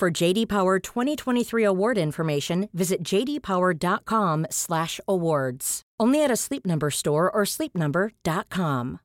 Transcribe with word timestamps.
For 0.00 0.08
JD 0.10 0.48
Power 0.48 0.80
2023 0.80 1.62
award 1.62 1.98
information, 1.98 2.70
visit 2.72 3.04
jdpower.com/awards. 3.04 5.82
Only 6.00 6.24
at 6.24 6.30
a 6.30 6.36
Sleep 6.36 6.64
Number 6.64 6.88
store 6.88 7.30
or 7.30 7.44
sleepnumber.com. 7.44 9.00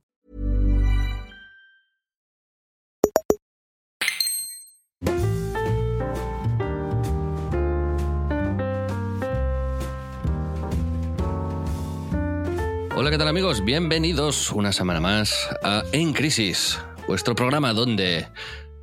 Hola, 12.95 13.11
¿qué 13.11 13.17
tal 13.17 13.27
amigos? 13.27 13.65
Bienvenidos 13.65 14.53
una 14.53 14.71
semana 14.71 15.01
más 15.01 15.49
a 15.61 15.83
En 15.91 16.13
Crisis, 16.13 16.79
vuestro 17.05 17.35
programa 17.35 17.73
donde 17.73 18.29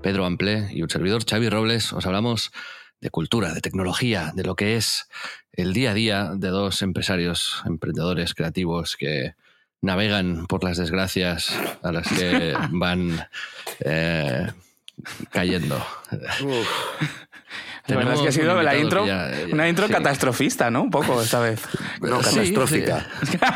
Pedro 0.02 0.26
Ample 0.26 0.68
y 0.72 0.82
un 0.82 0.90
servidor 0.90 1.24
Xavi 1.24 1.48
Robles 1.48 1.92
os 1.92 2.04
hablamos 2.06 2.52
de 3.00 3.10
cultura, 3.10 3.52
de 3.52 3.60
tecnología, 3.60 4.32
de 4.34 4.44
lo 4.44 4.54
que 4.54 4.76
es 4.76 5.08
el 5.52 5.72
día 5.72 5.90
a 5.90 5.94
día 5.94 6.30
de 6.34 6.48
dos 6.48 6.82
empresarios, 6.82 7.62
emprendedores 7.66 8.34
creativos 8.34 8.96
que 8.96 9.34
navegan 9.80 10.46
por 10.46 10.62
las 10.62 10.76
desgracias 10.76 11.52
a 11.82 11.92
las 11.92 12.06
que 12.08 12.54
van 12.70 13.26
eh, 13.80 14.50
cayendo. 15.30 15.84
La 17.88 17.96
verdad 17.96 18.14
es 18.14 18.20
que 18.20 18.28
ha 18.28 18.32
sido 18.32 18.62
la 18.62 18.76
intro, 18.76 19.04
una 19.50 19.68
intro 19.68 19.88
catastrofista, 19.88 20.70
¿no? 20.70 20.82
Un 20.82 20.90
poco 20.90 21.20
esta 21.20 21.40
vez. 21.40 21.60
No, 22.00 22.20
catastrófica. 22.20 23.08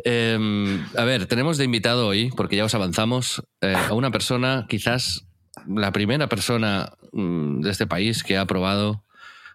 Em, 0.04 0.84
a 0.98 1.04
ver, 1.04 1.28
tenemos 1.28 1.58
de 1.58 1.66
invitado 1.66 2.08
hoy, 2.08 2.32
porque 2.36 2.56
ya 2.56 2.66
os 2.66 2.76
avanzamos, 2.76 3.44
eh, 3.62 3.76
a 3.76 3.94
una 3.94 4.12
persona, 4.12 4.66
quizás 4.68 5.26
la 5.68 5.92
primera 5.92 6.28
persona 6.28 6.94
mm, 7.12 7.62
de 7.62 7.70
este 7.70 7.88
país 7.88 8.24
que 8.24 8.38
ha 8.38 8.46
probado 8.46 9.04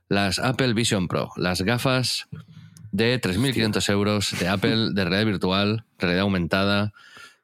las 0.08 0.38
Apple 0.38 0.74
Vision 0.74 1.08
Pro, 1.08 1.30
las 1.36 1.62
gafas 1.62 2.28
de 2.92 3.20
3.500 3.20 3.90
euros 3.90 4.38
de 4.38 4.48
Apple 4.48 4.90
de 4.92 5.04
realidad 5.04 5.26
virtual, 5.26 5.84
realidad 5.98 6.22
aumentada. 6.22 6.92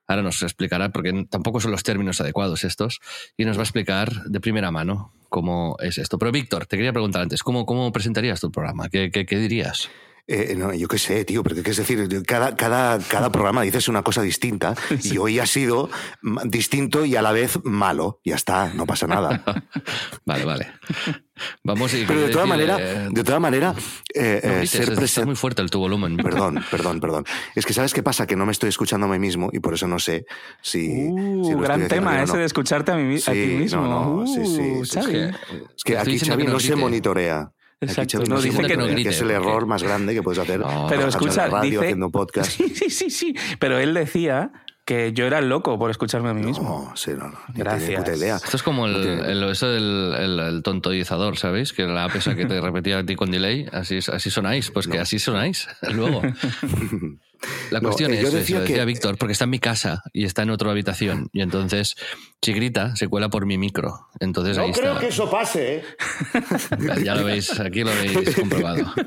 Ahora 0.06 0.22
nos 0.22 0.42
explicará, 0.42 0.90
porque 0.90 1.26
tampoco 1.30 1.60
son 1.60 1.70
los 1.70 1.82
términos 1.82 2.20
adecuados 2.20 2.64
estos, 2.64 3.00
y 3.36 3.44
nos 3.44 3.56
va 3.56 3.62
a 3.62 3.64
explicar 3.64 4.24
de 4.24 4.40
primera 4.40 4.70
mano 4.70 5.12
cómo 5.28 5.76
es 5.80 5.98
esto. 5.98 6.18
Pero 6.18 6.32
Víctor, 6.32 6.66
te 6.66 6.76
quería 6.76 6.92
preguntar 6.92 7.22
antes, 7.22 7.42
¿cómo, 7.42 7.66
cómo 7.66 7.90
presentarías 7.92 8.40
tu 8.40 8.50
programa? 8.50 8.88
qué, 8.88 9.10
qué 9.10 9.38
dirías? 9.38 9.90
Eh, 10.28 10.54
no, 10.56 10.72
yo 10.72 10.86
qué 10.86 10.98
sé, 10.98 11.24
tío, 11.24 11.42
pero 11.42 11.60
qué 11.62 11.70
es 11.70 11.76
decir, 11.76 12.22
cada, 12.24 12.54
cada, 12.54 12.98
cada 13.00 13.32
programa 13.32 13.62
dices 13.62 13.88
una 13.88 14.02
cosa 14.02 14.22
distinta 14.22 14.74
y 15.02 15.18
hoy 15.18 15.40
ha 15.40 15.46
sido 15.46 15.90
distinto 16.44 17.04
y 17.04 17.16
a 17.16 17.22
la 17.22 17.32
vez 17.32 17.58
malo. 17.64 18.20
Ya 18.24 18.36
está, 18.36 18.72
no 18.74 18.86
pasa 18.86 19.06
nada. 19.06 19.42
vale, 20.24 20.44
vale. 20.44 20.72
Vamos 21.64 21.92
Pero 22.06 22.20
de 22.20 22.28
toda 22.28 22.46
manera, 22.46 22.76
de 22.76 23.24
toda 23.24 23.40
manera, 23.40 23.74
eh, 24.14 24.60
eh 24.62 24.66
ser 24.66 24.94
presente. 24.94 25.26
muy 25.26 25.34
fuerte 25.34 25.62
el 25.62 25.70
tu 25.70 25.80
volumen. 25.80 26.16
Perdón, 26.16 26.62
perdón, 26.70 27.00
perdón. 27.00 27.24
Es 27.56 27.66
que 27.66 27.72
sabes 27.72 27.92
qué 27.92 28.02
pasa, 28.02 28.26
que 28.26 28.36
no 28.36 28.46
me 28.46 28.52
estoy 28.52 28.68
escuchando 28.68 29.06
a 29.06 29.10
mí 29.10 29.18
mismo 29.18 29.50
y 29.52 29.58
por 29.58 29.74
eso 29.74 29.88
no 29.88 29.98
sé 29.98 30.24
si. 30.60 30.88
Uh, 30.88 31.58
gran 31.60 31.88
tema 31.88 32.22
ese 32.22 32.36
de 32.36 32.44
escucharte 32.44 32.92
a, 32.92 32.96
mí, 32.96 33.16
a 33.26 33.32
ti 33.32 33.38
mismo. 33.38 33.82
No, 33.82 34.16
no, 34.20 34.26
sí, 34.26 34.44
sí. 34.44 34.60
Uh, 34.60 34.82
es 34.82 35.84
que, 35.84 35.98
aquí 35.98 36.18
Xavi 36.18 36.44
no 36.44 36.60
se 36.60 36.76
monitorea. 36.76 37.50
Exacto. 37.82 38.22
no, 38.28 38.40
dice 38.40 38.62
que, 38.62 38.76
no 38.76 38.86
grite, 38.86 39.10
es 39.10 39.20
el 39.20 39.30
error 39.30 39.66
más 39.66 39.82
grande 39.82 40.14
que 40.14 40.22
puedes 40.22 40.38
hacer. 40.38 40.62
pero 40.88 41.08
escucha, 41.08 41.48
radio, 41.48 41.80
haciendo 41.80 42.10
podcast. 42.10 42.50
Sí, 42.62 42.68
sí, 42.68 42.90
sí, 42.90 43.10
sí. 43.10 43.34
Pero 43.58 43.78
él 43.78 43.94
decía 43.94 44.52
que 44.84 45.12
yo 45.12 45.26
era 45.26 45.40
loco 45.40 45.78
por 45.78 45.90
escucharme 45.90 46.30
a 46.30 46.34
mí 46.34 46.42
mismo. 46.42 46.88
No, 46.88 46.96
sí, 46.96 47.12
no, 47.16 47.28
no. 47.28 47.38
Gracias. 47.54 48.00
Puta 48.00 48.16
idea. 48.16 48.36
Esto 48.36 48.56
es 48.56 48.62
como 48.62 48.86
el, 48.86 48.96
el, 48.96 49.42
eso 49.44 49.68
del 49.68 50.14
el, 50.18 50.40
el 50.40 50.62
tontoizador, 50.62 51.36
¿sabéis? 51.36 51.72
Que 51.72 51.84
la 51.84 52.08
pesa 52.08 52.34
que 52.34 52.46
te 52.46 52.60
repetía 52.60 52.98
a 52.98 53.06
ti 53.06 53.14
con 53.14 53.30
delay, 53.30 53.66
así, 53.72 53.98
así 53.98 54.30
sonáis. 54.30 54.70
Pues 54.70 54.88
que 54.88 54.98
así 54.98 55.18
sonáis 55.18 55.68
luego. 55.92 56.22
La 57.70 57.80
cuestión 57.80 58.12
es, 58.12 58.32
decía, 58.32 58.58
eso, 58.58 58.60
decía 58.68 58.84
Víctor, 58.84 59.16
porque 59.18 59.32
está 59.32 59.44
en 59.44 59.50
mi 59.50 59.58
casa 59.58 60.02
y 60.12 60.24
está 60.24 60.42
en 60.42 60.50
otra 60.50 60.70
habitación. 60.70 61.28
Y 61.32 61.40
entonces, 61.40 61.96
si 62.40 62.52
grita, 62.52 62.94
se 62.96 63.08
cuela 63.08 63.28
por 63.30 63.46
mi 63.46 63.58
micro. 63.58 64.08
Entonces, 64.20 64.56
no 64.56 64.64
ahí 64.64 64.72
creo 64.72 64.90
está. 64.92 65.00
que 65.00 65.08
eso 65.08 65.30
pase, 65.30 65.76
¿eh? 65.76 65.84
Ya 67.04 67.14
lo 67.14 67.24
veis, 67.24 67.58
aquí 67.58 67.82
lo 67.82 67.90
habéis 67.90 68.34
comprobado. 68.36 68.92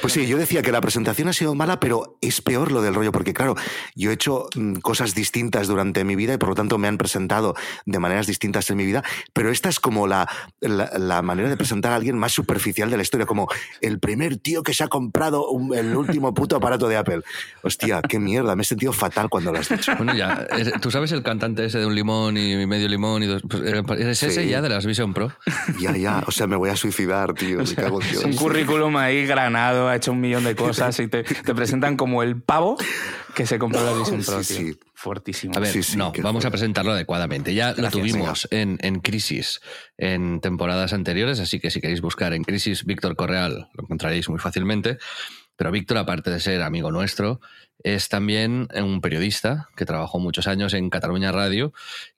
Pues 0.00 0.14
sí, 0.14 0.26
yo 0.26 0.38
decía 0.38 0.62
que 0.62 0.72
la 0.72 0.80
presentación 0.80 1.28
ha 1.28 1.32
sido 1.32 1.54
mala, 1.54 1.78
pero 1.78 2.18
es 2.20 2.40
peor 2.40 2.72
lo 2.72 2.82
del 2.82 2.94
rollo, 2.94 3.12
porque 3.12 3.32
claro, 3.32 3.54
yo 3.94 4.10
he 4.10 4.14
hecho 4.14 4.48
mm, 4.56 4.76
cosas 4.76 5.14
distintas 5.14 5.68
durante 5.68 6.04
mi 6.04 6.16
vida 6.16 6.34
y 6.34 6.36
por 6.36 6.48
lo 6.48 6.54
tanto 6.56 6.78
me 6.78 6.88
han 6.88 6.98
presentado 6.98 7.54
de 7.86 7.98
maneras 8.00 8.26
distintas 8.26 8.68
en 8.70 8.76
mi 8.76 8.84
vida, 8.84 9.04
pero 9.32 9.50
esta 9.50 9.68
es 9.68 9.78
como 9.78 10.08
la, 10.08 10.28
la, 10.60 11.22
manera 11.22 11.48
de 11.48 11.56
presentar 11.56 11.92
a 11.92 11.96
alguien 11.96 12.18
más 12.18 12.32
superficial 12.32 12.90
de 12.90 12.96
la 12.96 13.02
historia, 13.02 13.24
como 13.24 13.48
el 13.80 14.00
primer 14.00 14.36
tío 14.36 14.64
que 14.64 14.74
se 14.74 14.82
ha 14.82 14.88
comprado 14.88 15.46
el 15.74 15.94
último 15.94 16.34
puto 16.34 16.56
aparato 16.56 16.88
de 16.88 16.96
Apple. 16.96 17.20
Hostia, 17.62 18.02
qué 18.02 18.18
mierda, 18.18 18.56
me 18.56 18.62
he 18.62 18.64
sentido 18.64 18.92
fatal 18.92 19.28
cuando 19.28 19.52
lo 19.52 19.58
has 19.58 19.68
dicho. 19.68 19.92
Bueno, 19.96 20.14
ya, 20.14 20.48
tú 20.80 20.90
sabes 20.90 21.12
el 21.12 21.22
cantante 21.22 21.64
ese 21.64 21.78
de 21.78 21.86
un 21.86 21.94
limón 21.94 22.36
y 22.36 22.66
medio 22.66 22.88
limón 22.88 23.22
y 23.22 23.26
dos, 23.26 23.42
pues, 23.48 23.62
eh, 23.62 24.10
¿Es 24.10 24.22
ese 24.22 24.48
ya 24.48 24.60
de 24.60 24.70
las 24.70 24.86
Vision 24.86 25.14
Pro? 25.14 25.30
Ya, 25.78 25.96
ya, 25.96 26.24
o 26.26 26.30
sea, 26.32 26.46
me 26.46 26.56
voy 26.56 26.70
a 26.70 26.76
suicidar, 26.76 27.34
tío. 27.34 27.60
es 27.60 27.76
un 28.24 28.34
currículum 28.34 28.96
ahí 28.96 29.19
granado, 29.26 29.88
ha 29.88 29.96
hecho 29.96 30.12
un 30.12 30.20
millón 30.20 30.44
de 30.44 30.54
cosas 30.54 30.98
y 31.00 31.08
te, 31.08 31.24
presentan 31.54 31.96
como 31.96 32.22
el 32.22 32.40
pavo 32.40 32.76
que 33.34 33.46
se 33.46 33.58
compró 33.58 33.84
la 33.84 33.92
Vision 33.92 34.22
Pro. 34.22 34.42
Sí, 34.42 34.54
sí. 34.54 34.78
Fuertísimo. 34.94 35.54
A 35.56 35.60
ver, 35.60 35.74
no, 35.96 36.12
vamos 36.22 36.44
a 36.44 36.50
presentarlo 36.50 36.92
adecuadamente. 36.92 37.54
Ya 37.54 37.72
lo 37.72 37.90
tuvimos 37.90 38.46
en, 38.50 38.78
en, 38.82 39.00
Crisis 39.00 39.60
en 39.96 40.40
temporadas 40.40 40.92
anteriores, 40.92 41.40
así 41.40 41.58
que 41.58 41.70
si 41.70 41.80
queréis 41.80 42.02
buscar 42.02 42.34
en 42.34 42.44
Crisis 42.44 42.84
Víctor 42.84 43.16
Correal, 43.16 43.70
lo 43.72 43.84
encontraréis 43.84 44.28
muy 44.28 44.38
fácilmente. 44.38 44.98
Pero 45.56 45.70
Víctor, 45.70 45.98
aparte 45.98 46.30
de 46.30 46.40
ser 46.40 46.62
amigo 46.62 46.90
nuestro, 46.90 47.40
es 47.82 48.08
también 48.08 48.68
un 48.74 49.00
periodista 49.00 49.68
que 49.76 49.84
trabajó 49.84 50.18
muchos 50.18 50.46
años 50.46 50.74
en 50.74 50.90
Cataluña 50.90 51.32
Radio 51.32 51.72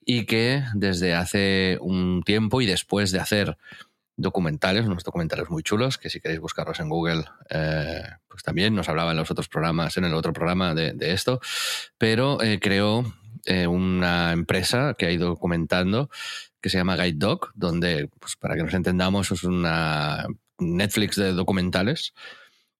y 0.05 0.25
que 0.25 0.63
desde 0.73 1.13
hace 1.13 1.77
un 1.81 2.23
tiempo 2.23 2.61
y 2.61 2.65
después 2.65 3.11
de 3.11 3.19
hacer 3.19 3.57
documentales, 4.15 4.85
unos 4.85 5.03
documentales 5.03 5.49
muy 5.49 5.63
chulos, 5.63 5.97
que 5.97 6.09
si 6.09 6.19
queréis 6.19 6.39
buscarlos 6.39 6.79
en 6.79 6.89
Google, 6.89 7.25
eh, 7.49 8.03
pues 8.27 8.43
también 8.43 8.75
nos 8.75 8.89
hablaba 8.89 9.11
en 9.11 9.17
los 9.17 9.31
otros 9.31 9.47
programas, 9.49 9.97
en 9.97 10.05
el 10.05 10.13
otro 10.13 10.33
programa 10.33 10.75
de, 10.75 10.93
esto, 10.99 11.39
pero 11.97 12.41
eh, 12.41 12.59
creó 12.59 13.03
eh, 13.45 13.67
una 13.67 14.31
empresa 14.31 14.95
que 14.97 15.07
ha 15.07 15.11
ido 15.11 15.27
documentando 15.27 16.09
que 16.61 16.69
se 16.69 16.77
llama 16.77 16.95
Guide 16.95 17.17
Dog, 17.17 17.51
donde, 17.55 18.09
pues 18.19 18.37
para 18.37 18.55
que 18.55 18.63
nos 18.63 18.73
entendamos, 18.73 19.31
es 19.31 19.43
una 19.43 20.27
Netflix 20.59 21.17
de 21.17 21.33
documentales, 21.33 22.13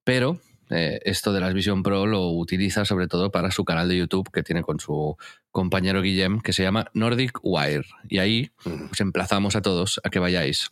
pero 0.03 0.39
esto 0.69 1.33
de 1.33 1.39
las 1.39 1.53
Vision 1.53 1.83
Pro 1.83 2.07
lo 2.07 2.29
utiliza 2.29 2.83
sobre 2.83 3.07
todo 3.07 3.29
para 3.29 3.51
su 3.51 3.63
canal 3.63 3.87
de 3.89 3.97
YouTube 3.97 4.31
que 4.31 4.41
tiene 4.41 4.63
con 4.63 4.79
su 4.79 5.17
compañero 5.51 6.01
Guillem, 6.01 6.39
que 6.39 6.51
se 6.51 6.63
llama 6.63 6.89
Nordic 6.95 7.37
Wire. 7.43 7.85
Y 8.09 8.17
ahí 8.17 8.49
os 8.91 8.99
emplazamos 8.99 9.55
a 9.55 9.61
todos 9.61 10.01
a 10.03 10.09
que 10.09 10.17
vayáis 10.17 10.71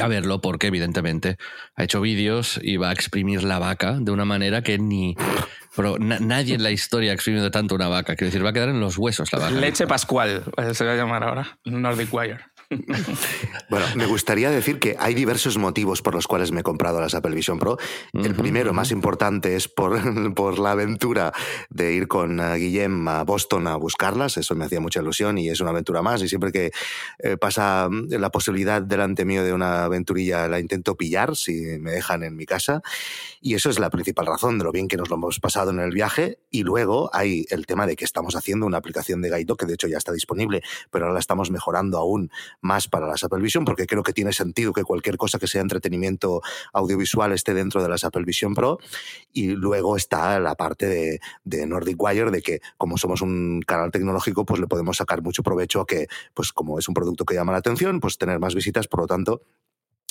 a 0.00 0.08
verlo 0.08 0.40
porque 0.40 0.68
evidentemente 0.68 1.36
ha 1.76 1.84
hecho 1.84 2.00
vídeos 2.00 2.58
y 2.62 2.76
va 2.76 2.90
a 2.90 2.92
exprimir 2.92 3.44
la 3.44 3.58
vaca 3.58 3.96
de 4.00 4.10
una 4.10 4.24
manera 4.24 4.62
que 4.62 4.78
ni 4.78 5.16
pero 5.76 5.98
nadie 5.98 6.54
en 6.54 6.62
la 6.62 6.70
historia 6.70 7.10
ha 7.10 7.14
exprimido 7.14 7.50
tanto 7.50 7.74
una 7.74 7.88
vaca. 7.88 8.14
Quiero 8.14 8.28
decir, 8.28 8.44
va 8.44 8.50
a 8.50 8.52
quedar 8.52 8.68
en 8.68 8.80
los 8.80 8.96
huesos 8.96 9.32
la 9.32 9.40
vaca. 9.40 9.50
Leche 9.50 9.86
Pascual, 9.86 10.44
se 10.72 10.84
va 10.84 10.92
a 10.92 10.96
llamar 10.96 11.24
ahora. 11.24 11.58
Nordic 11.64 12.14
Wire. 12.14 12.38
Bueno, 13.70 13.86
me 13.96 14.06
gustaría 14.06 14.50
decir 14.50 14.78
que 14.78 14.96
hay 14.98 15.14
diversos 15.14 15.56
motivos 15.58 16.02
por 16.02 16.14
los 16.14 16.26
cuales 16.26 16.52
me 16.52 16.60
he 16.60 16.62
comprado 16.62 17.00
las 17.00 17.14
Apple 17.14 17.34
Vision 17.34 17.58
Pro. 17.58 17.78
El 18.12 18.34
primero, 18.34 18.72
más 18.72 18.90
importante, 18.90 19.56
es 19.56 19.68
por, 19.68 19.98
por 20.34 20.58
la 20.58 20.72
aventura 20.72 21.32
de 21.70 21.92
ir 21.92 22.08
con 22.08 22.40
eh, 22.40 22.56
Guillem 22.56 23.08
a 23.08 23.24
Boston 23.24 23.66
a 23.66 23.76
buscarlas. 23.76 24.36
Eso 24.36 24.54
me 24.54 24.64
hacía 24.64 24.80
mucha 24.80 25.00
ilusión 25.00 25.38
y 25.38 25.48
es 25.48 25.60
una 25.60 25.70
aventura 25.70 26.02
más. 26.02 26.22
Y 26.22 26.28
siempre 26.28 26.52
que 26.52 26.72
eh, 27.18 27.36
pasa 27.36 27.88
mm, 27.90 28.08
la 28.10 28.30
posibilidad 28.30 28.82
delante 28.82 29.24
mío 29.24 29.44
de 29.44 29.52
una 29.52 29.84
aventurilla, 29.84 30.48
la 30.48 30.60
intento 30.60 30.96
pillar 30.96 31.36
si 31.36 31.52
me 31.80 31.92
dejan 31.92 32.22
en 32.22 32.36
mi 32.36 32.46
casa. 32.46 32.82
Y 33.40 33.54
eso 33.54 33.70
es 33.70 33.78
la 33.78 33.90
principal 33.90 34.26
razón 34.26 34.58
de 34.58 34.64
lo 34.64 34.72
bien 34.72 34.88
que 34.88 34.96
nos 34.96 35.08
lo 35.08 35.16
hemos 35.16 35.40
pasado 35.40 35.70
en 35.70 35.80
el 35.80 35.90
viaje. 35.90 36.38
Y 36.50 36.62
luego 36.62 37.10
hay 37.12 37.46
el 37.50 37.66
tema 37.66 37.86
de 37.86 37.96
que 37.96 38.04
estamos 38.04 38.36
haciendo 38.36 38.66
una 38.66 38.78
aplicación 38.78 39.20
de 39.20 39.30
Guide 39.30 39.54
que 39.58 39.66
de 39.66 39.74
hecho 39.74 39.88
ya 39.88 39.98
está 39.98 40.12
disponible, 40.12 40.62
pero 40.90 41.04
ahora 41.04 41.14
la 41.14 41.20
estamos 41.20 41.50
mejorando 41.50 41.98
aún 41.98 42.30
más 42.64 42.88
para 42.88 43.06
las 43.06 43.22
Apple 43.22 43.40
Vision, 43.40 43.64
porque 43.64 43.86
creo 43.86 44.02
que 44.02 44.12
tiene 44.12 44.32
sentido 44.32 44.72
que 44.72 44.82
cualquier 44.82 45.16
cosa 45.16 45.38
que 45.38 45.46
sea 45.46 45.60
entretenimiento 45.60 46.40
audiovisual 46.72 47.32
esté 47.32 47.54
dentro 47.54 47.82
de 47.82 47.88
las 47.88 48.04
Apple 48.04 48.24
Vision 48.24 48.54
Pro. 48.54 48.78
Y 49.32 49.48
luego 49.48 49.96
está 49.96 50.40
la 50.40 50.54
parte 50.54 50.86
de, 50.86 51.20
de 51.44 51.66
Nordic 51.66 52.02
Wire, 52.02 52.30
de 52.30 52.42
que 52.42 52.60
como 52.78 52.96
somos 52.96 53.20
un 53.20 53.62
canal 53.66 53.90
tecnológico, 53.90 54.44
pues 54.46 54.60
le 54.60 54.66
podemos 54.66 54.96
sacar 54.96 55.22
mucho 55.22 55.42
provecho 55.42 55.82
a 55.82 55.86
que, 55.86 56.06
pues 56.32 56.52
como 56.52 56.78
es 56.78 56.88
un 56.88 56.94
producto 56.94 57.24
que 57.24 57.34
llama 57.34 57.52
la 57.52 57.58
atención, 57.58 58.00
pues 58.00 58.16
tener 58.16 58.40
más 58.40 58.54
visitas, 58.54 58.88
por 58.88 59.00
lo 59.00 59.06
tanto, 59.06 59.42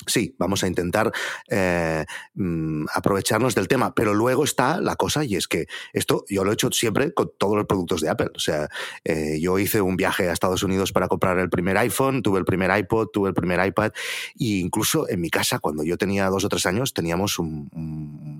Sí, 0.06 0.34
vamos 0.38 0.62
a 0.62 0.66
intentar 0.66 1.12
eh, 1.48 2.04
mm, 2.34 2.86
aprovecharnos 2.94 3.54
del 3.54 3.68
tema, 3.68 3.94
pero 3.94 4.12
luego 4.12 4.44
está 4.44 4.80
la 4.80 4.96
cosa 4.96 5.24
y 5.24 5.36
es 5.36 5.48
que 5.48 5.66
esto 5.92 6.24
yo 6.28 6.44
lo 6.44 6.50
he 6.50 6.54
hecho 6.54 6.70
siempre 6.72 7.14
con 7.14 7.30
todos 7.38 7.56
los 7.56 7.66
productos 7.66 8.00
de 8.00 8.10
Apple. 8.10 8.30
O 8.34 8.38
sea, 8.38 8.68
eh, 9.04 9.38
yo 9.40 9.58
hice 9.58 9.80
un 9.80 9.96
viaje 9.96 10.28
a 10.28 10.32
Estados 10.32 10.62
Unidos 10.62 10.92
para 10.92 11.08
comprar 11.08 11.38
el 11.38 11.48
primer 11.48 11.78
iPhone, 11.78 12.22
tuve 12.22 12.38
el 12.38 12.44
primer 12.44 12.76
iPod, 12.76 13.08
tuve 13.12 13.28
el 13.28 13.34
primer 13.34 13.64
iPad 13.66 13.92
e 14.38 14.58
incluso 14.58 15.08
en 15.08 15.20
mi 15.20 15.30
casa 15.30 15.58
cuando 15.58 15.84
yo 15.84 15.96
tenía 15.96 16.28
dos 16.28 16.44
o 16.44 16.48
tres 16.48 16.66
años 16.66 16.92
teníamos 16.92 17.38
un, 17.38 17.70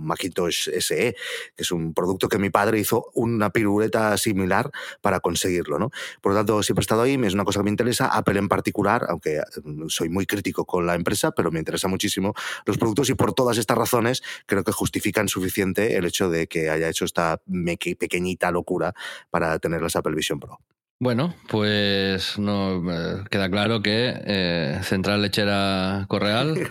Macintosh 0.05 0.71
SE, 0.79 1.17
que 1.57 1.63
es 1.63 1.73
un 1.73 1.95
producto 1.95 2.29
que 2.29 2.39
mi 2.39 2.51
padre 2.51 2.79
hizo 2.79 3.11
una 3.15 3.51
piruleta 3.51 4.17
similar 4.17 4.71
para 5.01 5.21
conseguirlo. 5.21 5.79
¿no? 5.79 5.91
Por 6.21 6.33
lo 6.33 6.39
tanto, 6.39 6.63
siempre 6.63 6.83
he 6.83 6.85
estado 6.85 7.03
ahí, 7.03 7.19
es 7.25 7.35
una 7.35 7.45
cosa 7.45 7.61
que 7.61 7.65
me 7.65 7.71
interesa, 7.71 8.07
Apple 8.09 8.39
en 8.39 8.49
particular, 8.49 9.07
aunque 9.09 9.41
mm, 9.63 9.89
soy 9.89 10.09
muy 10.09 10.27
crítico 10.27 10.65
con 10.65 10.87
la 10.87 10.95
empresa, 10.95 11.33
pero 11.33 11.51
me 11.51 11.59
interesa 11.59 11.89
muchísimo 11.89 12.35
los 12.67 12.79
productos 12.79 13.11
y 13.11 13.15
por 13.15 13.33
todas 13.33 13.59
estas 13.59 13.79
razones 13.79 14.23
creo 14.47 14.65
que 14.65 14.73
justifican 14.73 15.29
suficiente 15.29 15.97
el 15.97 16.05
hecho 16.05 16.29
de 16.31 16.47
que 16.47 16.71
haya 16.71 16.89
hecho 16.89 17.05
esta 17.05 17.41
pequeñita 17.99 18.51
locura 18.51 18.95
para 19.31 19.59
tener 19.59 19.83
las 19.83 19.97
Apple 19.97 20.15
Vision 20.15 20.41
Pro. 20.41 20.61
Bueno, 21.01 21.35
pues 21.49 22.39
no 22.39 22.83
queda 23.29 23.51
claro 23.51 23.83
que 23.83 24.15
eh, 24.25 24.81
Central 24.85 25.23
Lechera 25.23 26.07
Correal 26.09 26.55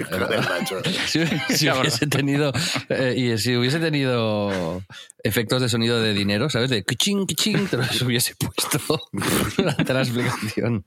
si, 1.08 1.20
hubiese 1.70 2.08
tenido 2.08 2.54
eh, 2.90 3.14
y 3.18 3.38
si 3.38 3.56
hubiese 3.56 3.80
tenido 3.80 4.82
efectos 5.24 5.62
de 5.62 5.70
sonido 5.70 6.02
de 6.02 6.14
dinero, 6.14 6.50
¿sabes? 6.50 6.70
De 6.70 6.84
kiching, 6.84 7.28
kiching, 7.28 7.68
te 7.68 7.78
los 7.78 8.02
hubiese 8.02 8.34
puesto 8.36 9.10
durante 9.58 9.94
la 9.94 10.02
explicación. 10.02 10.86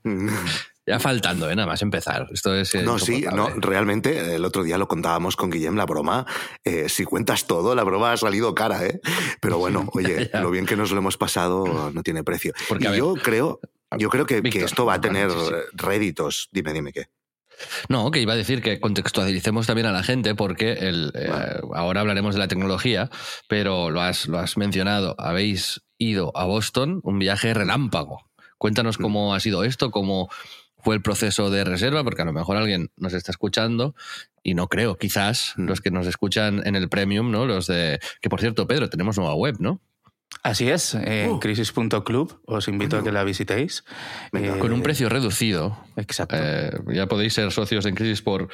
Ya 0.87 1.00
faltando, 1.00 1.50
¿eh? 1.50 1.56
nada 1.56 1.67
más 1.67 1.83
empezar. 1.83 2.29
Esto 2.33 2.55
es. 2.55 2.73
Eh, 2.77 2.83
no, 2.85 3.00
sí, 3.00 3.25
no, 3.35 3.49
realmente 3.56 4.37
el 4.37 4.44
otro 4.44 4.62
día 4.62 4.79
lo 4.79 4.87
contábamos 4.87 5.35
con 5.35 5.50
Guillem, 5.50 5.75
la 5.75 5.85
broma. 5.85 6.25
Eh, 6.65 6.88
si 6.88 7.05
cuentas 7.05 7.49
todo, 7.49 7.75
la 7.75 7.83
broma 7.83 8.12
ha 8.12 8.17
salido 8.17 8.55
cara, 8.55 8.87
¿eh? 8.87 9.00
Pero 9.41 9.59
bueno, 9.59 9.88
oye, 9.94 10.31
lo 10.33 10.50
bien 10.53 10.65
que 10.65 10.77
nos 10.77 10.93
lo 10.93 10.99
hemos 10.99 11.17
pasado 11.17 11.91
no 11.93 12.03
tiene 12.05 12.23
precio. 12.23 12.53
Porque, 12.69 12.97
yo 12.97 13.15
creo, 13.15 13.59
yo 13.99 14.09
creo 14.11 14.27
que, 14.27 14.41
esto 14.44 14.87
va 14.87 14.94
a 14.94 15.00
tener 15.00 15.29
réditos. 15.73 16.49
Dime, 16.53 16.73
dime 16.73 16.93
qué. 16.93 17.06
No, 17.89 18.11
que 18.12 18.21
iba 18.21 18.35
a 18.35 18.37
decir 18.37 18.62
que 18.62 18.79
contextualicemos 18.79 19.67
también 19.67 19.89
a 19.89 19.93
la 19.93 20.05
gente 20.05 20.37
porque 20.37 20.73
el, 20.73 21.12
ahora 21.75 22.03
hablaremos 22.03 22.35
de 22.35 22.39
la 22.39 22.49
tecnología, 22.49 23.11
pero 23.49 23.91
lo 23.91 24.03
has, 24.03 24.29
lo 24.29 24.39
has 24.39 24.56
mencionado, 24.56 25.17
habéis 25.19 25.81
ido 25.99 26.31
a 26.37 26.44
Boston, 26.44 27.00
un 27.03 27.19
viaje 27.19 27.55
relámpago. 27.55 28.31
Cuéntanos 28.59 29.00
mm. 29.00 29.03
cómo 29.03 29.35
ha 29.35 29.41
sido 29.41 29.65
esto, 29.65 29.91
cómo 29.91 30.29
fue 30.87 30.94
el 30.94 31.03
proceso 31.03 31.50
de 31.50 31.65
reserva, 31.65 32.05
porque 32.05 32.23
a 32.23 32.25
lo 32.25 32.33
mejor 32.33 32.56
alguien 32.56 32.93
nos 32.97 33.12
está 33.12 33.33
escuchando 33.33 33.97
y 34.44 34.55
no 34.55 34.69
creo, 34.69 34.97
quizás 34.97 35.55
mm. 35.56 35.67
los 35.67 35.81
que 35.81 35.91
nos 35.91 36.06
escuchan 36.06 36.65
en 36.65 36.77
el 36.77 36.88
premium, 36.88 37.33
¿no? 37.33 37.44
Los 37.44 37.67
de. 37.67 37.99
Que 38.21 38.29
por 38.29 38.38
cierto, 38.38 38.69
Pedro, 38.69 38.88
tenemos 38.88 39.19
nueva 39.19 39.35
web, 39.35 39.56
¿no? 39.59 39.81
Así 40.44 40.69
es, 40.69 40.94
en 40.94 41.31
uh. 41.31 41.41
crisis.club 41.41 42.41
os 42.47 42.69
invito 42.69 42.99
a 42.99 43.03
que 43.03 43.11
la 43.11 43.25
visitéis. 43.25 43.83
Eh, 44.33 44.59
con 44.61 44.73
un 44.73 44.81
precio 44.83 45.09
reducido. 45.09 45.77
Exacto. 45.97 46.37
Eh, 46.38 46.71
ya 46.94 47.09
podéis 47.09 47.35
ser 47.35 47.50
socios 47.50 47.85
en 47.85 47.97
Crisis 47.97 48.23
por 48.23 48.49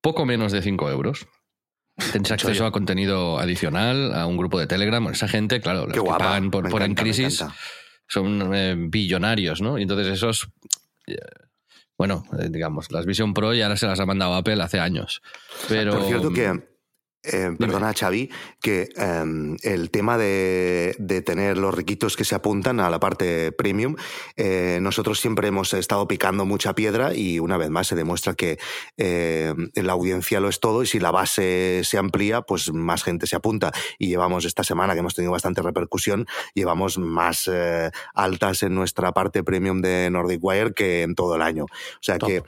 poco 0.00 0.24
menos 0.24 0.52
de 0.52 0.62
5 0.62 0.88
euros. 0.88 1.26
Tenéis 2.12 2.30
acceso 2.30 2.64
a 2.64 2.70
contenido 2.70 3.40
adicional, 3.40 4.14
a 4.14 4.26
un 4.26 4.36
grupo 4.36 4.60
de 4.60 4.68
Telegram. 4.68 5.04
Esa 5.08 5.26
gente, 5.26 5.60
claro, 5.60 5.88
los 5.88 5.94
que 5.94 6.08
pagan 6.08 6.52
por, 6.52 6.80
En 6.80 6.94
Crisis 6.94 7.44
son 8.06 8.54
eh, 8.54 8.76
billonarios, 8.78 9.60
¿no? 9.60 9.80
Y 9.80 9.82
entonces 9.82 10.06
esos 10.06 10.48
bueno, 12.02 12.24
eh, 12.36 12.48
digamos, 12.50 12.90
las 12.90 13.06
Vision 13.06 13.32
Pro 13.32 13.54
ya 13.54 13.76
se 13.76 13.86
las 13.86 14.00
ha 14.00 14.06
mandado 14.06 14.34
Apple 14.34 14.60
hace 14.60 14.80
años. 14.80 15.22
Pero... 15.68 15.92
Por 15.92 16.08
cierto 16.08 16.32
que 16.32 16.71
eh, 17.24 17.54
perdona, 17.56 17.94
Xavi, 17.94 18.30
que 18.60 18.88
em, 18.96 19.56
el 19.62 19.90
tema 19.90 20.18
de, 20.18 20.96
tener 21.24 21.56
los 21.56 21.72
riquitos 21.72 22.16
que 22.16 22.24
se 22.24 22.34
apuntan 22.34 22.80
a 22.80 22.90
la 22.90 22.98
parte 22.98 23.52
premium, 23.52 23.94
eh, 24.36 24.78
nosotros 24.82 25.20
siempre 25.20 25.46
hemos 25.46 25.72
estado 25.74 26.08
picando 26.08 26.44
mucha 26.46 26.74
piedra 26.74 27.14
y 27.14 27.38
una 27.38 27.56
vez 27.56 27.70
más 27.70 27.86
se 27.86 27.94
demuestra 27.94 28.34
que 28.34 28.58
eh, 28.96 29.54
la 29.74 29.92
audiencia 29.92 30.40
lo 30.40 30.48
es 30.48 30.58
todo 30.58 30.82
y 30.82 30.86
si 30.86 30.98
la 30.98 31.12
base 31.12 31.82
se 31.84 31.96
amplía, 31.96 32.42
pues 32.42 32.72
más 32.72 33.04
gente 33.04 33.26
se 33.26 33.36
apunta. 33.36 33.70
Y 33.98 34.08
llevamos 34.08 34.44
esta 34.44 34.64
semana 34.64 34.94
que 34.94 35.00
hemos 35.00 35.14
tenido 35.14 35.32
bastante 35.32 35.62
repercusión, 35.62 36.26
llevamos 36.54 36.98
más 36.98 37.48
altas 38.14 38.62
en 38.62 38.74
nuestra 38.74 39.12
parte 39.12 39.44
premium 39.44 39.80
de 39.80 40.10
Nordic 40.10 40.42
Wire 40.42 40.72
que 40.72 41.02
en 41.02 41.14
todo 41.14 41.36
el 41.36 41.42
año. 41.42 41.64
O 41.64 42.02
sea 42.02 42.18
que 42.18 42.42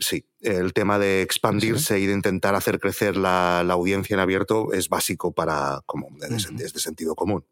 sí, 0.00 0.24
el 0.40 0.72
tema 0.72 0.98
de 0.98 1.22
expandirse 1.22 1.98
y 1.98 2.06
de 2.06 2.12
intentar 2.12 2.54
hacer 2.54 2.80
crecer 2.80 3.16
la, 3.16 3.60
audiencia 3.60 4.14
en 4.14 4.20
abierto 4.20 4.72
es 4.72 4.88
básico 4.88 5.32
para, 5.32 5.80
como, 5.86 6.08
es, 6.20 6.56
de 6.56 6.80
sentido 6.80 7.14
común. 7.14 7.44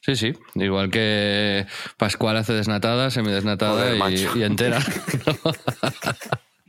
Sí, 0.00 0.16
sí. 0.16 0.32
Igual 0.54 0.90
que 0.90 1.66
Pascual 1.96 2.36
hace 2.36 2.52
desnatada, 2.52 3.10
semidesnatada 3.10 4.10
y, 4.10 4.26
y, 4.34 4.42
entera. 4.42 4.80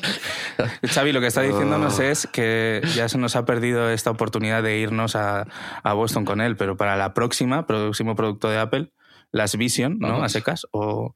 Xavi, 0.88 1.12
lo 1.12 1.22
que 1.22 1.28
está 1.28 1.42
diciéndonos 1.42 2.00
ah. 2.00 2.06
es 2.06 2.28
que 2.28 2.82
ya 2.96 3.10
se 3.10 3.18
nos 3.18 3.36
ha 3.36 3.46
perdido 3.46 3.90
esta 3.90 4.12
oportunidad 4.12 4.64
de 4.64 4.78
irnos 4.80 5.16
a, 5.16 5.48
Boston 5.84 6.26
con 6.26 6.42
él, 6.42 6.56
pero 6.56 6.78
para 6.78 6.98
la 6.98 7.14
próxima, 7.14 7.66
próximo 7.66 8.16
producto 8.16 8.50
de 8.50 8.60
Apple, 8.60 8.92
las 9.32 9.56
Vision, 9.56 9.98
¿no? 10.00 10.24
A 10.24 10.30
secas, 10.30 10.68
o, 10.72 11.16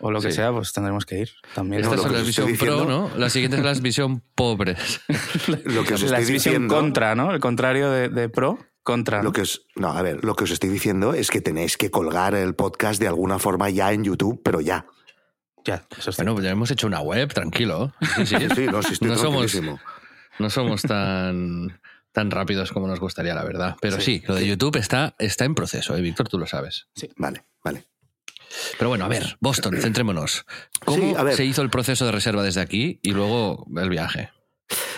o 0.00 0.10
lo 0.10 0.20
que 0.20 0.32
sea, 0.32 0.52
pues 0.52 0.72
tendremos 0.72 1.04
que 1.04 1.18
ir. 1.18 1.30
También. 1.54 1.82
Esta 1.82 1.94
es 1.94 2.10
la 2.10 2.22
visión 2.22 2.56
pro, 2.56 2.84
¿no? 2.84 3.10
La 3.16 3.30
siguiente 3.30 3.56
es 3.56 3.64
la 3.64 3.72
visión 3.74 4.22
pobres. 4.34 5.00
lo 5.64 5.84
que 5.84 5.94
os 5.94 6.02
la 6.02 6.20
visión 6.20 6.68
contra, 6.68 7.14
¿no? 7.14 7.32
El 7.32 7.40
contrario 7.40 7.90
de, 7.90 8.28
pro. 8.28 8.58
Contra. 8.82 9.22
Lo 9.22 9.32
que 9.32 9.42
os, 9.42 9.66
no, 9.76 9.92
a 9.92 10.00
ver, 10.00 10.24
lo 10.24 10.34
que 10.34 10.44
os 10.44 10.50
estoy 10.50 10.70
diciendo 10.70 11.12
es 11.12 11.30
que 11.30 11.40
tenéis 11.40 11.76
que 11.76 11.90
colgar 11.90 12.34
el 12.34 12.54
podcast 12.54 13.00
de 13.00 13.06
alguna 13.06 13.38
forma 13.38 13.68
ya 13.68 13.92
en 13.92 14.04
YouTube, 14.04 14.40
pero 14.42 14.60
ya. 14.60 14.86
Ya, 15.64 15.84
eso 15.98 16.10
está. 16.10 16.22
Bueno, 16.22 16.34
pues 16.34 16.44
ya 16.44 16.52
hemos 16.52 16.70
hecho 16.70 16.86
una 16.86 17.00
web, 17.00 17.32
tranquilo. 17.34 17.92
Sí, 18.16 18.24
sí, 18.24 18.36
sí 18.54 18.66
no, 18.66 18.82
sí 18.82 18.94
estoy 18.94 19.08
no 19.08 19.16
somos, 19.16 19.60
no 20.38 20.48
somos 20.48 20.82
tan, 20.82 21.78
tan 22.12 22.30
rápidos 22.30 22.72
como 22.72 22.86
nos 22.86 23.00
gustaría, 23.00 23.34
la 23.34 23.44
verdad. 23.44 23.76
Pero 23.82 24.00
sí, 24.00 24.22
lo 24.26 24.36
de 24.36 24.46
YouTube 24.46 24.76
está, 24.76 25.14
está 25.18 25.44
en 25.44 25.54
proceso, 25.54 25.94
¿eh, 25.94 26.00
Víctor? 26.00 26.28
Tú 26.28 26.38
lo 26.38 26.46
sabes. 26.46 26.86
Sí, 26.94 27.10
vale, 27.16 27.44
vale. 27.62 27.84
Pero 28.78 28.88
bueno, 28.88 29.04
a 29.04 29.08
ver, 29.08 29.36
Boston, 29.40 29.76
centrémonos. 29.80 30.44
¿Cómo 30.84 31.32
se 31.32 31.44
hizo 31.44 31.62
el 31.62 31.70
proceso 31.70 32.06
de 32.06 32.12
reserva 32.12 32.42
desde 32.42 32.60
aquí 32.60 32.98
y 33.02 33.10
luego 33.12 33.66
el 33.76 33.90
viaje? 33.90 34.30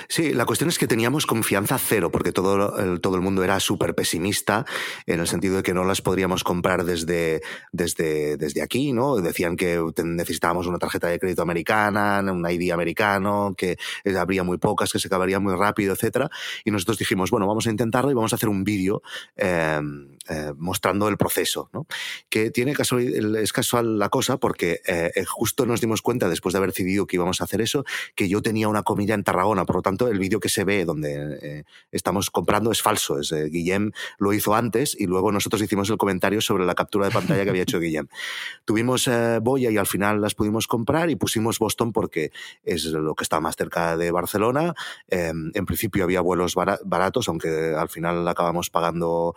Sí, 0.09 0.35
la 0.35 0.45
cuestión 0.45 0.69
es 0.69 0.79
que 0.79 0.89
teníamos 0.89 1.25
confianza 1.25 1.79
cero, 1.79 2.11
porque 2.11 2.33
todo 2.33 2.77
el, 2.79 3.01
todo 3.01 3.15
el 3.15 3.23
mundo 3.23 3.45
era 3.45 3.61
súper 3.61 3.95
pesimista, 3.95 4.67
en 5.07 5.21
el 5.21 5.29
sentido 5.29 5.57
de 5.57 5.63
que 5.63 5.73
no 5.73 5.85
las 5.85 6.03
podríamos 6.03 6.43
comprar 6.43 6.85
desde, 6.85 7.41
desde, 7.71 8.37
desde 8.37 8.63
aquí, 8.63 8.93
¿no? 8.93 9.17
Decían 9.19 9.57
que 9.57 9.81
necesitábamos 10.03 10.67
una 10.67 10.79
tarjeta 10.79 11.07
de 11.07 11.21
crédito 11.21 11.43
americana, 11.43 12.21
un 12.33 12.45
ID 12.49 12.73
americano, 12.73 13.55
que 13.57 13.79
habría 14.19 14.43
muy 14.43 14.59
pocas, 14.59 14.93
que 14.93 14.99
se 14.99 15.07
acabaría 15.07 15.39
muy 15.39 15.55
rápido, 15.55 15.95
etcétera. 15.95 16.29
Y 16.65 16.73
nosotros 16.73 16.99
dijimos, 16.99 17.31
bueno, 17.31 17.47
vamos 17.47 17.69
a 17.69 17.71
intentarlo 17.71 18.11
y 18.11 18.15
vamos 18.15 18.33
a 18.33 18.37
hacer 18.37 18.49
un 18.49 18.65
vídeo 18.65 19.03
em, 19.37 20.19
eh, 20.29 20.53
mostrando 20.57 21.09
el 21.09 21.17
proceso, 21.17 21.71
¿no? 21.73 21.87
Que 22.29 22.51
tiene 22.51 22.75
casual, 22.75 23.37
es 23.37 23.53
casual 23.53 23.99
la 23.99 24.09
cosa 24.09 24.37
porque 24.37 24.81
eh, 24.87 25.25
justo 25.27 25.67
nos 25.67 25.81
dimos 25.81 26.03
cuenta, 26.03 26.29
después 26.29 26.53
de 26.53 26.59
haber 26.59 26.71
decidido 26.71 27.07
que 27.07 27.17
íbamos 27.17 27.41
a 27.41 27.45
hacer 27.45 27.61
eso, 27.61 27.85
que 28.15 28.29
yo 28.29 28.43
tenía 28.43 28.69
una 28.69 28.83
comida 28.83 29.15
en 29.15 29.25
Tarragona, 29.25 29.65
por 29.65 29.77
lo 29.77 29.83
tanto, 29.83 30.09
el 30.09 30.19
vídeo 30.19 30.41
que 30.41 30.49
se 30.49 30.65
ve 30.65 30.85
donde 30.85 31.39
eh, 31.43 31.65
estamos 31.93 32.31
comprando 32.31 32.71
es 32.71 32.83
falso. 32.83 33.19
Es, 33.19 33.33
eh, 33.33 33.49
Guillem 33.49 33.93
lo 34.19 34.33
hizo 34.33 34.55
antes 34.55 34.97
y 34.99 35.07
luego 35.07 35.33
nosotros 35.33 35.63
hicimos 35.63 35.91
el 35.91 35.97
comentario 35.97 36.41
sobre 36.41 36.65
la 36.65 36.75
captura 36.75 37.07
de 37.07 37.13
pantalla 37.13 37.45
que 37.45 37.51
había 37.51 37.63
hecho 37.63 37.81
Guillem. 37.81 38.09
Tuvimos 38.65 39.09
eh, 39.09 39.39
Boya 39.41 39.71
y 39.71 39.77
al 39.77 39.87
final 39.87 40.21
las 40.21 40.35
pudimos 40.35 40.67
comprar 40.67 41.11
y 41.11 41.17
pusimos 41.17 41.59
Boston 41.59 41.93
porque 41.93 42.33
es 42.63 42.85
lo 42.85 43.15
que 43.15 43.25
está 43.25 43.41
más 43.41 43.57
cerca 43.57 43.97
de 43.97 44.11
Barcelona. 44.11 44.75
Em, 45.09 45.51
en 45.55 45.67
principio 45.67 46.05
había 46.05 46.21
vuelos 46.21 46.55
baratos, 46.55 47.29
aunque 47.29 47.75
al 47.77 47.89
final 47.89 48.27
acabamos 48.27 48.71
pagando 48.71 49.35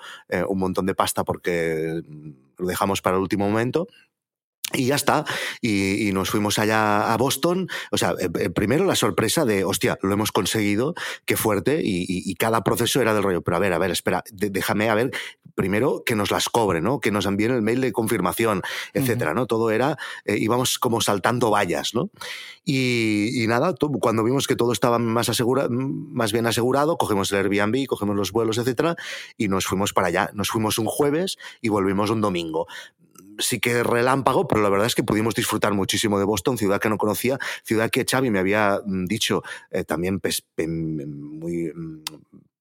un 0.47 0.59
montón 0.59 0.72
de 0.81 0.95
pasta 0.95 1.23
porque 1.23 2.01
lo 2.57 2.67
dejamos 2.67 3.01
para 3.01 3.17
el 3.17 3.21
último 3.21 3.47
momento. 3.47 3.87
Y 4.71 4.87
ya 4.87 4.95
está. 4.95 5.25
Y, 5.61 6.11
nos 6.13 6.29
fuimos 6.29 6.57
allá 6.57 7.13
a 7.13 7.17
Boston. 7.17 7.67
O 7.91 7.97
sea, 7.97 8.15
eh, 8.19 8.29
eh, 8.39 8.49
primero 8.49 8.85
la 8.85 8.95
sorpresa 8.95 9.45
de, 9.45 9.63
hostia, 9.63 9.99
lo 10.01 10.13
hemos 10.13 10.31
conseguido, 10.31 10.95
qué 11.25 11.37
fuerte. 11.37 11.81
Y, 11.83 12.33
cada 12.35 12.63
proceso 12.63 13.01
era 13.01 13.13
del 13.13 13.23
rollo. 13.23 13.41
Pero 13.41 13.57
a 13.57 13.59
ver, 13.59 13.73
a 13.73 13.77
ver, 13.77 13.91
espera, 13.91 14.23
déjame 14.31 14.89
a 14.89 14.95
ver 14.95 15.11
primero 15.55 16.03
que 16.05 16.15
nos 16.15 16.31
las 16.31 16.49
cobre, 16.49 16.81
¿no? 16.81 16.99
Que 16.99 17.11
nos 17.11 17.25
envíen 17.25 17.51
el 17.51 17.61
mail 17.61 17.81
de 17.81 17.91
confirmación, 17.91 18.61
etcétera, 18.93 19.33
¿no? 19.33 19.45
Todo 19.45 19.71
era, 19.71 19.97
eh, 20.25 20.37
íbamos 20.37 20.79
como 20.79 21.01
saltando 21.01 21.51
vallas, 21.51 21.93
¿no? 21.93 22.09
Y, 22.65 23.45
nada, 23.47 23.75
cuando 23.99 24.23
vimos 24.23 24.47
que 24.47 24.55
todo 24.55 24.71
estaba 24.71 24.99
más, 24.99 25.29
asegura, 25.29 25.67
más 25.69 26.31
bien 26.31 26.47
asegurado, 26.47 26.97
cogemos 26.97 27.31
el 27.31 27.39
Airbnb, 27.39 27.85
cogemos 27.87 28.15
los 28.15 28.31
vuelos, 28.31 28.57
etcétera, 28.57 28.95
y 29.37 29.47
nos 29.47 29.65
fuimos 29.65 29.93
para 29.93 30.07
allá. 30.07 30.29
Nos 30.33 30.49
fuimos 30.49 30.77
un 30.77 30.85
jueves 30.85 31.37
y 31.61 31.69
volvimos 31.69 32.09
un 32.09 32.21
domingo 32.21 32.67
sí 33.39 33.59
que 33.59 33.83
relámpago, 33.83 34.47
pero 34.47 34.61
la 34.61 34.69
verdad 34.69 34.87
es 34.87 34.95
que 34.95 35.03
pudimos 35.03 35.35
disfrutar 35.35 35.73
muchísimo 35.73 36.19
de 36.19 36.25
Boston, 36.25 36.57
ciudad 36.57 36.79
que 36.79 36.89
no 36.89 36.97
conocía, 36.97 37.39
ciudad 37.63 37.89
que 37.89 38.05
Xavi 38.09 38.29
me 38.29 38.39
había 38.39 38.79
mm, 38.85 39.05
dicho 39.05 39.43
eh, 39.71 39.83
también 39.83 40.21
muy 40.57 41.71
mm, 41.73 42.03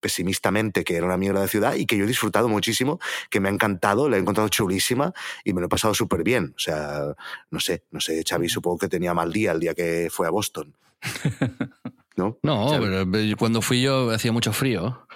pesimistamente 0.03 0.85
que 0.85 0.97
era 0.97 1.07
una 1.07 1.17
mierda 1.17 1.41
de 1.41 1.49
ciudad 1.49 1.75
y 1.75 1.87
que 1.87 1.97
yo 1.97 2.05
he 2.05 2.07
disfrutado 2.07 2.49
muchísimo, 2.49 2.99
que 3.31 3.41
me 3.41 3.49
ha 3.49 3.53
encantado, 3.53 4.11
la 4.11 4.17
he 4.17 4.21
encontrado 4.21 4.49
chulísima 4.49 5.15
y 5.45 5.55
me 5.55 5.61
lo 5.61 5.67
he 5.67 5.71
pasado 5.71 5.95
súper 5.95 6.25
bien. 6.25 6.53
O 6.57 6.59
sea, 6.59 7.15
no 7.51 7.61
sé, 7.61 7.85
no 7.91 8.01
sé, 8.01 8.23
Xavi 8.29 8.49
supongo 8.49 8.79
que 8.79 8.89
tenía 8.89 9.15
mal 9.15 9.33
día 9.33 9.53
el 9.53 9.61
día 9.61 9.75
que 9.75 10.09
fue 10.11 10.27
a 10.27 10.31
Boston. 10.31 10.75
¿No? 12.17 12.39
No, 12.43 12.79
pero 12.81 13.07
cuando 13.39 13.63
fui 13.63 13.81
yo 13.81 14.11
hacía 14.11 14.33
mucho 14.33 14.53
frío 14.53 15.07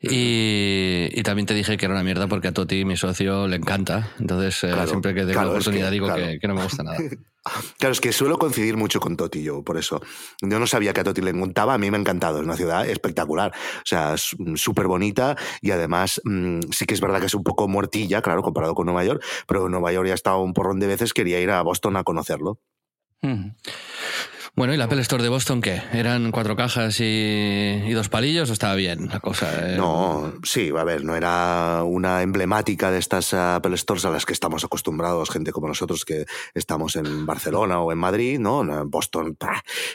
y, 0.00 1.08
y, 1.12 1.22
también 1.22 1.46
te 1.46 1.54
dije 1.54 1.76
que 1.76 1.84
era 1.84 1.94
una 1.94 2.02
mierda 2.02 2.28
porque 2.28 2.48
a 2.48 2.52
Toti, 2.52 2.84
mi 2.84 2.96
socio, 2.96 3.46
le 3.46 3.56
encanta. 3.56 4.12
Entonces, 4.18 4.64
eh, 4.64 4.86
siempre 4.86 5.14
que 5.14 5.26
tengo 5.26 5.42
la 5.42 5.50
oportunidad 5.50 5.90
digo 5.90 6.12
que, 6.14 6.38
que 6.40 6.48
no 6.48 6.54
me 6.54 6.62
gusta 6.62 6.82
nada. 6.82 6.98
Claro, 7.78 7.92
es 7.92 8.00
que 8.00 8.12
suelo 8.12 8.38
coincidir 8.38 8.76
mucho 8.76 8.98
con 8.98 9.16
Toti 9.16 9.40
yo, 9.42 9.62
por 9.62 9.76
eso. 9.76 10.00
Yo 10.42 10.58
no 10.58 10.66
sabía 10.66 10.92
que 10.92 11.00
a 11.00 11.04
Toti 11.04 11.20
le 11.20 11.30
encantaba, 11.30 11.74
a 11.74 11.78
mí 11.78 11.90
me 11.92 11.96
ha 11.96 12.00
encantado, 12.00 12.38
es 12.38 12.44
una 12.44 12.56
ciudad 12.56 12.88
espectacular, 12.88 13.52
o 13.52 13.84
sea, 13.84 14.16
súper 14.16 14.88
bonita 14.88 15.36
y 15.60 15.70
además 15.70 16.20
mm, 16.24 16.60
sí 16.72 16.86
que 16.86 16.94
es 16.94 17.00
verdad 17.00 17.20
que 17.20 17.26
es 17.26 17.34
un 17.34 17.44
poco 17.44 17.68
muertilla, 17.68 18.20
claro, 18.20 18.42
comparado 18.42 18.74
con 18.74 18.86
Nueva 18.86 19.04
York, 19.04 19.22
pero 19.46 19.68
Nueva 19.68 19.92
York 19.92 20.08
ya 20.08 20.12
ha 20.12 20.16
estado 20.16 20.40
un 20.40 20.54
porrón 20.54 20.80
de 20.80 20.88
veces, 20.88 21.14
quería 21.14 21.40
ir 21.40 21.50
a 21.50 21.62
Boston 21.62 21.96
a 21.96 22.02
conocerlo. 22.02 22.58
Bueno, 24.56 24.72
¿y 24.72 24.78
la 24.78 24.84
Apple 24.84 25.02
Store 25.02 25.22
de 25.22 25.28
Boston 25.28 25.60
qué? 25.60 25.82
¿Eran 25.92 26.32
cuatro 26.32 26.56
cajas 26.56 26.98
y, 27.00 27.90
dos 27.92 28.08
palillos 28.08 28.48
o 28.48 28.54
estaba 28.54 28.74
bien 28.74 29.08
la 29.12 29.20
cosa? 29.20 29.74
Eh? 29.74 29.76
No, 29.76 30.32
sí, 30.44 30.72
a 30.74 30.82
ver, 30.82 31.04
no 31.04 31.14
era 31.14 31.82
una 31.84 32.22
emblemática 32.22 32.90
de 32.90 32.98
estas 32.98 33.34
Apple 33.34 33.76
Stores 33.76 34.06
a 34.06 34.10
las 34.10 34.24
que 34.24 34.32
estamos 34.32 34.64
acostumbrados, 34.64 35.28
gente 35.28 35.52
como 35.52 35.68
nosotros 35.68 36.06
que 36.06 36.24
estamos 36.54 36.96
en 36.96 37.26
Barcelona 37.26 37.80
o 37.80 37.92
en 37.92 37.98
Madrid, 37.98 38.38
¿no? 38.38 38.62
En 38.62 38.90
Boston, 38.90 39.36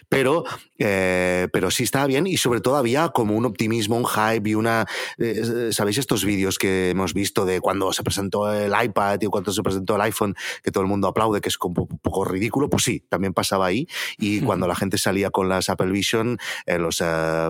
pero, 0.08 0.44
eh, 0.77 1.48
pero 1.51 1.72
sí 1.72 1.82
estaba 1.82 2.06
bien 2.06 2.27
y 2.27 2.38
sobre 2.38 2.62
todo 2.62 2.75
había 2.75 3.10
como 3.10 3.36
un 3.36 3.46
optimismo, 3.46 3.98
un 3.98 4.06
hype 4.06 4.48
y 4.48 4.53
una... 4.53 4.86
Eh, 5.18 5.70
¿Sabéis 5.72 5.98
estos 5.98 6.24
vídeos 6.24 6.60
que 6.60 6.91
hemos 6.91 7.15
visto 7.15 7.46
de 7.46 7.62
cuando 7.62 7.91
se 7.94 8.03
presentó 8.03 8.53
el 8.53 8.74
iPad 8.80 9.22
y 9.22 9.25
cuando 9.25 9.51
se 9.53 9.63
presentó 9.63 9.96
el 9.96 10.01
iPhone, 10.01 10.36
que 10.62 10.70
todo 10.70 10.84
el 10.84 10.88
mundo 10.88 11.08
aplaude, 11.08 11.41
que 11.41 11.50
es 11.50 11.58
un 11.60 11.74
poco 11.74 12.25
ridículo? 12.25 12.70
Pues 12.70 12.84
sí, 12.84 13.03
también 13.10 13.34
pasaba 13.34 13.65
ahí 13.65 13.88
y 14.20 14.50
cuando 14.51 14.67
la 14.67 14.75
gente 14.75 14.98
salía 14.98 15.29
con 15.29 15.48
las 15.48 15.70
Apple 15.70 15.91
Vision, 15.91 16.38
eh, 16.65 16.77
los 16.77 17.00
eh, 17.00 17.05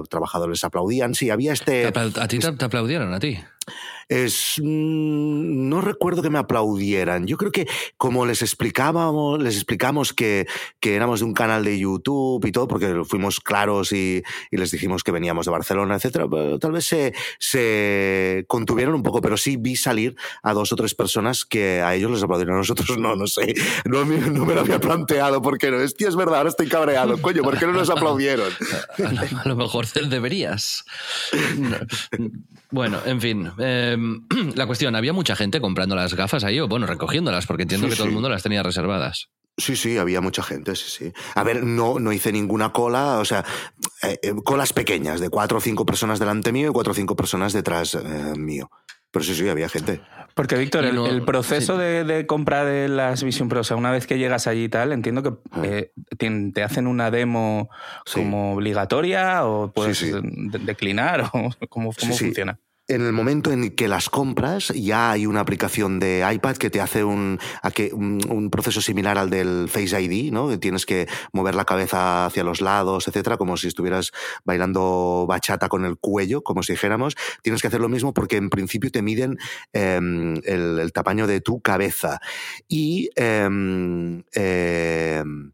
trabajadores 0.07 0.63
aplaudían. 0.63 1.15
Sí, 1.15 1.31
había 1.31 1.51
este... 1.51 1.87
¿A 1.87 2.27
ti 2.27 2.37
te 2.37 2.65
aplaudieron, 2.65 3.11
a 3.11 3.19
ti? 3.19 3.39
Es, 4.11 4.55
mm, 4.61 5.69
no 5.69 5.81
recuerdo 5.81 6.21
que 6.21 6.29
me 6.29 6.39
aplaudieran. 6.39 7.27
Yo 7.27 7.37
creo 7.37 7.51
que 7.51 7.67
como 7.97 8.25
les 8.25 8.41
explicábamos, 8.41 9.41
les 9.41 9.55
explicamos 9.55 10.13
que, 10.13 10.47
que 10.79 10.95
éramos 10.95 11.21
de 11.21 11.25
un 11.25 11.33
canal 11.33 11.63
de 11.63 11.79
YouTube 11.79 12.45
y 12.45 12.51
todo, 12.51 12.67
porque 12.67 13.03
fuimos 13.05 13.39
claros 13.39 13.91
y, 13.93 14.21
y 14.51 14.57
les 14.57 14.71
dijimos 14.71 15.03
que 15.03 15.11
veníamos 15.11 15.45
de 15.45 15.51
Barcelona, 15.51 15.95
etcétera, 15.95 16.25
tal 16.59 16.71
vez 16.73 16.85
se, 16.85 17.13
se 17.39 18.43
contuvieron 18.47 18.95
un 18.95 19.03
poco, 19.03 19.21
pero 19.21 19.37
sí 19.37 19.55
vi 19.55 19.75
salir 19.75 20.15
a 20.43 20.53
dos 20.53 20.73
o 20.73 20.75
tres 20.75 20.93
personas 20.93 21.45
que 21.45 21.81
a 21.81 21.95
ellos 21.95 22.11
les 22.11 22.23
aplaudieron, 22.23 22.55
a 22.55 22.59
nosotros 22.59 22.97
no, 22.97 23.15
no 23.15 23.27
sé, 23.27 23.53
no, 23.85 24.03
no 24.03 24.45
me 24.45 24.55
lo 24.55 24.61
había 24.61 24.79
planteado, 24.79 25.41
porque 25.41 25.71
no, 25.71 25.79
es, 25.79 25.95
es 25.97 26.15
verdad, 26.15 26.39
ahora 26.39 26.49
estoy 26.49 26.67
cabreado, 26.67 27.21
coño, 27.21 27.43
¿por 27.43 27.57
qué 27.57 27.65
no 27.65 27.73
nos 27.73 27.89
aplaudieron? 27.89 28.51
A, 29.43 29.47
lo 29.47 29.55
mejor 29.55 29.87
deberías. 29.87 30.83
Bueno, 32.71 32.99
en 33.05 33.21
fin. 33.21 33.51
Em, 33.57 34.25
la 34.55 34.65
cuestión, 34.65 34.95
¿había 34.95 35.13
mucha 35.13 35.35
gente 35.35 35.61
comprando 35.61 35.95
las 35.95 36.13
gafas 36.15 36.43
ahí 36.43 36.59
o, 36.59 36.67
bueno, 36.67 36.87
recogiéndolas? 36.87 37.45
Porque 37.45 37.63
entiendo 37.63 37.87
que 37.89 37.95
todo 37.95 38.07
el 38.07 38.13
mundo 38.13 38.29
las 38.29 38.43
tenía 38.43 38.63
reservadas. 38.63 39.29
Sí, 39.57 39.75
sí, 39.75 39.97
había 39.97 40.21
mucha 40.21 40.41
gente, 40.41 40.75
sí, 40.75 40.85
sí. 40.87 41.13
A 41.35 41.43
ver, 41.43 41.63
no, 41.63 41.99
no 41.99 42.13
hice 42.13 42.31
ninguna 42.31 42.71
cola, 42.71 43.19
o 43.19 43.25
sea, 43.25 43.43
eh, 44.01 44.17
eh, 44.23 44.33
colas 44.43 44.71
pequeñas, 44.71 45.19
de 45.19 45.29
cuatro 45.29 45.57
o 45.57 45.61
cinco 45.61 45.85
personas 45.85 46.19
delante 46.19 46.51
mío 46.53 46.69
y 46.69 46.73
cuatro 46.73 46.91
o 46.91 46.95
cinco 46.95 47.15
personas 47.15 47.51
detrás 47.51 47.93
eh, 47.95 48.33
mío. 48.37 48.71
Pero 49.11 49.25
sí, 49.25 49.35
sí, 49.35 49.47
había 49.49 49.69
gente. 49.69 50.01
Porque, 50.33 50.55
Víctor, 50.55 50.85
el, 50.85 51.23
proceso 51.23 51.77
de, 51.77 52.05
de, 52.05 52.25
compra 52.25 52.63
de 52.63 52.87
las 52.87 53.21
Vision 53.21 53.49
Pro, 53.49 53.59
o 53.59 53.63
sea, 53.63 53.75
una 53.75 53.91
vez 53.91 54.07
que 54.07 54.17
llegas 54.17 54.47
allí 54.47 54.63
y 54.63 54.69
tal, 54.69 54.93
entiendo 54.93 55.21
que 55.23 55.33
ah. 55.51 56.17
te, 56.17 56.63
hacen 56.63 56.87
una 56.87 57.11
demo 57.11 57.69
como 58.13 58.53
obligatoria 58.53 59.45
o 59.45 59.71
puedes 59.71 60.05
declinar 60.65 61.29
o 61.33 61.49
cómo, 61.69 61.91
cómo 61.93 62.13
funciona 62.15 62.57
en 62.91 63.05
el 63.05 63.13
momento 63.13 63.51
en 63.51 63.71
que 63.71 63.87
las 63.87 64.09
compras, 64.09 64.67
ya 64.75 65.11
hay 65.11 65.25
una 65.25 65.39
aplicación 65.39 65.99
de 65.99 66.29
iPad 66.29 66.57
que 66.57 66.69
te 66.69 66.81
hace 66.81 67.05
un, 67.05 67.39
proceso 68.51 68.81
similar 68.81 69.17
al 69.17 69.29
del 69.29 69.69
Face 69.69 69.99
ID, 69.99 70.31
¿no? 70.33 70.59
Tienes 70.59 70.85
que 70.85 71.07
mover 71.31 71.55
la 71.55 71.63
cabeza 71.63 72.25
hacia 72.25 72.43
los 72.43 72.59
lados, 72.59 73.07
etcétera, 73.07 73.37
como 73.37 73.55
si 73.55 73.69
estuvieras 73.69 74.11
bailando 74.43 75.25
bachata 75.27 75.69
con 75.69 75.85
el 75.85 75.97
cuello, 75.97 76.41
como 76.43 76.63
si 76.63 76.73
dijéramos. 76.73 77.15
Tienes 77.41 77.61
que 77.61 77.69
hacer 77.69 77.79
lo 77.79 77.87
mismo 77.87 78.13
porque 78.13 78.35
en 78.35 78.49
principio 78.49 78.91
te 78.91 79.01
miden 79.01 79.37
em, 79.71 80.35
el, 80.43 80.91
tamaño 80.91 81.27
de 81.27 81.39
tu 81.39 81.61
cabeza. 81.61 82.19
Y 82.67 83.09
em, 83.15 84.23
em, 84.33 85.53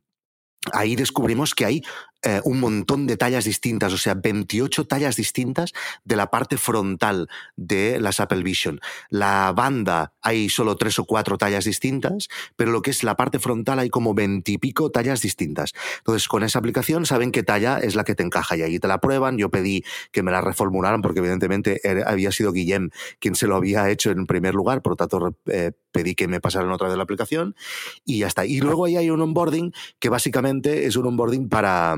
ahí 0.74 0.96
descubrimos 0.96 1.54
que 1.54 1.66
hay 1.66 1.84
eh, 2.28 2.42
un 2.44 2.60
montón 2.60 3.08
de 3.08 3.16
tallas 3.16 3.46
distintas, 3.46 3.94
o 3.94 3.98
sea, 3.98 4.14
28 4.14 4.86
tallas 4.86 5.16
distintas 5.16 5.72
de 6.04 6.18
la 6.18 6.30
parte 6.30 6.58
frontal 6.58 7.30
de 7.56 8.02
las 8.02 8.20
Apple 8.20 8.44
Vision. 8.44 8.82
La 9.10 9.54
banda 9.56 10.12
hay 10.22 10.50
solo 10.50 10.76
tres 10.76 11.00
o 11.00 11.06
cuatro 11.06 11.38
tallas 11.38 11.64
distintas, 11.64 12.28
pero 12.58 12.72
lo 12.72 12.82
que 12.82 12.92
es 12.92 13.06
la 13.06 13.16
parte 13.16 13.40
frontal 13.40 13.80
hay 13.80 13.90
como 13.90 14.14
veintipico 14.14 14.92
tallas 14.92 15.22
distintas. 15.22 15.72
Entonces, 16.00 16.28
con 16.28 16.44
esa 16.44 16.60
aplicación 16.60 17.06
saben 17.06 17.32
qué 17.32 17.44
talla 17.44 17.80
es 17.80 17.96
la 17.96 18.04
que 18.04 18.14
te 18.14 18.24
encaja 18.24 18.58
y 18.58 18.62
ahí 18.62 18.78
te 18.78 18.90
la 18.90 19.00
prueban. 19.00 19.38
Yo 19.38 19.50
pedí 19.50 19.86
que 20.12 20.22
me 20.22 20.32
la 20.32 20.42
reformularan 20.42 21.02
porque 21.02 21.20
evidentemente 21.20 21.80
había 22.06 22.34
sido 22.34 22.52
Guillem 22.52 22.90
quien 23.20 23.36
se 23.36 23.48
lo 23.48 23.56
había 23.56 23.90
hecho 23.90 24.12
en 24.12 24.26
primer 24.26 24.54
lugar, 24.54 24.82
por 24.82 24.92
lo 24.92 24.96
tanto 24.98 25.38
eh, 25.46 25.72
pedí 25.94 26.14
que 26.14 26.28
me 26.28 26.42
pasaran 26.42 26.72
otra 26.72 26.90
de 26.90 26.98
la 26.98 27.04
aplicación 27.04 27.56
y 28.04 28.20
ya 28.20 28.28
está. 28.28 28.46
Y 28.46 28.60
luego 28.60 28.84
ahí 28.84 28.98
hay 28.98 29.10
un 29.12 29.22
onboarding 29.22 29.72
que 30.00 30.10
básicamente 30.10 30.88
es 30.88 30.98
un 30.98 31.08
onboarding 31.08 31.48
para 31.48 31.96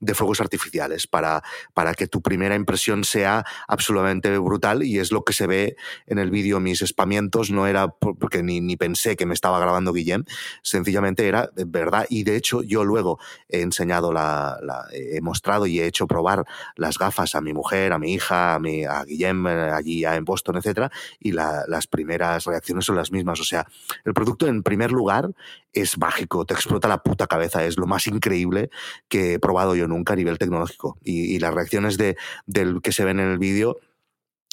de 0.00 0.14
fuegos 0.14 0.40
artificiales 0.40 1.06
para, 1.06 1.42
para 1.74 1.94
que 1.94 2.06
tu 2.06 2.22
primera 2.22 2.54
impresión 2.54 3.04
sea 3.04 3.44
absolutamente 3.68 4.36
brutal 4.38 4.82
y 4.82 4.98
es 4.98 5.12
lo 5.12 5.24
que 5.24 5.32
se 5.32 5.46
ve 5.46 5.76
en 6.06 6.18
el 6.18 6.30
vídeo. 6.30 6.58
Mis 6.60 6.82
espamientos 6.82 7.50
no 7.50 7.66
era 7.66 7.88
porque 7.88 8.42
ni, 8.42 8.60
ni 8.60 8.76
pensé 8.76 9.16
que 9.16 9.26
me 9.26 9.34
estaba 9.34 9.60
grabando 9.60 9.92
Guillem, 9.92 10.24
sencillamente 10.62 11.28
era 11.28 11.50
verdad 11.66 12.06
y 12.08 12.24
de 12.24 12.36
hecho 12.36 12.62
yo 12.62 12.84
luego 12.84 13.18
he 13.48 13.60
enseñado, 13.60 14.12
la, 14.12 14.58
he 14.92 15.20
mostrado 15.20 15.66
y 15.66 15.80
he 15.80 15.86
hecho 15.86 16.06
probar 16.06 16.44
las 16.76 16.98
gafas 16.98 17.34
a 17.34 17.40
mi 17.40 17.52
mujer, 17.52 17.92
a 17.92 17.98
mi 17.98 18.14
hija, 18.14 18.54
a, 18.54 18.58
mi, 18.58 18.84
a 18.84 19.04
Guillem 19.04 19.46
eh, 19.46 19.70
allí 19.70 20.04
en 20.04 20.24
Boston, 20.24 20.56
etcétera, 20.56 20.90
y 21.18 21.32
las 21.32 21.86
primeras 21.86 22.44
reacciones 22.44 22.84
son 22.84 22.96
las 22.96 23.12
mismas. 23.12 23.40
O 23.40 23.44
sea, 23.44 23.66
el 24.04 24.14
producto 24.14 24.46
en 24.46 24.62
primer 24.62 24.92
lugar 24.92 25.30
es 25.72 25.98
mágico, 25.98 26.44
te 26.44 26.54
explota 26.54 26.88
la 26.88 27.02
puta 27.02 27.26
cabeza, 27.26 27.64
es 27.64 27.78
lo 27.78 27.86
más 27.86 28.06
increíble 28.06 28.70
que 29.08 29.34
he 29.34 29.38
probado 29.38 29.76
yo 29.76 29.86
nunca 29.90 30.14
a 30.14 30.16
nivel 30.16 30.38
tecnológico. 30.38 30.98
Y, 31.02 31.38
las 31.40 31.54
reacciones 31.54 31.98
de, 31.98 32.16
del 32.46 32.80
que 32.82 32.92
se 32.92 33.04
ven 33.04 33.20
en 33.20 33.28
el 33.28 33.38
vídeo 33.38 33.78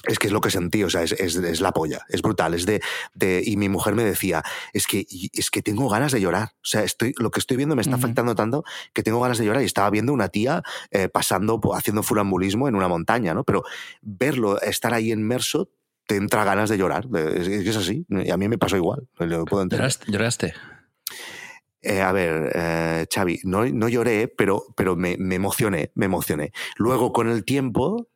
es 0.06 0.20
que 0.20 0.27
es 0.27 0.34
lo 0.34 0.41
que 0.41 0.51
sentí, 0.51 0.84
o 0.84 0.89
sea, 0.89 1.01
es, 1.01 1.12
es, 1.13 1.60
la 1.60 1.72
polla, 1.72 2.06
es 2.10 2.22
brutal, 2.22 2.53
es 2.53 2.65
de, 2.65 2.82
de, 3.15 3.41
y 3.44 3.58
mi 3.58 3.67
mujer 3.67 3.96
me 3.96 4.03
decía, 4.03 4.44
es 4.72 4.86
que, 4.86 5.06
es 5.34 5.50
que 5.50 5.62
tengo 5.62 5.89
ganas 5.89 6.12
de 6.12 6.22
llorar, 6.22 6.50
o 6.56 6.65
sea, 6.65 6.84
estoy, 6.84 7.13
lo 7.17 7.32
que 7.32 7.39
estoy 7.39 7.58
viendo 7.58 7.75
me 7.75 7.82
está 7.82 7.96
afectando 7.96 8.36
tanto 8.36 8.63
que 8.94 9.01
tengo 9.01 9.20
ganas 9.20 9.39
de 9.39 9.46
llorar 9.46 9.63
y 9.63 9.65
estaba 9.65 9.89
viendo 9.89 10.13
una 10.13 10.29
tía 10.29 10.62
eh, 10.91 11.10
pasando, 11.10 11.60
haciendo 11.74 12.03
furambulismo 12.03 12.67
en 12.67 12.75
una 12.75 12.88
montaña, 12.88 13.34
¿no? 13.34 13.44
Pero 13.44 13.63
verlo, 14.01 14.62
estar 14.62 14.94
ahí 14.94 15.12
inmerso, 15.12 15.72
te 16.06 16.15
entra 16.15 16.44
ganas 16.44 16.70
de 16.70 16.77
llorar, 16.77 17.08
es, 17.15 17.48
es 17.48 17.75
así, 17.75 18.06
y 18.08 18.29
a 18.29 18.38
mí 18.38 18.48
me 18.48 18.58
pasó 18.58 18.77
igual, 18.77 19.10
lo 19.17 19.46
puedo 19.46 19.63
entender. 19.63 19.91
¿Lloraste? 20.08 20.53
Eh, 21.81 22.01
a 22.01 22.12
ver, 22.12 22.51
eh, 22.55 23.05
Xavi, 23.13 23.41
no, 23.43 23.65
no 23.65 23.88
lloré, 23.88 24.27
pero, 24.27 24.65
pero 24.75 24.96
me, 24.96 25.15
me, 25.17 25.36
emocioné, 25.36 25.91
me 25.96 26.05
emocioné. 26.05 26.51
Luego, 26.77 27.13
con 27.13 27.29
el 27.29 27.46
tiempo, 27.46 28.07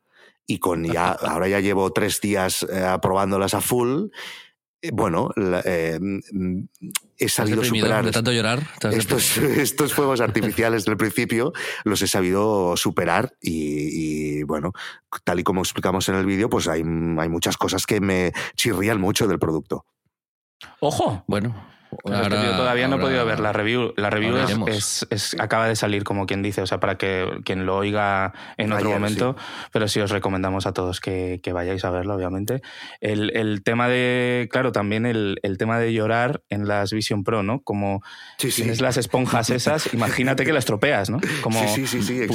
y 0.46 0.58
con 0.58 0.84
ya, 0.84 1.10
ahora 1.22 1.48
ya 1.48 1.60
llevo 1.60 1.92
tres 1.92 2.20
días 2.20 2.66
eh, 2.70 2.84
aprobándolas 2.84 3.54
a 3.54 3.60
full, 3.60 4.08
eh, 4.82 4.90
bueno, 4.92 5.30
eh, 5.64 5.98
he 7.16 7.28
sabido 7.28 7.62
superar. 7.62 8.04
¿De 8.04 8.10
tanto 8.10 8.32
llorar? 8.32 8.66
Estos, 8.90 9.36
estos, 9.38 9.94
fuegos 9.94 10.20
artificiales 10.20 10.84
del 10.84 10.96
principio 10.96 11.52
los 11.84 12.02
he 12.02 12.08
sabido 12.08 12.76
superar 12.76 13.34
y, 13.40 14.42
bueno, 14.42 14.72
tal 15.24 15.40
y 15.40 15.44
como 15.44 15.62
explicamos 15.62 16.08
en 16.08 16.16
el 16.16 16.26
vídeo, 16.26 16.50
pues 16.50 16.66
hay, 16.68 16.80
hay 16.80 17.28
muchas 17.28 17.56
cosas 17.56 17.86
que 17.86 18.00
me 18.00 18.32
chirrían 18.56 19.00
mucho 19.00 19.28
del 19.28 19.38
producto. 19.38 19.86
Ojo. 20.80 21.24
Bueno, 21.28 21.54
yo 22.04 22.56
todavía 22.56 22.88
no 22.88 22.96
he 22.96 22.98
podido 22.98 23.24
ver 23.26 23.40
la 23.40 23.52
review. 23.52 23.92
La 23.96 24.10
review 24.10 24.36
es, 24.66 25.06
acaba 25.38 25.68
de 25.68 25.76
salir, 25.76 26.04
como 26.04 26.26
quien 26.26 26.42
dice, 26.42 26.62
o 26.62 26.66
sea, 26.66 26.80
para 26.80 26.96
que 26.96 27.28
quien 27.44 27.66
lo 27.66 27.76
oiga 27.76 28.32
en 28.56 28.72
otro 28.72 28.90
momento, 28.90 29.36
pero 29.72 29.88
sí 29.88 30.00
os 30.00 30.10
recomendamos 30.10 30.66
a 30.66 30.72
todos 30.72 31.00
que, 31.00 31.40
vayáis 31.52 31.84
a 31.84 31.90
verlo, 31.90 32.14
obviamente. 32.14 32.62
El, 33.00 33.62
tema 33.62 33.88
de, 33.88 34.48
claro, 34.50 34.72
también 34.72 35.06
el, 35.06 35.38
tema 35.58 35.78
de 35.78 35.92
llorar 35.92 36.42
en 36.48 36.66
las 36.66 36.92
Vision 36.92 37.24
Pro, 37.24 37.42
¿no? 37.42 37.60
Como 37.60 38.02
tienes 38.38 38.80
las 38.80 38.96
esponjas 38.96 39.50
esas, 39.50 39.92
imagínate 39.92 40.44
que 40.44 40.52
las 40.52 40.64
tropeas, 40.64 41.10
¿no? 41.10 41.20
Como 41.42 41.66
sí, 41.68 41.86
sí, 41.86 42.02
sí, 42.02 42.26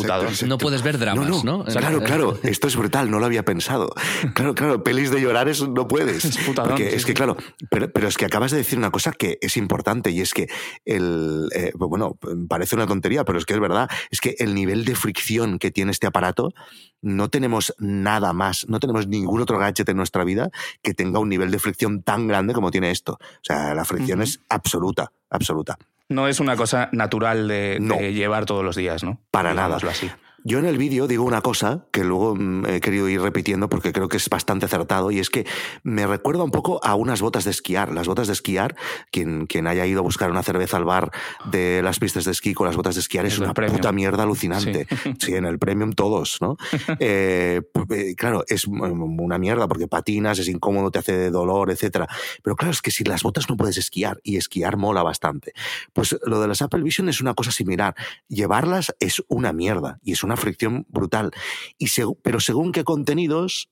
No 0.46 0.58
puedes 0.58 0.84
ver 0.84 0.98
dramas, 0.98 1.44
¿no? 1.44 1.66
claro, 1.66 2.02
claro, 2.04 2.40
esto 2.44 2.68
es 2.68 2.76
brutal, 2.76 3.10
no 3.10 3.20
lo 3.20 3.26
había 3.26 3.44
pensado. 3.44 3.94
Claro, 4.34 4.56
claro, 4.56 4.84
pelis 4.84 5.12
de 5.12 5.20
llorar 5.22 5.48
es, 5.48 5.68
no 5.68 5.88
puedes. 5.88 6.26
Es 6.26 6.38
porque 6.38 6.96
es 6.96 7.06
que, 7.06 7.14
claro, 7.14 7.38
pero, 7.70 7.92
pero 7.92 8.08
es 8.08 8.18
que 8.18 8.26
acabas 8.26 8.52
de 8.52 8.58
decir 8.58 8.78
una 8.78 8.92
cosa 8.92 9.12
que 9.12 9.40
es 9.48 9.58
importante 9.58 10.12
y 10.12 10.22
es 10.22 10.34
que 10.34 10.48
el, 10.86 11.50
eh, 11.54 11.72
pues 11.78 11.90
bueno, 11.90 12.18
parece 12.48 12.76
una 12.76 12.88
tontería, 12.88 13.24
pero 13.26 13.38
es 13.38 13.46
que 13.46 13.54
es 13.54 13.60
verdad, 13.60 13.90
es 14.12 14.22
que 14.22 14.36
el 14.40 14.56
nivel 14.56 14.86
de 14.86 14.96
fricción 14.96 15.60
que 15.60 15.72
tiene 15.72 15.92
este 15.92 16.08
aparato, 16.08 16.54
no 17.02 17.30
tenemos 17.30 17.74
nada 17.78 18.34
más, 18.34 18.68
no 18.70 18.80
tenemos 18.80 19.08
ningún 19.08 19.42
otro 19.42 19.58
gadget 19.58 19.90
en 19.90 19.98
nuestra 19.98 20.24
vida 20.24 20.50
que 20.82 20.94
tenga 20.94 21.20
un 21.20 21.30
nivel 21.30 21.52
de 21.52 21.60
fricción 21.60 22.02
tan 22.02 22.28
grande 22.28 22.54
como 22.54 22.72
tiene 22.72 22.92
esto. 22.92 23.14
O 23.14 23.44
sea, 23.44 23.74
la 23.74 23.86
fricción 23.86 24.22
es 24.22 24.40
absoluta, 24.50 25.12
absoluta. 25.30 25.78
No 26.10 26.28
es 26.28 26.40
una 26.40 26.56
cosa 26.56 26.90
natural 26.94 27.48
de, 27.48 27.80
llevar 28.14 28.46
todos 28.46 28.64
los 28.64 28.76
días, 28.76 29.04
¿no? 29.04 29.20
Para 29.30 29.54
nada. 29.54 29.78
Así. 29.78 30.10
Yo 30.44 30.60
en 30.60 30.66
el 30.66 30.78
vídeo 30.78 31.08
digo 31.08 31.24
una 31.24 31.42
cosa 31.42 31.86
que 31.92 32.04
luego 32.04 32.36
mm, 32.36 32.66
he 32.68 32.80
querido 32.80 33.10
ir 33.10 33.22
repitiendo 33.22 33.70
porque 33.70 33.92
creo 33.92 34.08
que 34.08 34.18
es 34.18 34.30
bastante 34.30 34.66
acertado 34.66 35.12
y 35.12 35.20
es 35.20 35.30
que 35.30 35.46
me 35.84 36.06
recuerda 36.06 36.44
un 36.44 36.52
poco 36.52 36.80
a 36.84 36.96
unas 36.96 37.22
botas 37.22 37.44
de 37.44 37.52
esquiar. 37.52 37.92
Las 37.92 38.08
botas 38.08 38.28
de 38.28 38.34
esquiar, 38.34 38.76
quien, 39.12 39.48
quien 39.48 39.68
haya 39.68 39.86
ido 39.86 40.00
a 40.00 40.04
buscar 40.04 40.32
una 40.32 40.44
cerveza 40.44 40.78
al 40.78 40.86
bar 40.86 41.12
de 41.52 41.82
las 41.82 42.00
pistas 42.00 42.26
de 42.26 42.32
esquí 42.32 42.54
con 42.54 42.68
las 42.68 42.76
botas 42.76 42.96
de 42.96 43.02
esquiar 43.02 43.26
es 43.26 43.40
una 43.40 43.54
puta 43.54 43.92
mierda 43.92 44.24
alucinante. 44.24 44.88
Sí. 45.20 45.34
en 45.34 45.46
el 45.46 45.58
premium 45.58 45.94
todos, 45.94 46.38
¿no? 46.42 46.58
Eh, 47.00 47.62
eh, 47.90 48.16
claro, 48.16 48.44
es 48.48 48.66
una 48.68 49.38
mierda 49.38 49.68
porque 49.68 49.88
patinas, 49.88 50.40
es 50.40 50.48
incómodo, 50.48 50.92
te 50.92 51.00
hace 51.00 51.30
dolor, 51.32 51.70
etc. 51.72 52.06
Pero 52.44 52.56
claro, 52.56 52.72
es 52.72 52.82
que 52.82 52.92
si 52.92 53.04
las 53.04 53.24
botas 53.24 53.50
no 53.50 53.58
puedes 53.58 53.78
esquiar 53.78 54.20
y 54.24 54.38
esquiar 54.38 54.78
mola 54.78 55.04
bastante. 55.04 55.54
Pues 55.94 56.18
lo 56.26 56.42
de 56.42 56.48
las 56.48 56.62
Apple 56.62 56.82
Vision 56.82 57.10
es 57.10 57.22
una 57.22 57.34
cosa 57.34 57.52
similar. 57.52 57.96
Llevarlas 58.28 58.96
es 59.00 59.24
una 59.28 59.54
mierda 59.54 60.00
y 60.04 60.14
es 60.14 60.24
una 60.24 60.37
fricción 60.38 60.86
brutal. 60.90 61.32
Y 61.78 61.88
pero 62.22 62.40
según 62.40 62.72
qué 62.72 62.84
contenidos, 62.84 63.70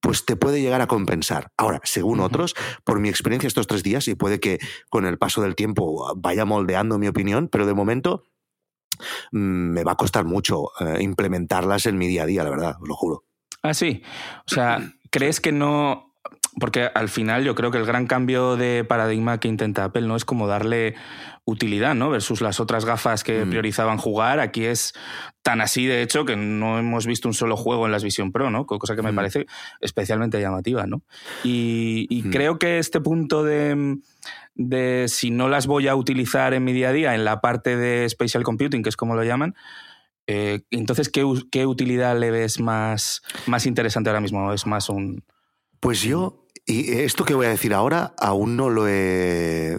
pues 0.00 0.24
te 0.24 0.36
puede 0.36 0.60
llegar 0.60 0.80
a 0.80 0.86
compensar. 0.86 1.50
Ahora, 1.56 1.80
según 1.84 2.20
otros, 2.20 2.54
por 2.84 3.00
mi 3.00 3.08
experiencia 3.08 3.46
estos 3.46 3.66
tres 3.66 3.82
días, 3.82 4.08
y 4.08 4.14
puede 4.14 4.40
que 4.40 4.58
con 4.90 5.06
el 5.06 5.18
paso 5.18 5.42
del 5.42 5.54
tiempo 5.54 6.12
vaya 6.16 6.44
moldeando 6.44 6.98
mi 6.98 7.08
opinión, 7.08 7.48
pero 7.48 7.66
de 7.66 7.74
momento 7.74 8.24
mm, 9.32 9.38
me 9.38 9.84
va 9.84 9.92
a 9.92 9.96
costar 9.96 10.24
mucho 10.24 10.70
eh, 10.80 10.98
implementarlas 11.00 11.86
en 11.86 11.98
mi 11.98 12.06
día 12.06 12.22
a 12.24 12.26
día, 12.26 12.44
la 12.44 12.50
verdad, 12.50 12.76
os 12.80 12.88
lo 12.88 12.94
juro. 12.94 13.24
Ah, 13.62 13.74
sí. 13.74 14.02
O 14.46 14.54
sea, 14.54 14.92
¿crees 15.10 15.40
que 15.40 15.52
no 15.52 16.07
porque 16.58 16.90
al 16.94 17.08
final 17.08 17.44
yo 17.44 17.54
creo 17.54 17.70
que 17.70 17.78
el 17.78 17.86
gran 17.86 18.06
cambio 18.06 18.56
de 18.56 18.84
paradigma 18.84 19.38
que 19.38 19.48
intenta 19.48 19.84
Apple 19.84 20.06
no 20.06 20.16
es 20.16 20.24
como 20.24 20.46
darle 20.46 20.94
utilidad, 21.44 21.94
¿no? 21.94 22.10
Versus 22.10 22.40
las 22.40 22.60
otras 22.60 22.84
gafas 22.84 23.24
que 23.24 23.44
mm. 23.44 23.50
priorizaban 23.50 23.98
jugar. 23.98 24.40
Aquí 24.40 24.64
es 24.64 24.92
tan 25.42 25.60
así, 25.60 25.86
de 25.86 26.02
hecho, 26.02 26.24
que 26.24 26.36
no 26.36 26.78
hemos 26.78 27.06
visto 27.06 27.28
un 27.28 27.34
solo 27.34 27.56
juego 27.56 27.86
en 27.86 27.92
las 27.92 28.04
Vision 28.04 28.32
Pro, 28.32 28.50
¿no? 28.50 28.66
Cosa 28.66 28.94
que 28.94 29.02
me 29.02 29.12
mm. 29.12 29.16
parece 29.16 29.46
especialmente 29.80 30.40
llamativa, 30.40 30.86
¿no? 30.86 31.02
Y, 31.44 32.22
mm. 32.24 32.30
creo 32.30 32.58
que 32.58 32.78
este 32.78 33.00
punto 33.00 33.44
de, 33.44 33.98
de 34.54 35.06
si 35.08 35.30
no 35.30 35.48
las 35.48 35.66
voy 35.66 35.88
a 35.88 35.96
utilizar 35.96 36.52
en 36.52 36.64
mi 36.64 36.72
día 36.72 36.90
a 36.90 36.92
día, 36.92 37.14
en 37.14 37.24
la 37.24 37.40
parte 37.40 37.76
de 37.76 38.08
Spatial 38.08 38.42
Computing, 38.42 38.82
que 38.82 38.90
es 38.90 38.96
como 38.96 39.14
lo 39.14 39.24
llaman, 39.24 39.54
eh, 40.26 40.60
entonces, 40.70 41.08
¿qué, 41.08 41.24
¿qué, 41.50 41.64
utilidad 41.64 42.18
le 42.18 42.30
ves 42.30 42.60
más, 42.60 43.22
más 43.46 43.64
interesante 43.64 44.10
ahora 44.10 44.20
mismo? 44.20 44.52
¿Es 44.52 44.66
más 44.66 44.90
un, 44.90 45.24
pues 45.80 46.02
yo, 46.02 46.44
y 46.68 46.92
esto 46.92 47.24
que 47.24 47.32
voy 47.32 47.46
a 47.46 47.48
decir 47.48 47.72
ahora, 47.72 48.12
aún 48.18 48.54
no 48.54 48.68
lo 48.68 48.86
he. 48.86 49.78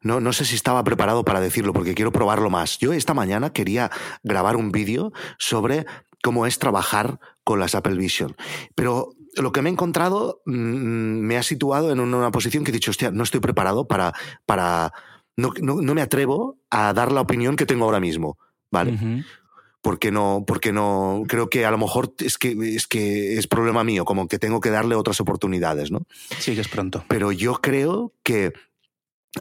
No, 0.00 0.20
no 0.20 0.32
sé 0.32 0.44
si 0.44 0.54
estaba 0.54 0.84
preparado 0.84 1.24
para 1.24 1.40
decirlo, 1.40 1.72
porque 1.72 1.94
quiero 1.94 2.12
probarlo 2.12 2.50
más. 2.50 2.78
Yo 2.78 2.92
esta 2.92 3.14
mañana 3.14 3.50
quería 3.50 3.90
grabar 4.22 4.54
un 4.54 4.70
vídeo 4.70 5.12
sobre 5.38 5.86
cómo 6.22 6.46
es 6.46 6.60
trabajar 6.60 7.18
con 7.42 7.58
las 7.58 7.74
Apple 7.74 7.96
Vision. 7.96 8.36
Pero 8.76 9.10
lo 9.34 9.50
que 9.50 9.60
me 9.60 9.70
he 9.70 9.72
encontrado 9.72 10.40
mm, 10.46 10.52
me 10.52 11.36
ha 11.36 11.42
situado 11.42 11.90
en 11.90 11.98
una 11.98 12.30
posición 12.30 12.62
que 12.62 12.70
he 12.70 12.74
dicho, 12.74 12.92
hostia, 12.92 13.10
no 13.10 13.24
estoy 13.24 13.40
preparado 13.40 13.88
para. 13.88 14.14
para 14.46 14.92
no, 15.36 15.52
me 15.94 16.00
atrevo 16.00 16.60
a 16.70 16.92
dar 16.92 17.10
la 17.10 17.22
opinión 17.22 17.56
que 17.56 17.66
tengo 17.66 17.86
ahora 17.86 17.98
mismo. 17.98 18.38
¿Vale? 18.70 19.24
Porque 19.84 20.10
no, 20.10 20.44
porque 20.46 20.72
no, 20.72 21.24
creo 21.28 21.50
que 21.50 21.66
a 21.66 21.70
lo 21.70 21.76
mejor 21.76 22.14
es 22.18 22.38
que, 22.38 22.56
es 22.74 22.86
que 22.86 23.36
es 23.36 23.46
problema 23.46 23.84
mío, 23.84 24.06
como 24.06 24.26
que 24.26 24.38
tengo 24.38 24.58
que 24.58 24.70
darle 24.70 24.94
otras 24.94 25.20
oportunidades, 25.20 25.90
¿no? 25.90 26.06
Sí, 26.38 26.54
que 26.54 26.62
es 26.62 26.68
pronto. 26.68 27.04
Pero 27.06 27.32
yo 27.32 27.60
creo 27.60 28.14
que 28.22 28.54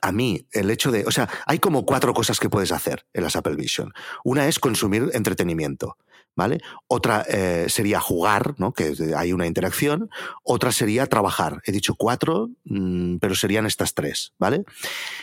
a 0.01 0.11
mí 0.11 0.45
el 0.51 0.69
hecho 0.69 0.91
de, 0.91 1.05
o 1.05 1.11
sea, 1.11 1.29
hay 1.45 1.59
como 1.59 1.85
cuatro 1.85 2.13
cosas 2.13 2.41
que 2.41 2.49
puedes 2.49 2.73
hacer 2.73 3.05
en 3.13 3.23
las 3.23 3.37
Apple 3.37 3.55
Vision. 3.55 3.93
Una 4.25 4.49
es 4.49 4.59
consumir 4.59 5.09
entretenimiento. 5.13 5.97
¿Vale? 6.35 6.59
Otra 6.87 7.25
eh, 7.27 7.65
sería 7.69 7.99
jugar, 7.99 8.55
¿no? 8.57 8.73
Que 8.73 8.93
hay 9.15 9.33
una 9.33 9.47
interacción. 9.47 10.09
Otra 10.43 10.71
sería 10.71 11.05
trabajar. 11.07 11.61
He 11.65 11.71
dicho 11.71 11.95
cuatro, 11.95 12.49
mm, 12.65 13.17
pero 13.17 13.35
serían 13.35 13.65
estas 13.65 13.93
tres, 13.93 14.33
¿vale? 14.39 14.63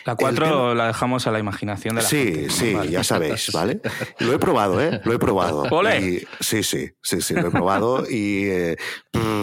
La 0.05 0.17
cuatro 0.17 0.75
la 0.75 0.87
dejamos 0.87 1.27
a 1.27 1.31
la 1.31 1.39
imaginación 1.39 1.97
de 1.97 2.03
la 2.03 2.09
sí, 2.09 2.25
gente. 2.25 2.51
Sí, 2.51 2.77
sí, 2.83 2.89
ya 2.91 3.05
sabéis, 3.05 3.51
¿vale? 3.53 3.81
Lo 4.19 4.33
he 4.33 4.39
probado, 4.39 4.81
¿eh? 4.81 5.01
Lo 5.05 5.13
he 5.13 5.19
probado. 5.19 5.63
¡Ole! 5.71 6.27
sí, 6.41 6.63
sí, 6.63 6.91
sí, 7.03 7.21
sí, 7.21 7.35
lo 7.35 7.49
he 7.49 7.51
probado 7.51 8.05
y 8.09 8.45
eh, 8.45 8.77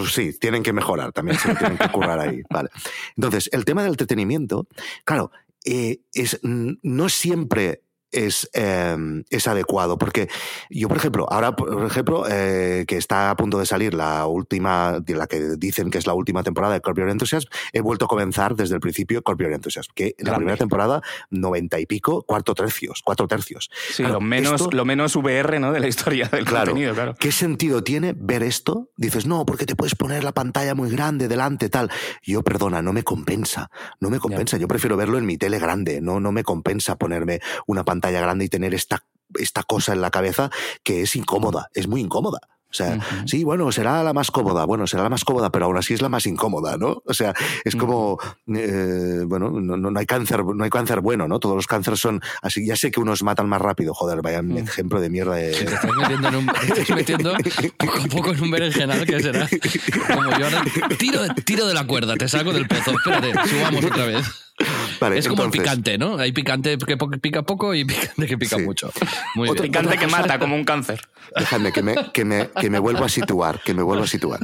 sí, 0.10 0.38
tienen 0.40 0.64
que 0.64 0.74
mejorar 0.74 1.12
también, 1.12 1.38
se 1.38 1.54
tienen 1.56 1.78
que 1.78 1.90
currar 1.90 2.20
ahí, 2.20 2.42
¿vale? 2.50 2.70
Entonces, 3.16 3.50
el 3.52 3.66
tema 3.66 3.84
del 3.84 3.92
entretenimiento, 3.92 4.68
claro, 5.04 5.32
eh, 5.66 6.00
es, 6.14 6.40
no 6.44 7.10
siempre 7.10 7.82
es, 8.12 8.50
em, 8.54 9.24
es 9.30 9.48
adecuado. 9.48 9.98
Porque 9.98 10.30
yo, 10.70 10.88
por 10.88 10.98
ejemplo, 10.98 11.28
ahora, 11.30 11.56
por 11.56 11.86
ejemplo, 11.86 12.26
eh, 12.30 12.86
que 12.88 12.98
está 12.98 13.30
a 13.30 13.36
punto 13.36 13.60
de 13.60 13.66
salir 13.66 13.94
la 13.94 14.26
última, 14.26 15.02
la 15.06 15.28
que 15.28 15.56
dicen 15.58 15.90
que 15.90 15.98
es 15.98 16.08
la 16.08 16.14
última 16.14 16.44
temporada 16.44 16.74
de 16.74 16.82
Corp 16.82 16.98
Enthusiasm, 16.98 17.50
he 17.74 17.82
vuelto 17.82 18.06
a 18.06 18.08
comenzar 18.08 18.56
desde 18.56 18.76
el 18.76 18.82
principio 18.82 19.22
Corp 19.22 19.42
Enthusiasm, 19.42 19.92
que 19.94 20.16
en 20.18 20.28
la 20.28 20.36
primera 20.36 20.58
temporada, 20.58 21.02
noventa 21.30 21.80
y 21.80 21.86
pico, 21.86 22.24
cuarto 22.24 22.54
tercios, 22.54 23.02
cuatro 23.04 23.28
tercios. 23.28 23.70
Sí, 23.92 24.04
lo, 24.04 24.22
menos, 24.22 24.74
lo 24.74 24.86
menos 24.86 25.16
VR 25.16 25.60
¿no? 25.60 25.72
de 25.72 25.80
la 25.80 25.88
historia 25.88 26.28
del 26.28 26.46
contenido, 26.46 26.94
claro. 26.94 27.16
¿Qué 27.20 27.32
sentido 27.32 27.84
tiene 27.84 28.14
ver 28.18 28.44
esto? 28.44 28.90
Dices, 28.98 29.26
no, 29.26 29.46
porque 29.46 29.66
te 29.66 29.76
puedes 29.76 29.96
poner 29.96 30.24
la 30.24 30.34
pantalla 30.34 30.76
muy 30.76 30.90
grande 30.90 31.28
delante, 31.28 31.70
tal. 31.70 31.92
Yo, 32.24 32.44
perdona, 32.44 32.82
no 32.82 32.94
me 32.94 33.04
compensa, 33.04 33.70
no 34.00 34.10
me 34.10 34.20
compensa. 34.20 34.58
Yo 34.58 34.68
prefiero 34.68 34.98
verlo 34.98 35.18
en 35.18 35.26
mi 35.26 35.38
tele 35.38 35.60
grande, 35.60 36.02
no, 36.02 36.20
no 36.20 36.32
me 36.32 36.44
compensa 36.44 36.98
ponerme 36.98 37.42
una 37.66 37.84
pantalla 37.84 37.97
pantalla 37.98 38.22
grande 38.22 38.46
y 38.46 38.50
tener 38.50 38.74
esta, 38.74 39.04
esta 39.36 39.64
cosa 39.64 39.94
en 39.94 40.02
la 40.02 40.12
cabeza 40.12 40.52
que 40.84 41.02
es 41.02 41.16
incómoda, 41.16 41.70
es 41.74 41.88
muy 41.88 42.02
incómoda. 42.02 42.40
O 42.70 42.74
sea, 42.74 43.00
sí, 43.26 43.46
bueno, 43.46 43.72
será 43.72 44.04
la 44.04 44.12
más 44.12 44.30
cómoda, 44.30 44.66
bueno, 44.66 44.86
será 44.88 45.04
la 45.04 45.10
más 45.10 45.24
cómoda, 45.24 45.50
pero 45.50 45.66
aún 45.66 45.78
así 45.78 45.94
es 45.94 46.02
la 46.02 46.10
más 46.10 46.28
incómoda, 46.28 46.76
¿no? 46.78 47.02
O 47.06 47.14
sea, 47.14 47.34
es 47.64 47.78
como, 47.78 48.20
eh, 48.54 49.24
bueno, 49.26 49.50
no, 49.50 49.78
no, 49.78 49.98
hay 49.98 50.06
cáncer, 50.06 50.44
no 50.44 50.64
hay 50.66 50.70
cáncer 50.70 51.00
bueno, 51.00 51.30
¿no? 51.30 51.40
Todos 51.40 51.56
los 51.56 51.66
cánceres 51.66 52.02
son 52.02 52.22
así. 52.42 52.68
Ya 52.68 52.76
sé 52.76 52.92
que 52.92 53.00
unos 53.00 53.24
matan 53.24 53.48
más 53.48 53.62
rápido, 53.62 53.94
joder, 53.94 54.22
vaya 54.22 54.42
un 54.42 54.58
ejemplo 54.58 55.00
de 55.00 55.10
mierda. 55.10 55.36
De... 55.36 55.52
Te 55.52 55.64
estás 55.64 55.86
metiendo, 55.96 56.28
en 56.28 56.36
un, 56.36 56.50
estás 56.50 56.90
metiendo 56.90 57.34
poco 57.78 57.98
a 58.00 58.08
poco 58.08 58.34
en 58.34 58.44
un 58.44 58.52
berenjenal 58.52 59.06
que 59.06 59.22
será 59.22 59.48
como 60.14 60.38
yo 60.38 60.46
ahora 60.46 60.64
tiro, 61.00 61.22
tiro 61.46 61.68
de 61.68 61.74
la 61.74 61.88
cuerda, 61.88 62.18
te 62.18 62.28
saco 62.28 62.52
del 62.52 62.68
pozo, 62.68 62.92
espérate, 62.92 63.34
subamos 63.48 63.86
otra 63.86 64.06
vez 64.06 64.47
es 65.16 65.28
como 65.28 65.44
el 65.44 65.52
picante, 65.52 65.98
¿no? 65.98 66.18
Hay 66.18 66.32
picante 66.32 66.78
que 66.78 66.98
pica 67.20 67.44
poco 67.44 67.74
y 67.74 67.86
picante 67.86 68.26
que 68.26 68.38
pica 68.38 68.58
mucho. 68.58 68.92
Muy 69.36 69.52
picante 69.52 69.98
que 69.98 70.08
mata, 70.08 70.40
como 70.40 70.56
un 70.56 70.64
cáncer. 70.64 71.02
Déjame 71.36 71.72
que 71.72 71.84
me, 71.84 71.96
que, 72.14 72.26
me, 72.26 72.50
que 72.50 72.70
me 72.70 72.80
vuelva 72.80 73.06
a 73.06 73.10
situar, 73.10 73.62
que 73.62 73.74
me 73.74 73.84
vuelva 73.84 74.06
a 74.06 74.08
situar. 74.08 74.40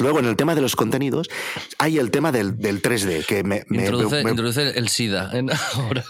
Luego, 0.00 0.20
en 0.20 0.26
el 0.26 0.36
tema 0.36 0.54
de 0.54 0.60
los 0.60 0.76
contenidos, 0.76 1.28
hay 1.78 1.98
el 1.98 2.10
tema 2.10 2.32
del, 2.32 2.58
del 2.58 2.80
3D, 2.80 3.26
que 3.26 3.42
me... 3.42 3.64
introduce, 3.70 4.78
el 4.78 4.88
SIDA. 4.88 5.30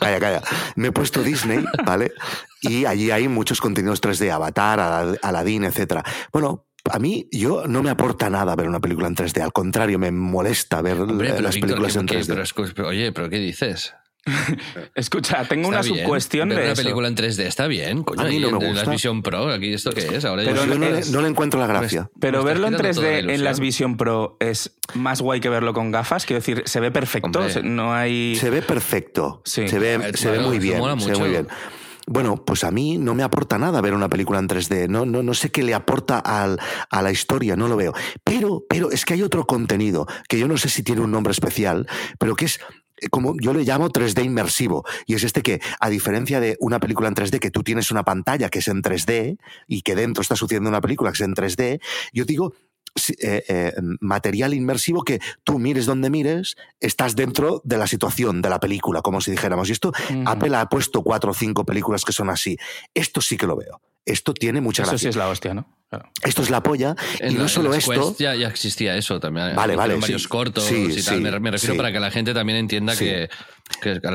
Calla, 0.00 0.20
calla. 0.20 0.42
Me 0.76 0.88
he 0.88 0.92
puesto 0.92 1.22
Disney, 1.22 1.64
¿vale? 1.84 2.12
Y 2.60 2.84
allí 2.84 3.10
hay 3.10 3.28
muchos 3.28 3.60
contenidos 3.60 4.02
3D, 4.02 4.30
Avatar, 4.30 5.18
Aladdin, 5.22 5.64
etc. 5.64 6.02
Bueno, 6.32 6.65
a 6.90 6.98
mí, 6.98 7.28
yo 7.30 7.66
no 7.66 7.82
me 7.82 7.90
aporta 7.90 8.30
nada 8.30 8.54
ver 8.56 8.68
una 8.68 8.80
película 8.80 9.08
en 9.08 9.16
3D. 9.16 9.42
Al 9.42 9.52
contrario, 9.52 9.98
me 9.98 10.10
molesta 10.10 10.82
ver 10.82 10.98
las 10.98 11.56
películas 11.56 11.96
en 11.96 12.06
3D. 12.06 12.72
Pero, 12.74 12.88
oye, 12.88 13.12
¿pero 13.12 13.28
qué 13.28 13.38
dices? 13.38 13.94
Escucha, 14.94 15.44
tengo 15.44 15.68
una 15.68 15.82
subcuestión 15.82 16.48
de 16.48 16.56
una 16.56 16.74
película 16.74 17.06
en 17.06 17.16
3D 17.16 17.44
está 17.44 17.68
bien, 17.68 18.02
coño. 18.02 18.22
A 18.22 18.24
mí 18.24 18.40
no 18.40 18.50
me 18.50 18.66
gusta. 18.66 18.84
la 18.84 18.90
Vision 18.90 19.22
Pro, 19.22 19.52
aquí 19.52 19.72
esto 19.72 19.92
qué 19.92 20.16
es. 20.16 20.24
Ahora 20.24 20.42
pero 20.44 20.66
no, 20.66 20.74
le, 20.74 21.04
no, 21.04 21.22
le, 21.22 21.28
encuentro 21.28 21.60
la 21.60 21.66
gracia. 21.66 22.10
pero 22.20 22.42
verlo 22.42 22.66
en 22.66 22.74
3D 22.74 23.30
en 23.32 23.44
las 23.44 23.60
Vision 23.60 23.96
Pro 23.96 24.36
es 24.40 24.76
más 24.94 25.20
guay 25.20 25.40
que 25.40 25.48
verlo 25.48 25.72
con 25.72 25.92
gafas. 25.92 26.26
Quiero 26.26 26.40
decir, 26.40 26.62
se 26.66 26.80
ve 26.80 26.90
perfecto. 26.90 27.40
No 27.62 27.94
hay. 27.94 28.36
Se 28.36 28.50
ve 28.50 28.62
perfecto. 28.62 29.42
Sí. 29.44 29.68
Se 29.68 29.78
ve, 29.78 30.12
se 30.14 30.30
ve 30.30 30.40
muy 30.40 30.58
bien. 30.58 30.82
Se 31.00 31.10
ve 31.12 31.18
muy 31.18 31.28
bien. 31.30 31.48
Bueno, 32.08 32.44
pues 32.44 32.62
a 32.62 32.70
mí 32.70 32.98
no 32.98 33.14
me 33.14 33.24
aporta 33.24 33.58
nada 33.58 33.80
ver 33.80 33.92
una 33.92 34.08
película 34.08 34.38
en 34.38 34.48
3D. 34.48 34.88
No, 34.88 35.04
no, 35.04 35.24
no 35.24 35.34
sé 35.34 35.50
qué 35.50 35.64
le 35.64 35.74
aporta 35.74 36.18
al, 36.20 36.60
a 36.88 37.02
la 37.02 37.10
historia, 37.10 37.56
no 37.56 37.66
lo 37.66 37.76
veo. 37.76 37.92
Pero, 38.22 38.64
pero 38.68 38.92
es 38.92 39.04
que 39.04 39.14
hay 39.14 39.22
otro 39.22 39.44
contenido 39.44 40.06
que 40.28 40.38
yo 40.38 40.46
no 40.46 40.56
sé 40.56 40.68
si 40.68 40.84
tiene 40.84 41.00
un 41.00 41.10
nombre 41.10 41.32
especial, 41.32 41.88
pero 42.18 42.36
que 42.36 42.44
es 42.44 42.60
eh, 42.98 43.08
como 43.08 43.34
yo 43.40 43.52
le 43.52 43.64
llamo 43.64 43.90
3D 43.90 44.24
inmersivo. 44.24 44.84
Y 45.06 45.14
es 45.14 45.24
este 45.24 45.42
que, 45.42 45.60
a 45.80 45.88
diferencia 45.90 46.40
de 46.40 46.56
una 46.60 46.80
película 46.80 47.08
en 47.08 47.14
3D, 47.14 47.38
que 47.38 47.50
tú 47.50 47.62
tienes 47.62 47.90
una 47.90 48.04
pantalla 48.04 48.48
que 48.48 48.60
es 48.60 48.68
en 48.68 48.82
3D 48.82 49.38
y 49.66 49.82
que 49.82 49.94
dentro 49.94 50.22
está 50.22 50.36
sucediendo 50.36 50.68
una 50.68 50.80
película 50.80 51.10
que 51.10 51.16
es 51.16 51.20
en 51.22 51.34
3D, 51.34 51.80
yo 52.12 52.24
digo 52.24 52.54
eh, 53.20 53.44
eh, 53.48 53.72
material 54.00 54.54
inmersivo 54.54 55.02
que 55.02 55.20
tú 55.44 55.58
mires 55.58 55.86
donde 55.86 56.10
mires, 56.10 56.56
estás 56.80 57.16
dentro 57.16 57.60
de 57.64 57.78
la 57.78 57.86
situación 57.86 58.42
de 58.42 58.50
la 58.50 58.60
película, 58.60 59.02
como 59.02 59.20
si 59.20 59.30
dijéramos. 59.30 59.68
Y 59.68 59.72
esto, 59.72 59.92
Apple 60.24 60.56
ha 60.56 60.66
puesto 60.66 61.02
cuatro 61.02 61.30
o 61.30 61.34
cinco 61.34 61.64
películas 61.64 62.04
que 62.04 62.12
son 62.12 62.30
así. 62.30 62.56
Esto 62.94 63.20
sí 63.20 63.36
que 63.36 63.46
lo 63.46 63.56
veo. 63.56 63.80
Esto 64.04 64.32
tiene 64.32 64.60
mucha 64.60 64.84
Eso 64.84 64.98
sí 64.98 65.08
es 65.08 65.16
la 65.16 65.28
hostia, 65.28 65.52
¿no? 65.52 65.66
Esto 66.22 66.42
es 66.42 66.50
la 66.50 66.62
polla. 66.62 66.94
y 67.28 67.34
no 67.34 67.48
solo 67.48 67.74
esto. 67.74 68.14
Ya, 68.18 68.34
ya, 68.34 68.48
existía 68.48 68.96
eso 68.96 69.18
también. 69.18 69.54
Vale, 69.56 69.76
vale. 69.76 69.96
Varios 69.96 70.28
cortos 70.28 70.70
y 70.70 71.02
tal. 71.02 71.20
Me, 71.40 71.50
refiero 71.50 71.76
para 71.76 71.92
que 71.92 72.00
la 72.00 72.10
gente 72.10 72.32
también 72.32 72.58
entienda 72.58 72.96
que, 72.96 73.28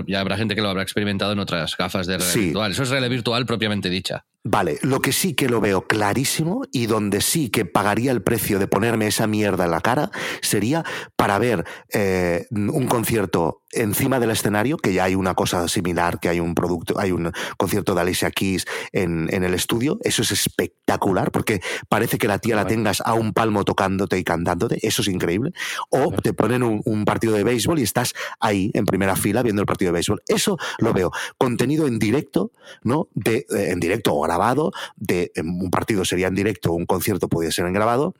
ya 0.07 0.19
habrá 0.19 0.37
gente 0.37 0.55
que 0.55 0.61
lo 0.61 0.69
habrá 0.69 0.81
experimentado 0.81 1.33
en 1.33 1.39
otras 1.39 1.75
gafas 1.77 2.07
de 2.07 2.17
realidad 2.17 2.35
virtual. 2.35 2.71
Eso 2.71 2.83
es 2.83 2.89
realidad 2.89 3.09
virtual 3.09 3.45
propiamente 3.45 3.89
dicha. 3.89 4.25
Vale, 4.43 4.79
lo 4.81 5.01
que 5.01 5.11
sí 5.11 5.35
que 5.35 5.47
lo 5.47 5.61
veo 5.61 5.85
clarísimo 5.85 6.63
y 6.71 6.87
donde 6.87 7.21
sí 7.21 7.49
que 7.49 7.65
pagaría 7.65 8.11
el 8.11 8.23
precio 8.23 8.57
de 8.57 8.67
ponerme 8.67 9.05
esa 9.05 9.27
mierda 9.27 9.65
en 9.65 9.71
la 9.71 9.81
cara 9.81 10.09
sería 10.41 10.83
para 11.15 11.37
ver 11.37 11.63
eh, 11.93 12.47
un 12.49 12.87
concierto 12.87 13.61
encima 13.71 14.19
del 14.19 14.31
escenario, 14.31 14.77
que 14.77 14.93
ya 14.93 15.05
hay 15.05 15.15
una 15.15 15.33
cosa 15.33 15.67
similar, 15.67 16.19
que 16.19 16.29
hay 16.29 16.39
un 16.39 16.55
producto, 16.55 16.99
hay 16.99 17.11
un 17.11 17.31
concierto 17.57 17.95
de 17.95 18.01
Alicia 18.01 18.31
Keys 18.31 18.65
en, 18.91 19.33
en 19.33 19.43
el 19.43 19.53
estudio. 19.53 19.99
Eso 20.03 20.21
es 20.23 20.31
espectacular 20.31 21.31
porque 21.31 21.61
parece 21.87 22.17
que 22.17 22.27
la 22.27 22.39
tía 22.39 22.55
la 22.55 22.67
tengas 22.67 23.01
a 23.05 23.13
un 23.13 23.33
palmo 23.33 23.63
tocándote 23.63 24.17
y 24.17 24.23
cantándote. 24.23 24.79
Eso 24.85 25.01
es 25.01 25.07
increíble. 25.07 25.53
O 25.89 26.11
te 26.21 26.33
ponen 26.33 26.63
un, 26.63 27.05
partido 27.05 27.33
de 27.33 27.43
béisbol 27.43 27.79
y 27.79 27.83
estás 27.83 28.13
ahí 28.39 28.69
en 28.73 28.85
primera 28.85 29.15
fila 29.15 29.40
viendo 29.43 29.61
el 29.61 29.65
partido 29.65 29.89
de 29.89 29.93
béisbol. 29.93 30.21
Eso 30.27 30.57
lo 30.79 30.93
veo. 30.93 31.11
Contenido 31.37 31.87
en 31.87 31.99
directo, 31.99 32.51
¿no? 32.83 33.09
De, 33.13 33.45
eh, 33.49 33.69
en 33.71 33.79
directo 33.79 34.13
o 34.13 34.21
grabado. 34.21 34.71
De, 34.95 35.31
un 35.43 35.71
partido 35.71 36.05
sería 36.05 36.27
en 36.27 36.35
directo, 36.35 36.73
un 36.73 36.85
concierto 36.85 37.27
podría 37.27 37.51
ser 37.51 37.65
en 37.65 37.73
grabado 37.73 38.15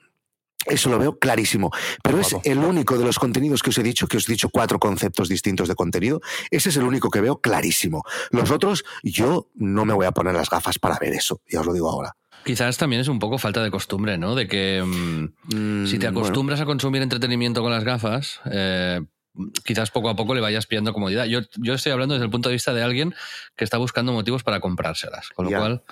eso 0.65 0.89
lo 0.89 0.99
veo 0.99 1.17
clarísimo. 1.17 1.71
Pero 2.03 2.19
es 2.19 2.35
el 2.43 2.59
único 2.59 2.97
de 2.97 3.05
los 3.05 3.19
contenidos 3.19 3.63
que 3.63 3.71
os 3.71 3.77
he 3.77 3.83
dicho, 3.83 4.07
que 4.07 4.17
os 4.17 4.27
he 4.27 4.31
dicho 4.31 4.49
cuatro 4.49 4.79
conceptos 4.79 5.29
distintos 5.29 5.67
de 5.67 5.75
contenido, 5.75 6.21
ese 6.49 6.69
es 6.69 6.77
el 6.77 6.83
único 6.83 7.09
que 7.09 7.21
veo 7.21 7.39
clarísimo. 7.39 8.03
Los 8.29 8.51
otros, 8.51 8.83
yo 9.03 9.47
no 9.55 9.85
me 9.85 9.93
voy 9.93 10.05
a 10.05 10.11
poner 10.11 10.33
las 10.33 10.49
gafas 10.49 10.77
para 10.79 10.97
ver 10.99 11.13
eso, 11.13 11.41
ya 11.49 11.61
os 11.61 11.65
lo 11.65 11.73
digo 11.73 11.89
ahora. 11.89 12.15
Quizás 12.43 12.77
también 12.77 13.01
es 13.01 13.07
un 13.07 13.19
poco 13.19 13.37
falta 13.37 13.63
de 13.63 13.69
costumbre, 13.69 14.17
¿no? 14.17 14.33
De 14.33 14.47
que 14.47 14.83
mm, 14.83 15.85
si 15.85 15.99
te 15.99 16.09
mm, 16.09 16.17
acostumbras 16.17 16.59
a 16.59 16.65
consumir 16.65 17.01
entretenimiento 17.01 17.61
con 17.61 17.71
las 17.71 17.83
gafas, 17.83 18.41
eh, 18.51 19.01
quizás 19.63 19.91
poco 19.91 20.09
a 20.09 20.15
poco 20.15 20.35
le 20.35 20.41
vayas 20.41 20.65
pillando 20.65 20.93
comodidad. 20.93 21.25
Yo, 21.25 21.39
yo 21.57 21.73
estoy 21.73 21.91
hablando 21.91 22.15
desde 22.15 22.25
el 22.25 22.31
punto 22.31 22.49
de 22.49 22.53
vista 22.53 22.73
de 22.73 22.83
alguien 22.83 23.15
que 23.55 23.63
está 23.63 23.77
buscando 23.77 24.11
motivos 24.11 24.43
para 24.43 24.59
comprárselas. 24.59 25.29
Con 25.29 25.49
lo 25.49 25.57
cual, 25.57 25.83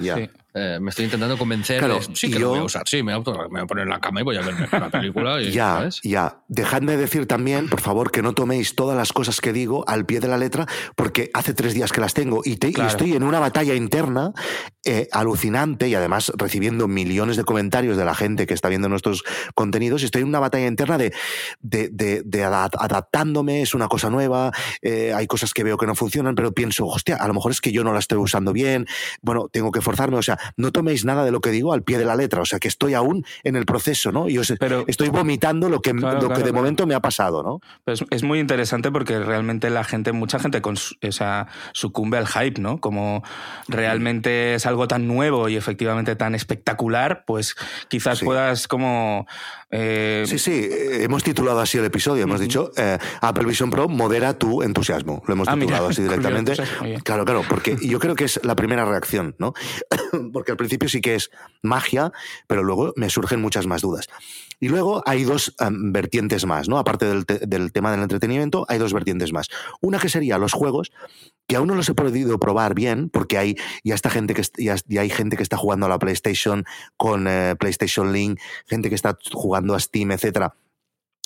eh, 0.52 0.80
me 0.82 0.90
estoy 0.90 1.06
intentando 1.06 1.38
convencer 1.38 1.86
de, 1.88 2.02
sí 2.14 2.32
que 2.32 2.40
lo 2.40 2.50
voy 2.50 2.60
a 2.60 2.64
usar. 2.64 2.84
Sí, 2.88 3.04
me 3.04 3.16
voy 3.16 3.22
a, 3.22 3.66
poner 3.68 3.84
en 3.84 3.90
la 3.90 4.00
cama 4.00 4.22
y 4.22 4.24
voy 4.24 4.38
a 4.38 4.42
ver 4.42 4.56
una 4.72 4.90
película. 4.90 5.40
Y, 5.42 5.52
ya, 5.52 5.88
ya. 6.04 6.42
Dejadme 6.48 6.98
decir 6.98 7.28
también, 7.28 7.70
por 7.70 7.82
favor, 7.82 8.10
que 8.10 8.24
no 8.24 8.34
toméis 8.34 8.74
todas 8.74 8.98
las 8.98 9.14
cosas 9.14 9.42
que 9.42 9.54
digo 9.54 9.88
al 9.88 10.08
pie 10.08 10.20
de 10.20 10.28
la 10.28 10.38
letra, 10.38 10.66
porque 10.96 11.30
hace 11.36 11.54
tres 11.54 11.76
días 11.76 11.92
que 11.92 12.02
las 12.02 12.16
tengo 12.16 12.42
y, 12.44 12.58
estoy 12.60 13.14
en 13.14 13.24
una 13.24 13.40
batalla 13.40 13.76
interna 13.76 14.34
eh, 14.86 15.08
alucinante 15.12 15.88
y 15.88 15.94
además 15.94 16.32
recibiendo 16.36 16.88
millones 16.88 17.38
de 17.38 17.44
comentarios 17.44 17.96
de 17.96 18.06
la 18.06 18.16
gente 18.16 18.48
que 18.48 18.56
está 18.56 18.70
viendo 18.70 18.90
nuestros 18.90 19.24
contenidos. 19.54 20.02
Estoy 20.02 20.24
en 20.24 20.30
una 20.30 20.40
batalla 20.40 20.66
interna 20.66 20.98
de, 20.98 21.14
de, 21.62 21.90
de, 22.26 22.44
adaptándome, 22.44 23.62
es 23.62 23.76
una 23.76 23.88
cosa 23.88 24.10
nueva, 24.10 24.52
eh, 24.82 25.14
hay 25.14 25.28
cosas 25.28 25.54
que 25.54 25.64
veo 25.64 25.78
que 25.78 25.86
no 25.86 25.94
funcionan, 25.94 26.34
pero 26.34 26.54
pienso, 26.54 26.88
hostia, 26.88 27.18
a 27.18 27.28
lo 27.28 27.36
mejor 27.36 27.52
es 27.52 27.62
que 27.62 27.72
yo 27.72 27.84
no 27.84 27.94
la 27.94 28.00
estoy 28.00 28.18
usando 28.18 28.52
bien, 28.52 28.88
bueno, 29.22 29.48
tengo 29.52 29.72
que 29.72 29.82
forzarme, 29.82 30.18
o 30.18 30.24
sea, 30.24 30.39
no 30.58 30.72
toméis 30.72 31.06
nada 31.06 31.24
de 31.26 31.32
lo 31.32 31.42
que 31.42 31.52
digo 31.52 31.74
al 31.74 31.84
pie 31.84 31.98
de 31.98 32.06
la 32.06 32.16
letra, 32.16 32.42
o 32.42 32.46
sea, 32.46 32.60
que 32.60 32.68
estoy 32.68 32.94
aún 32.94 33.26
en 33.44 33.56
el 33.56 33.66
proceso, 33.66 34.12
¿no? 34.12 34.30
Y 34.30 34.38
os 34.38 34.54
Pero, 34.60 34.86
estoy 34.88 35.10
vomitando 35.10 35.70
lo 35.70 35.82
que, 35.82 35.94
lo 35.94 36.30
que 36.30 36.44
de 36.44 36.52
momento 36.52 36.88
me 36.88 36.96
ha 36.96 37.00
pasado, 37.00 37.44
¿no? 37.44 37.62
es, 37.86 38.24
muy 38.24 38.40
interesante 38.40 38.92
porque 38.92 39.20
realmente 39.20 39.70
la 39.70 39.84
gente, 39.84 40.12
mucha 40.12 40.40
gente 40.40 40.62
con, 40.62 40.76
o 40.76 41.12
sea, 41.12 41.48
sucumbe 41.74 42.18
al 42.18 42.28
hype, 42.28 42.62
¿no? 42.62 42.80
Como 42.80 43.24
realmente 43.68 44.56
es 44.56 44.66
algo 44.66 44.88
tan 44.88 45.08
nuevo 45.08 45.50
y 45.50 45.56
efectivamente 45.56 46.16
tan 46.16 46.36
espectacular, 46.36 47.24
pues 47.26 47.56
quizás 47.88 48.22
puedas 48.22 48.68
como... 48.68 49.28
Eh, 49.72 50.24
sí, 50.26 50.40
sí, 50.40 50.52
eh, 50.52 51.04
hemos 51.04 51.24
titulado 51.24 51.60
así 51.60 51.78
el 51.78 51.86
episodio, 51.86 52.24
hemos 52.24 52.40
dicho 52.40 52.72
eh, 52.76 52.98
Apple 53.22 53.46
Vision 53.46 53.70
Pro 53.70 53.88
modera 53.88 54.34
tu 54.34 54.64
entusiasmo, 54.64 55.22
lo 55.28 55.34
hemos 55.34 55.48
ah, 55.48 55.54
titulado 55.54 55.90
así 55.90 56.02
directamente. 56.04 56.54
claro, 57.04 57.24
claro, 57.24 57.44
porque 57.48 57.78
yo 57.80 58.00
creo 58.00 58.16
que 58.16 58.24
es 58.26 58.40
la 58.44 58.56
primera 58.56 58.86
reacción, 58.86 59.36
¿no? 59.38 59.54
porque 60.32 60.52
al 60.52 60.58
principio 60.58 60.90
sí 60.90 61.02
que 61.02 61.16
es 61.16 61.30
magia, 61.62 62.12
pero 62.48 62.64
luego 62.64 62.94
me 62.96 63.10
surgen 63.10 63.42
muchas 63.42 63.68
más 63.68 63.82
dudas. 63.82 64.08
Y 64.60 64.68
luego 64.68 65.02
hay 65.06 65.24
dos 65.24 65.56
em, 65.60 65.94
vertientes 65.94 66.46
más, 66.46 66.68
¿no? 66.68 66.78
Aparte 66.78 67.06
del, 67.06 67.72
tema 67.72 67.92
del 67.92 68.02
entretenimiento, 68.02 68.66
hay 68.68 68.78
dos 68.78 68.94
vertientes 68.94 69.32
más. 69.32 69.48
Una 69.82 70.00
que 70.00 70.10
sería 70.10 70.38
los 70.38 70.54
juegos, 70.54 70.92
que 71.48 71.56
aún 71.56 71.68
no 71.68 71.76
los 71.76 71.88
he 71.90 71.94
podido 71.94 72.40
probar 72.40 72.76
bien, 72.76 73.10
porque 73.10 73.38
hay 73.38 73.56
ya 73.84 73.98
gente 74.10 74.34
que 74.34 74.44
ya, 74.58 74.76
hay 75.00 75.10
gente 75.10 75.38
que 75.38 75.44
está 75.44 75.58
jugando 75.58 75.86
a 75.86 75.90
la 75.90 76.00
PlayStation 76.00 76.66
con 76.98 77.28
eh, 77.28 77.56
PlayStation 77.58 78.12
Link, 78.12 78.40
gente 78.66 78.90
que 78.90 78.96
está 78.96 79.18
jugando 79.32 79.76
a 79.76 79.80
Steam, 79.80 80.12
etcétera 80.12 80.56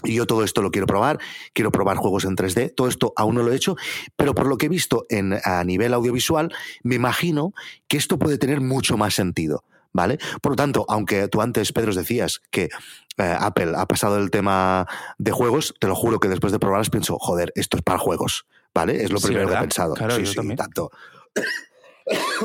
y 0.04 0.16
yo 0.16 0.26
todo 0.26 0.44
esto 0.44 0.62
lo 0.62 0.72
quiero 0.72 0.88
probar, 0.88 1.20
quiero 1.54 1.72
probar 1.72 1.98
juegos 1.98 2.26
en 2.26 2.36
3D, 2.36 2.74
todo 2.76 2.88
esto 2.88 3.13
aún 3.16 3.36
no 3.36 3.44
lo 3.44 3.52
he 3.52 3.56
hecho, 3.56 3.76
pero 4.16 4.34
por 4.34 4.48
lo 4.48 4.58
que 4.58 4.68
he 4.68 4.70
visto 4.70 5.06
en, 5.10 5.39
a 5.44 5.63
nivel 5.63 5.94
audiovisual, 5.94 6.54
me 6.84 6.96
imagino 6.96 7.54
que 7.88 7.98
esto 7.98 8.18
puede 8.18 8.38
tener 8.38 8.62
mucho 8.62 8.98
más 8.98 9.13
sentido. 9.16 9.63
¿Vale? 9.96 10.18
Por 10.42 10.54
lo 10.54 10.56
tanto, 10.56 10.88
aunque 10.89 11.28
tú 11.28 11.39
antes, 11.39 11.72
Pedro, 11.72 11.94
decías 11.94 12.42
que 12.50 12.63
eh, 12.63 13.36
Apple 13.39 13.74
ha 13.76 13.86
pasado 13.86 14.18
el 14.18 14.32
tema 14.32 14.88
de 15.20 15.32
juegos, 15.32 15.76
te 15.80 15.86
lo 15.86 15.94
juro 15.94 16.20
que 16.20 16.30
después 16.30 16.52
de 16.52 16.58
probarlas 16.58 16.89
pienso, 16.89 17.20
joder, 17.20 17.54
esto 17.54 17.78
es 17.78 17.84
para 17.84 18.00
juegos, 18.00 18.48
¿vale? 18.74 19.04
Es 19.04 19.12
lo 19.12 19.20
primero 19.20 19.48
que 19.48 19.54
he 19.54 19.60
pensado. 19.60 19.94
Claro, 19.94 20.16
sí, 20.16 20.26
sí, 20.26 20.56
tanto. 20.56 20.89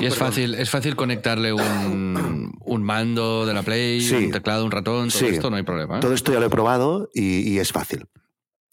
Y 0.00 0.06
es 0.06 0.16
fácil, 0.16 0.54
es 0.54 0.70
fácil 0.70 0.96
conectarle 0.96 1.52
un, 1.52 2.52
un 2.60 2.82
mando 2.82 3.46
de 3.46 3.54
la 3.54 3.62
Play, 3.62 4.08
un 4.12 4.30
teclado, 4.30 4.64
un 4.64 4.70
ratón, 4.70 5.08
todo 5.10 5.28
esto 5.28 5.50
no 5.50 5.56
hay 5.56 5.62
problema. 5.62 5.98
¿eh? 5.98 6.00
Todo 6.00 6.14
esto 6.14 6.32
ya 6.32 6.40
lo 6.40 6.46
he 6.46 6.50
probado 6.50 7.10
y, 7.14 7.58
es 7.58 7.72
fácil. 7.72 8.06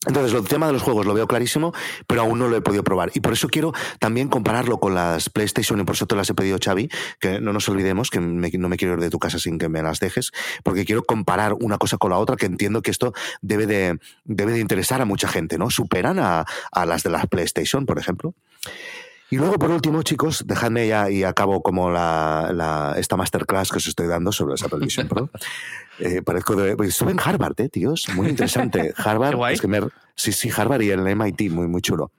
Entonces, 0.08 0.34
el 0.38 0.48
tema 0.48 0.68
de 0.68 0.74
los 0.74 0.84
juegos 0.84 1.08
lo 1.08 1.16
veo 1.16 1.26
clarísimo, 1.26 1.74
pero 2.06 2.22
aún 2.22 2.38
no 2.38 2.48
lo 2.48 2.56
he 2.56 2.62
podido 2.62 2.84
probar. 2.84 3.10
Y 3.16 3.22
por 3.22 3.34
eso 3.34 3.48
quiero 3.48 3.74
también 3.98 4.28
compararlo 4.28 4.80
con 4.80 4.94
las 4.94 5.32
PlayStation, 5.32 5.80
y 5.80 5.84
por 5.84 5.96
eso 5.96 6.06
te 6.06 6.16
las 6.16 6.30
he 6.30 6.36
pedido, 6.36 6.60
Xavi, 6.64 6.90
que 7.20 7.40
no 7.40 7.54
nos 7.54 7.68
olvidemos, 7.70 8.12
que 8.12 8.20
no 8.20 8.70
me 8.70 8.78
quiero 8.78 8.94
ir 8.94 9.00
de 9.00 9.10
tu 9.10 9.18
casa 9.18 9.40
sin 9.40 9.58
que 9.58 9.68
me 9.68 9.82
las 9.82 10.00
dejes, 10.00 10.32
porque 10.64 10.86
quiero 10.86 11.04
comparar 11.04 11.54
una 11.54 11.80
cosa 11.80 11.98
con 11.98 12.12
la 12.12 12.20
otra, 12.20 12.36
que 12.36 12.46
entiendo 12.46 12.84
que 12.84 12.92
esto 12.92 13.14
debe 13.42 13.66
de, 13.66 13.98
debe 14.26 14.52
de 14.52 14.60
interesar 14.60 15.02
a 15.02 15.06
mucha 15.06 15.28
gente, 15.28 15.58
¿no? 15.58 15.72
Superan 15.72 16.20
a, 16.20 16.46
a 16.72 16.86
las 16.86 17.02
de 17.02 17.10
las 17.10 17.26
PlayStation, 17.26 17.88
por 17.88 17.98
ejemplo. 17.98 18.36
Y 19.30 19.38
luego, 19.38 19.58
por 19.58 19.72
último, 19.72 20.04
chicos, 20.04 20.44
dejadme 20.46 20.88
ya 20.88 21.10
y 21.10 21.24
acabo 21.24 21.64
como 21.64 21.90
la, 21.90 22.94
esta 22.98 23.18
masterclass 23.18 23.72
que 23.72 23.78
os 23.78 23.88
estoy 23.88 24.08
dando 24.08 24.32
sobre 24.32 24.56
esa 24.56 24.68
Vision 24.78 25.08
Pro. 25.08 25.30
Eh, 25.98 26.22
parezco 26.22 26.58
de, 26.58 26.76
pues, 26.76 26.90
estuve 26.90 27.12
en 27.12 27.22
Harvard, 27.24 27.58
eh, 27.62 27.70
tíos. 27.70 28.10
Muy 28.16 28.28
interesante. 28.28 28.94
Harvard. 28.98 29.54
Es 29.54 29.62
que 29.62 29.88
sí, 30.14 30.34
sí, 30.34 30.52
Harvard 30.54 30.82
y 30.82 30.90
el 30.90 31.00
MIT, 31.00 31.50
muy, 31.50 31.70
muy 31.70 31.82
chulo. 31.82 32.12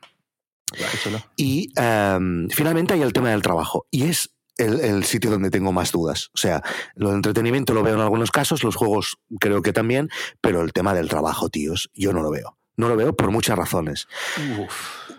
Y 1.36 1.70
em, 1.76 2.48
finalmente 2.48 2.94
hay 2.94 3.02
el 3.02 3.12
tema 3.12 3.28
del 3.32 3.42
trabajo. 3.42 3.86
Y 3.90 4.04
es 4.04 4.30
el, 4.56 4.80
el, 4.80 5.04
sitio 5.04 5.30
donde 5.30 5.50
tengo 5.50 5.72
más 5.72 5.92
dudas. 5.92 6.30
O 6.34 6.38
sea, 6.38 6.62
lo 6.94 7.10
de 7.10 7.16
entretenimiento 7.16 7.74
lo 7.74 7.82
veo 7.82 7.96
en 7.96 8.00
algunos 8.00 8.30
casos, 8.30 8.64
los 8.64 8.76
juegos 8.76 9.18
creo 9.38 9.60
que 9.60 9.74
también, 9.74 10.08
pero 10.40 10.62
el 10.62 10.72
tema 10.72 10.94
del 10.94 11.10
trabajo, 11.10 11.50
tíos, 11.50 11.90
yo 11.92 12.14
no 12.14 12.22
lo 12.22 12.30
veo. 12.30 12.56
No 12.76 12.88
lo 12.88 12.96
veo 12.96 13.14
por 13.14 13.30
muchas 13.30 13.56
razones. 13.56 14.06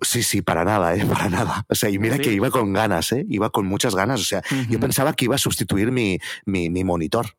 Sí, 0.01 0.21
sí, 0.21 0.41
para 0.41 0.63
nada, 0.63 0.95
¿eh? 0.95 1.05
Para 1.05 1.29
nada. 1.29 1.65
O 1.69 1.75
sea, 1.75 1.89
y 1.89 1.97
mira 1.97 2.19
que 2.19 2.31
iba 2.31 2.51
con 2.51 2.71
ganas, 2.73 3.11
¿eh? 3.11 3.25
Iba 3.29 3.49
con 3.49 3.65
muchas 3.65 3.95
ganas. 3.95 4.21
O 4.21 4.25
sea, 4.25 4.41
yo 4.69 4.79
pensaba 4.79 5.13
que 5.13 5.25
iba 5.25 5.35
a 5.35 5.39
sustituir 5.39 5.91
mi, 5.91 6.19
mi, 6.45 6.69
mi 6.69 6.83
monitor. 6.83 7.35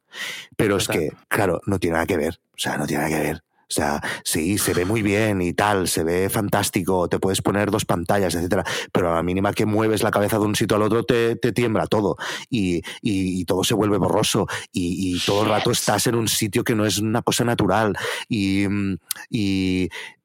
Pero 0.57 0.76
es 0.76 0.88
que, 0.88 1.12
claro, 1.28 1.61
no 1.66 1.78
tiene 1.78 1.94
nada 1.94 2.07
que 2.07 2.16
ver. 2.16 2.40
O 2.50 2.59
sea, 2.59 2.76
no 2.76 2.87
tiene 2.87 3.04
nada 3.04 3.16
que 3.16 3.22
ver. 3.22 3.42
O 3.70 3.74
sea, 3.74 4.00
sí, 4.24 4.57
se 4.57 4.72
ve 4.72 4.87
muy 4.87 5.02
bien 5.02 5.42
y 5.42 5.52
tal, 5.52 5.88
se 5.88 6.02
ve 6.02 6.31
fantástico, 6.31 7.07
te 7.09 7.18
puedes 7.18 7.42
poner 7.42 7.70
dos 7.70 7.85
pantallas, 7.85 8.35
etcétera, 8.35 8.64
pero 8.92 9.12
a 9.12 9.16
la 9.16 9.22
mínima 9.22 9.52
que 9.52 9.66
mueves 9.66 10.02
la 10.02 10.11
cabeza 10.11 10.38
de 10.38 10.46
un 10.46 10.57
sitio 10.57 10.76
al 10.76 10.85
otro 10.85 11.04
te, 11.04 11.37
te 11.37 11.52
tiembla 11.52 11.87
todo 11.87 12.16
y, 12.48 12.83
y, 13.02 13.44
todo 13.44 13.64
se 13.64 13.74
vuelve 13.74 13.98
borroso 13.98 14.46
y, 14.72 15.14
y, 15.14 15.20
todo 15.20 15.42
el 15.42 15.50
rato 15.50 15.70
estás 15.70 16.07
en 16.07 16.14
un 16.14 16.28
sitio 16.28 16.64
que 16.64 16.74
no 16.74 16.87
es 16.87 16.98
una 16.98 17.20
cosa 17.20 17.44
natural 17.44 17.96
y, 18.28 18.66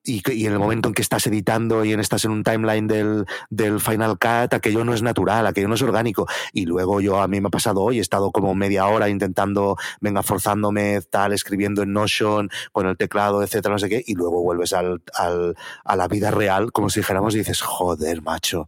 y, 0.04 0.22
y, 0.32 0.46
en 0.46 0.54
el 0.54 0.60
momento 0.60 0.90
en 0.90 0.94
que 0.94 1.02
estás 1.02 1.26
editando 1.28 1.86
y 1.86 1.94
en, 1.94 2.00
estás 2.00 2.26
en 2.26 2.32
un 2.32 2.44
timeline 2.44 2.88
del, 2.88 3.26
del, 3.50 3.80
Final 3.80 4.18
Cut, 4.18 4.54
aquello 4.54 4.84
no 4.84 4.94
es 4.94 5.02
natural, 5.02 5.48
aquello 5.48 5.68
no 5.68 5.76
es 5.76 5.82
orgánico. 5.82 6.28
Y 6.52 6.66
luego 6.66 7.02
yo, 7.02 7.22
a 7.22 7.28
mí 7.28 7.40
me 7.40 7.48
ha 7.48 7.52
pasado 7.52 7.82
hoy, 7.82 8.00
he 8.00 8.02
estado 8.02 8.32
como 8.32 8.54
media 8.56 8.86
hora 8.88 9.10
intentando, 9.10 9.78
venga, 10.02 10.24
forzándome, 10.24 11.02
tal, 11.10 11.34
escribiendo 11.34 11.84
en 11.84 11.94
Notion, 11.94 12.50
con 12.72 12.88
el 12.88 12.98
teclado, 12.98 13.42
etcétera, 13.44 13.74
no 13.74 13.80
sé 13.80 13.90
qué, 13.90 14.04
y 14.06 14.16
luego 14.16 14.42
vuelves 14.42 14.74
al, 14.74 15.02
al, 15.14 15.56
a 15.86 15.96
la 15.96 16.08
vida 16.08 16.32
real, 16.32 16.72
como 16.72 16.90
si 16.90 17.00
dijéramos, 17.00 17.36
y 17.36 17.40
dices, 17.40 17.62
joder, 17.62 18.22
macho, 18.22 18.68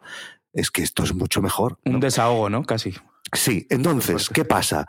es 0.54 0.72
que 0.72 0.84
esto 0.84 1.04
es 1.04 1.14
mucho 1.14 1.42
mejor. 1.42 1.78
Un 1.86 2.00
desahogo, 2.00 2.50
¿no? 2.50 2.64
Casi. 2.64 2.96
Sí, 3.34 3.66
entonces, 3.70 4.30
¿qué 4.30 4.46
pasa? 4.46 4.86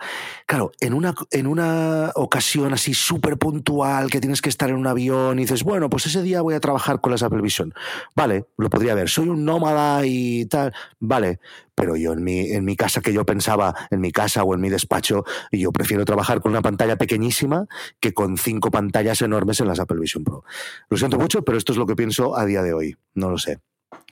Claro, 0.46 0.70
en 0.80 0.92
una, 0.92 1.14
en 1.30 1.46
una 1.46 2.12
ocasión 2.14 2.74
así 2.74 2.92
súper 2.92 3.38
puntual 3.38 4.10
que 4.10 4.20
tienes 4.20 4.42
que 4.42 4.50
estar 4.50 4.68
en 4.68 4.76
un 4.76 4.86
avión 4.86 5.38
y 5.38 5.42
dices, 5.42 5.64
bueno, 5.64 5.88
pues 5.88 6.06
ese 6.06 6.22
día 6.22 6.42
voy 6.42 6.54
a 6.54 6.60
trabajar 6.60 7.00
con 7.00 7.12
las 7.12 7.22
Apple 7.22 7.40
Vision. 7.40 7.72
Vale, 8.14 8.44
lo 8.58 8.68
podría 8.68 8.94
ver. 8.94 9.08
Soy 9.08 9.28
un 9.30 9.44
nómada 9.44 10.04
y 10.04 10.44
tal. 10.46 10.74
Vale, 11.00 11.40
pero 11.74 11.96
yo 11.96 12.12
en 12.12 12.22
mi, 12.22 12.52
en 12.52 12.64
mi 12.64 12.76
casa 12.76 13.00
que 13.00 13.12
yo 13.12 13.24
pensaba, 13.24 13.74
en 13.90 14.00
mi 14.00 14.12
casa 14.12 14.44
o 14.44 14.54
en 14.54 14.60
mi 14.60 14.68
despacho, 14.68 15.24
yo 15.50 15.72
prefiero 15.72 16.04
trabajar 16.04 16.40
con 16.40 16.52
una 16.52 16.62
pantalla 16.62 16.96
pequeñísima 16.96 17.66
que 18.00 18.12
con 18.12 18.36
cinco 18.36 18.70
pantallas 18.70 19.22
enormes 19.22 19.60
en 19.60 19.68
las 19.68 19.80
Apple 19.80 19.98
Vision 19.98 20.24
Pro. 20.24 20.44
Lo 20.90 20.96
siento 20.98 21.18
mucho, 21.18 21.42
pero 21.42 21.56
esto 21.56 21.72
es 21.72 21.78
lo 21.78 21.86
que 21.86 21.96
pienso 21.96 22.36
a 22.36 22.44
día 22.44 22.62
de 22.62 22.74
hoy. 22.74 22.96
No 23.14 23.30
lo 23.30 23.38
sé. 23.38 23.60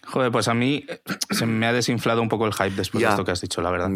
Joder, 0.07 0.31
pues 0.31 0.49
a 0.49 0.55
mí 0.55 0.85
eh, 0.89 1.01
se 1.31 1.47
me 1.47 1.67
ha 1.67 1.73
desinflado 1.73 2.21
un 2.23 2.29
poco 2.29 2.47
el 2.47 2.53
hype 2.53 2.77
después 2.77 3.03
de 3.03 3.11
esto 3.11 3.25
que 3.25 3.33
has 3.33 3.41
dicho, 3.41 3.63
la 3.63 3.71
verdad. 3.71 3.91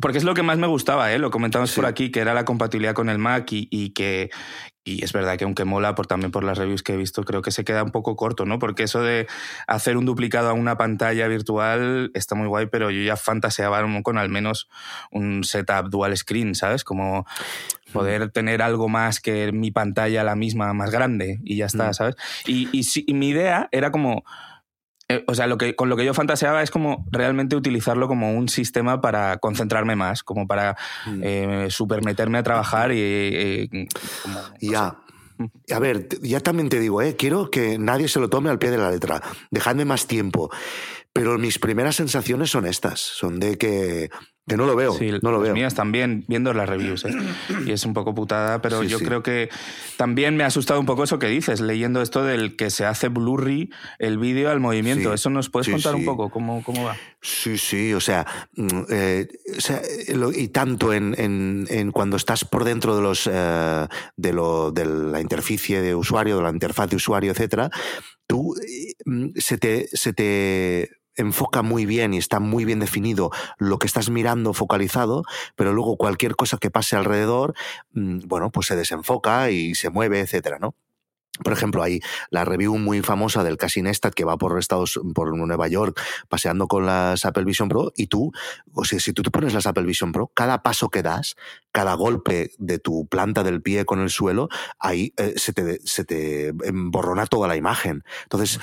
Porque 0.00 0.18
es 0.18 0.24
lo 0.24 0.34
que 0.34 0.42
más 0.42 0.58
me 0.58 0.66
gustaba, 0.66 1.12
¿eh? 1.12 1.18
lo 1.18 1.30
comentamos 1.30 1.72
por 1.72 1.86
aquí, 1.86 2.10
que 2.10 2.20
era 2.20 2.34
la 2.34 2.44
compatibilidad 2.44 2.94
con 2.94 3.08
el 3.08 3.18
Mac 3.18 3.46
y, 3.50 3.90
que, 3.90 4.30
y 4.84 5.02
es 5.02 5.12
verdad 5.12 5.36
que 5.36 5.44
aunque 5.44 5.64
mola 5.64 5.94
por, 5.94 6.06
también 6.06 6.30
por 6.30 6.44
las 6.44 6.58
reviews 6.58 6.82
que 6.82 6.94
he 6.94 6.96
visto, 6.96 7.24
creo 7.24 7.42
que 7.42 7.50
se 7.50 7.64
queda 7.64 7.82
un 7.82 7.90
poco 7.90 8.16
corto, 8.16 8.44
¿no? 8.44 8.58
Porque 8.58 8.84
eso 8.84 9.02
de 9.02 9.26
hacer 9.66 9.96
un 9.96 10.04
duplicado 10.04 10.50
a 10.50 10.52
una 10.52 10.76
pantalla 10.76 11.26
virtual 11.26 12.10
está 12.14 12.34
muy 12.34 12.46
guay, 12.46 12.66
pero 12.66 12.90
yo 12.90 13.02
ya 13.02 13.16
fantaseaba 13.16 13.82
con 14.02 14.18
al 14.18 14.28
menos 14.28 14.68
un 15.10 15.42
setup 15.44 15.88
dual 15.88 16.16
screen, 16.16 16.54
¿sabes? 16.54 16.84
Como 16.84 17.26
poder 17.92 18.30
tener 18.30 18.62
algo 18.62 18.88
más 18.88 19.20
que 19.20 19.52
mi 19.52 19.70
pantalla 19.70 20.22
la 20.22 20.36
misma, 20.36 20.72
más 20.74 20.90
grande 20.90 21.40
y 21.44 21.56
ya 21.56 21.66
está, 21.66 21.90
mm. 21.90 21.94
¿sabes? 21.94 22.14
Y, 22.46 22.68
y 22.72 23.14
mi 23.14 23.30
idea 23.30 23.68
era 23.72 23.90
como 23.90 24.22
eh, 25.10 25.24
o 25.26 25.34
sea, 25.34 25.48
lo 25.48 25.58
que, 25.58 25.74
con 25.74 25.88
lo 25.88 25.96
que 25.96 26.04
yo 26.04 26.14
fantaseaba 26.14 26.62
es 26.62 26.70
como 26.70 27.04
realmente 27.10 27.56
utilizarlo 27.56 28.06
como 28.06 28.32
un 28.32 28.48
sistema 28.48 29.00
para 29.00 29.38
concentrarme 29.38 29.96
más, 29.96 30.22
como 30.22 30.46
para 30.46 30.76
mm. 31.04 31.20
eh, 31.24 31.66
supermeterme 31.68 32.38
a 32.38 32.42
trabajar 32.44 32.92
y... 32.92 33.68
ya. 34.60 34.98
A 35.72 35.78
ver, 35.80 36.06
ya 36.22 36.38
también 36.38 36.68
te 36.68 36.78
digo, 36.78 37.02
¿eh? 37.02 37.16
quiero 37.16 37.50
que 37.50 37.76
nadie 37.76 38.06
se 38.06 38.20
lo 38.20 38.28
tome 38.28 38.50
al 38.50 38.60
pie 38.60 38.70
de 38.70 38.78
la 38.78 38.90
letra. 38.90 39.20
Dejadme 39.50 39.84
más 39.84 40.06
tiempo. 40.06 40.50
Pero 41.12 41.38
mis 41.38 41.58
primeras 41.58 41.96
sensaciones 41.96 42.50
son 42.50 42.66
estas, 42.66 43.00
son 43.00 43.40
de 43.40 43.58
que 43.58 44.10
que 44.50 44.56
no 44.56 44.66
lo 44.66 44.74
veo, 44.74 44.92
sí, 44.94 45.10
no 45.22 45.30
lo 45.30 45.38
las 45.38 45.42
veo. 45.44 45.54
mías 45.54 45.74
también, 45.74 46.24
viendo 46.26 46.52
las 46.52 46.68
reviews, 46.68 47.04
¿eh? 47.04 47.10
y 47.66 47.70
es 47.70 47.84
un 47.84 47.94
poco 47.94 48.14
putada, 48.14 48.60
pero 48.60 48.82
yo 48.82 48.98
creo 48.98 49.22
que 49.22 49.48
también 49.96 50.36
me 50.36 50.42
ha 50.42 50.48
asustado 50.48 50.80
un 50.80 50.86
poco 50.86 51.04
eso 51.04 51.18
que 51.20 51.28
dices, 51.28 51.60
leyendo 51.60 52.02
esto 52.02 52.24
del 52.24 52.56
que 52.56 52.70
se 52.70 52.84
hace 52.84 53.08
blurry 53.08 53.70
el 53.98 54.18
vídeo 54.18 54.50
al 54.50 54.58
movimiento. 54.58 55.14
¿Eso 55.14 55.30
nos 55.30 55.50
puedes 55.50 55.68
contar 55.68 55.94
un 55.94 56.04
poco 56.04 56.30
cómo, 56.30 56.64
cómo 56.64 56.84
va? 56.84 56.96
Sí, 57.22 57.58
sí, 57.58 57.94
o 57.94 58.00
sea, 58.00 58.26
mm, 58.56 58.68
eh, 58.90 59.28
y 60.34 60.48
tanto 60.48 60.92
en, 60.92 61.14
en, 61.68 61.92
cuando 61.92 62.16
estás 62.16 62.44
por 62.44 62.64
dentro 62.64 62.96
de 62.96 63.02
los 63.02 63.28
eh, 63.30 63.86
de, 64.16 64.32
lo, 64.32 64.72
de 64.72 64.84
la 64.84 65.20
interficie 65.20 65.80
de 65.80 65.94
usuario, 65.94 66.38
de 66.38 66.42
la 66.42 66.50
interfaz 66.50 66.90
de 66.90 66.96
usuario, 66.96 67.30
etcétera, 67.30 67.70
tú 68.26 68.54
mm, 69.04 69.28
se 69.36 69.58
te, 69.58 69.88
se 69.92 70.12
te 70.12 70.99
enfoca 71.16 71.62
muy 71.62 71.86
bien 71.86 72.14
y 72.14 72.18
está 72.18 72.40
muy 72.40 72.64
bien 72.64 72.80
definido 72.80 73.30
lo 73.58 73.78
que 73.78 73.86
estás 73.86 74.10
mirando 74.10 74.52
focalizado, 74.54 75.24
pero 75.56 75.72
luego 75.72 75.96
cualquier 75.96 76.36
cosa 76.36 76.58
que 76.58 76.70
pase 76.70 76.96
alrededor, 76.96 77.54
mm, 77.92 78.20
bueno, 78.26 78.50
pues 78.50 78.66
se 78.68 78.76
desenfoca 78.76 79.50
y 79.50 79.74
se 79.74 79.90
mueve, 79.90 80.20
etcétera, 80.20 80.58
¿no? 80.58 80.74
Por 81.42 81.52
ejemplo, 81.52 81.82
hay 81.82 82.00
la 82.30 82.44
review 82.44 82.76
muy 82.76 83.00
famosa 83.02 83.42
del 83.44 83.56
Cassie 83.56 83.82
Neistat 83.82 84.14
que 84.14 84.24
va 84.24 84.36
por 84.36 84.58
Estados, 84.58 85.00
por 85.14 85.34
Nueva 85.36 85.68
York 85.68 85.98
paseando 86.28 86.68
con 86.68 86.86
las 86.86 87.24
Apple 87.24 87.44
Vision 87.44 87.68
Pro 87.68 87.92
y 87.96 88.08
tú, 88.08 88.32
o 88.74 88.84
sea, 88.84 89.00
si 89.00 89.12
tú 89.12 89.22
te 89.22 89.30
pones 89.30 89.54
las 89.54 89.66
Apple 89.66 89.84
Vision 89.84 90.12
Pro, 90.12 90.30
cada 90.34 90.62
paso 90.62 90.90
que 90.90 91.02
das, 91.02 91.36
cada 91.72 91.94
golpe 91.94 92.50
de 92.58 92.78
tu 92.78 93.06
planta 93.06 93.42
del 93.42 93.62
pie 93.62 93.84
con 93.84 94.00
el 94.00 94.10
suelo, 94.10 94.48
ahí 94.78 95.14
eh, 95.16 95.34
se, 95.36 95.52
te, 95.52 95.80
se 95.84 96.04
te 96.04 96.48
emborrona 96.48 97.26
toda 97.26 97.48
la 97.48 97.56
imagen. 97.56 98.04
Entonces, 98.24 98.58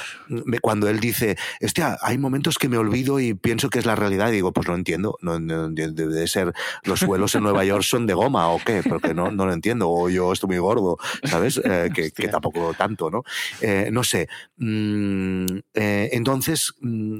cuando 0.62 0.90
él 0.90 1.00
dice, 1.00 1.38
hostia, 1.62 1.98
hay 2.02 2.18
momentos 2.18 2.58
que 2.58 2.70
me 2.70 2.78
olvido 2.78 3.20
y 3.20 3.34
pienso 3.34 3.70
que 3.70 3.80
es 3.80 3.86
la 3.86 3.96
realidad, 3.96 4.30
digo, 4.30 4.52
pues 4.52 4.68
no 4.68 4.76
entiendo, 4.76 5.18
no, 5.22 5.40
debe 5.70 6.28
ser, 6.28 6.54
los 6.84 7.00
suelos 7.00 7.34
en 7.36 7.44
Nueva 7.44 7.64
York 7.64 7.84
son 7.84 8.06
de 8.06 8.14
goma 8.14 8.50
o 8.50 8.60
qué, 8.64 8.84
porque 8.88 9.14
no, 9.14 9.32
no 9.32 9.46
lo 9.46 9.54
entiendo, 9.54 9.90
o 9.90 10.10
yo 10.10 10.34
estoy 10.34 10.48
muy 10.48 10.58
gordo, 10.58 10.98
¿sabes? 11.24 11.62
Eh, 11.64 11.90
que, 11.94 12.12
que 12.12 12.28
tampoco 12.28 12.67
tanto, 12.74 13.10
¿no? 13.10 13.24
Eh, 13.62 13.90
no 13.92 14.04
sé. 14.04 14.28
Mm, 14.58 15.46
eh, 15.74 16.10
entonces, 16.14 16.74
mm, 16.82 17.20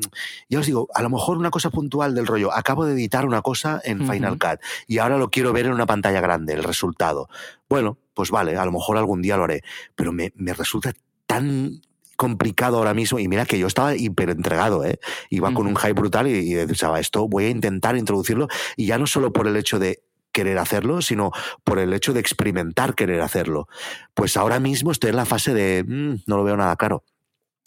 ya 0.50 0.60
os 0.60 0.66
digo, 0.66 0.88
a 0.94 1.02
lo 1.02 1.10
mejor 1.10 1.38
una 1.38 1.52
cosa 1.52 1.70
puntual 1.70 2.16
del 2.16 2.28
rollo, 2.28 2.54
acabo 2.54 2.86
de 2.86 2.94
editar 2.94 3.26
una 3.26 3.42
cosa 3.42 3.82
en 3.84 4.10
Final 4.10 4.38
Cut 4.40 4.60
y 4.88 4.98
ahora 5.00 5.18
lo 5.18 5.30
quiero 5.30 5.54
ver 5.54 5.66
en 5.66 5.74
una 5.74 5.86
pantalla 5.86 6.22
grande, 6.22 6.54
el 6.54 6.64
resultado. 6.64 7.30
Bueno, 7.70 7.98
pues 8.14 8.32
vale, 8.32 8.58
a 8.58 8.66
lo 8.66 8.72
mejor 8.72 8.98
algún 8.98 9.22
día 9.22 9.38
lo 9.38 9.44
haré, 9.44 9.64
pero 9.96 10.12
me, 10.12 10.32
resulta 10.54 10.94
tan 11.26 11.82
complicado 12.16 12.78
ahora 12.78 12.94
mismo. 12.94 13.20
Y 13.20 13.28
mira 13.28 13.46
que 13.46 13.60
yo 13.60 13.68
estaba 13.68 13.96
hiper 13.96 14.32
entregado, 14.32 14.84
¿eh? 14.84 15.00
Iba 15.30 15.54
con 15.54 15.68
un 15.68 15.76
hype 15.76 15.94
brutal 15.94 16.28
y, 16.28 16.54
y, 16.54 16.66
pensaba, 16.66 17.00
esto 17.00 17.28
voy 17.28 17.46
a 17.46 17.50
intentar 17.50 17.96
introducirlo. 17.96 18.48
Y 18.76 18.88
ya 18.88 18.98
no 18.98 19.06
solo 19.06 19.32
por 19.32 19.48
el 19.48 19.56
hecho 19.56 19.78
de 19.78 20.02
querer 20.38 20.60
hacerlo, 20.60 21.02
sino 21.02 21.32
por 21.64 21.80
el 21.80 21.94
hecho 21.94 22.14
de 22.14 22.20
experimentar 22.20 22.94
querer 22.94 23.22
hacerlo. 23.22 23.68
Pues 24.14 24.38
ahora 24.38 24.60
mismo 24.60 24.92
estoy 24.92 25.10
en 25.10 25.16
la 25.16 25.26
fase 25.26 25.52
de 25.56 25.84
mm, 25.84 26.26
no 26.28 26.38
lo 26.38 26.44
veo 26.44 26.56
nada 26.56 26.76
caro. 26.76 27.04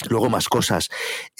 Luego 0.09 0.31
más 0.31 0.49
cosas. 0.49 0.89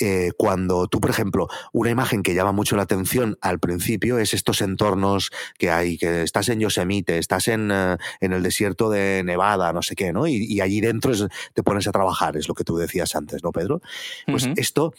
Eh, 0.01 0.33
cuando 0.37 0.89
tú, 0.89 1.01
por 1.01 1.09
ejemplo, 1.09 1.47
una 1.73 1.91
imagen 1.91 2.25
que 2.25 2.35
llama 2.35 2.51
mucho 2.51 2.75
la 2.75 2.83
atención 2.83 3.39
al 3.41 3.61
principio 3.61 4.19
es 4.19 4.35
estos 4.35 4.61
entornos 4.61 5.31
que 5.57 5.71
hay, 5.71 5.97
que 5.97 6.23
estás 6.23 6.49
en 6.49 6.59
Yosemite, 6.59 7.17
estás 7.19 7.47
en, 7.47 7.71
eh, 7.73 7.97
en 8.21 8.33
el 8.33 8.43
desierto 8.43 8.91
de 8.91 9.23
Nevada, 9.25 9.73
no 9.73 9.83
sé 9.83 9.95
qué, 9.95 10.13
¿no? 10.13 10.27
Y, 10.27 10.61
allí 10.61 10.81
dentro 10.81 11.13
te 11.55 11.63
pones 11.63 11.87
a 11.87 11.93
trabajar, 11.93 12.37
es 12.37 12.49
lo 12.49 12.55
que 12.55 12.65
tú 12.65 12.77
decías 12.77 13.15
antes, 13.15 13.43
¿no, 13.43 13.53
Pedro? 13.53 13.81
Pues 14.27 14.49
esto 14.57 14.93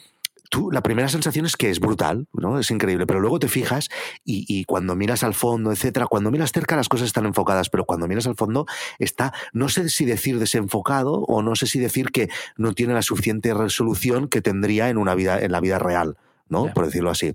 tú, 0.51 0.69
la 0.69 0.83
primera 0.83 1.07
sensación 1.07 1.45
es 1.45 1.55
que 1.55 1.69
es 1.69 1.79
brutal, 1.79 2.27
¿no? 2.33 2.59
Es 2.59 2.69
increíble, 2.71 3.07
pero 3.07 3.21
luego 3.21 3.39
te 3.39 3.47
fijas 3.47 3.89
y, 4.25 4.65
cuando 4.65 4.95
miras 4.95 5.23
al 5.23 5.33
fondo, 5.33 5.71
etcétera, 5.71 6.07
cuando 6.07 6.29
miras 6.29 6.51
cerca 6.51 6.75
las 6.75 6.89
cosas 6.89 7.07
están 7.07 7.25
enfocadas, 7.25 7.69
pero 7.69 7.85
cuando 7.85 8.05
miras 8.07 8.27
al 8.27 8.35
fondo 8.35 8.67
está, 8.99 9.33
no 9.53 9.69
sé 9.69 9.87
si 9.87 10.03
decir 10.03 10.39
desenfocado 10.39 11.21
o 11.21 11.41
no 11.41 11.55
sé 11.55 11.67
si 11.67 11.79
decir 11.79 12.11
que 12.11 12.29
no 12.57 12.73
tiene 12.73 12.93
la 12.93 13.01
suficiente 13.01 13.53
resolución 13.53 14.27
que 14.27 14.41
tendría 14.41 14.89
en 14.89 14.97
una 14.97 15.15
vida, 15.15 15.39
en 15.39 15.53
la 15.53 15.61
vida 15.61 15.79
real, 15.79 16.17
¿no? 16.49 16.71
Por 16.73 16.85
decirlo 16.85 17.09
así. 17.09 17.33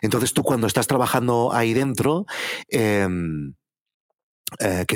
Entonces 0.00 0.32
tú 0.32 0.42
cuando 0.42 0.66
estás 0.66 0.86
trabajando 0.86 1.52
ahí 1.52 1.74
dentro, 1.74 2.24
em, 2.68 3.52
eh, 4.60 4.86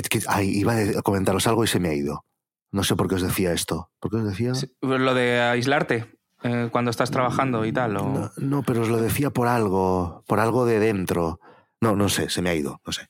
iba 0.41 0.73
a 0.73 1.01
comentaros 1.03 1.45
algo 1.45 1.63
y 1.63 1.67
se 1.67 1.79
me 1.79 1.89
ha 1.89 1.93
ido. 1.93 2.25
No 2.71 2.83
sé 2.83 2.95
por 2.95 3.07
qué 3.07 3.15
os 3.15 3.21
decía 3.21 3.53
esto. 3.53 3.91
¿Por 3.99 4.09
qué 4.09 4.17
os 4.17 4.25
decía? 4.25 4.53
lo 4.81 5.13
de 5.13 5.41
aislarte. 5.41 6.12
Eh, 6.43 6.69
cuando 6.71 6.91
estás 6.91 7.09
trabajando 7.09 7.65
y 7.65 7.71
tal? 7.71 7.93
No, 8.37 8.63
pero 8.63 8.81
os 8.81 8.89
lo 8.89 8.97
decía 9.01 9.29
por 9.29 9.47
algo, 9.47 10.23
por 10.27 10.39
algo 10.39 10.65
de 10.65 10.79
dentro. 10.79 11.39
No, 11.79 11.95
no 11.95 12.09
sé, 12.09 12.29
se 12.29 12.41
me 12.41 12.49
ha 12.49 12.55
ido, 12.55 12.81
no 12.85 12.93
sé. 12.93 13.09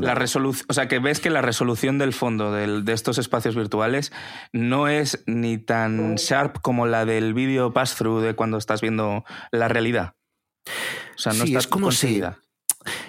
La 0.00 0.14
resolución, 0.14 0.66
o 0.68 0.72
sea, 0.72 0.86
que 0.86 0.98
ves 0.98 1.20
que 1.20 1.28
la 1.28 1.42
resolución 1.42 1.98
del 1.98 2.12
fondo 2.12 2.52
de 2.52 2.92
estos 2.92 3.18
espacios 3.18 3.56
virtuales 3.56 4.12
no 4.52 4.88
es 4.88 5.22
ni 5.26 5.58
tan 5.58 6.14
sharp 6.16 6.60
como 6.60 6.86
la 6.86 7.04
del 7.04 7.34
vídeo 7.34 7.72
pass-through 7.72 8.22
de 8.22 8.34
cuando 8.34 8.58
estás 8.58 8.80
viendo 8.80 9.24
la 9.50 9.68
realidad. 9.68 10.14
O 11.16 11.18
sea, 11.18 11.32
no 11.32 11.46
sí, 11.46 11.56
es 11.56 11.66
como 11.66 11.90
si 11.92 12.22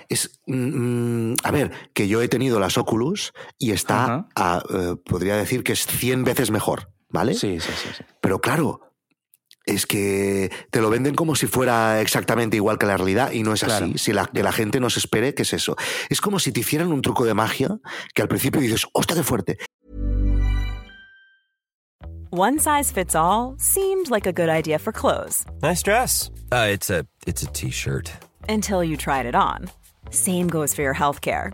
es, 0.09 0.39
mm, 0.47 1.33
a 1.43 1.51
ver, 1.51 1.71
que 1.93 2.07
yo 2.07 2.21
he 2.21 2.27
tenido 2.27 2.59
las 2.59 2.77
Oculus 2.77 3.33
y 3.57 3.71
está, 3.71 4.27
a, 4.35 4.63
eh, 4.69 4.95
podría 5.05 5.35
decir 5.35 5.63
que 5.63 5.73
es 5.73 5.85
100 5.85 6.23
veces 6.23 6.51
mejor. 6.51 6.89
¿vale? 7.09 7.33
Sí, 7.33 7.59
sí, 7.59 7.71
sí. 7.75 7.89
sí. 7.97 8.03
Pero 8.21 8.39
claro, 8.39 8.81
es 9.67 9.85
que 9.85 10.51
te 10.71 10.81
lo 10.81 10.89
venden 10.89 11.13
como 11.13 11.35
si 11.35 11.45
fuera 11.45 12.01
exactamente 12.01 12.57
igual 12.57 12.79
que 12.79 12.85
la 12.85 12.97
realidad 12.97 13.31
y 13.31 13.43
no 13.43 13.53
es 13.53 13.63
así. 13.63 13.97
Si 13.97 14.13
la, 14.13 14.25
que 14.25 14.41
la 14.41 14.51
gente 14.51 14.79
no 14.79 14.89
se 14.89 14.99
espere, 14.99 15.35
¿qué 15.35 15.43
es 15.43 15.53
eso? 15.53 15.75
Es 16.09 16.21
como 16.21 16.39
si 16.39 16.51
te 16.51 16.61
hicieran 16.61 16.91
un 16.91 17.01
truco 17.01 17.25
de 17.25 17.33
magia 17.33 17.77
que 18.15 18.21
al 18.21 18.27
principio 18.27 18.61
dices, 18.61 18.87
¡hostia, 18.93 19.15
qué 19.15 19.23
fuerte! 19.23 19.57
One 22.29 22.59
size 22.59 22.91
fits 22.91 23.15
all 23.15 23.55
seemed 23.57 24.09
like 24.09 24.27
a 24.27 24.33
good 24.33 24.49
idea 24.49 24.79
for 24.79 24.91
clothes. 24.91 25.45
Nice 25.61 25.81
dress. 25.81 26.29
Uh, 26.51 26.67
it's 26.69 26.89
a 26.89 27.05
it's 27.25 27.41
a 27.41 27.47
t-shirt. 27.47 28.11
Until 28.49 28.83
you 28.83 28.97
tried 28.97 29.25
it 29.25 29.35
on. 29.35 29.69
Same 30.09 30.47
goes 30.49 30.73
for 30.73 30.81
your 30.81 30.93
healthcare. 30.93 31.53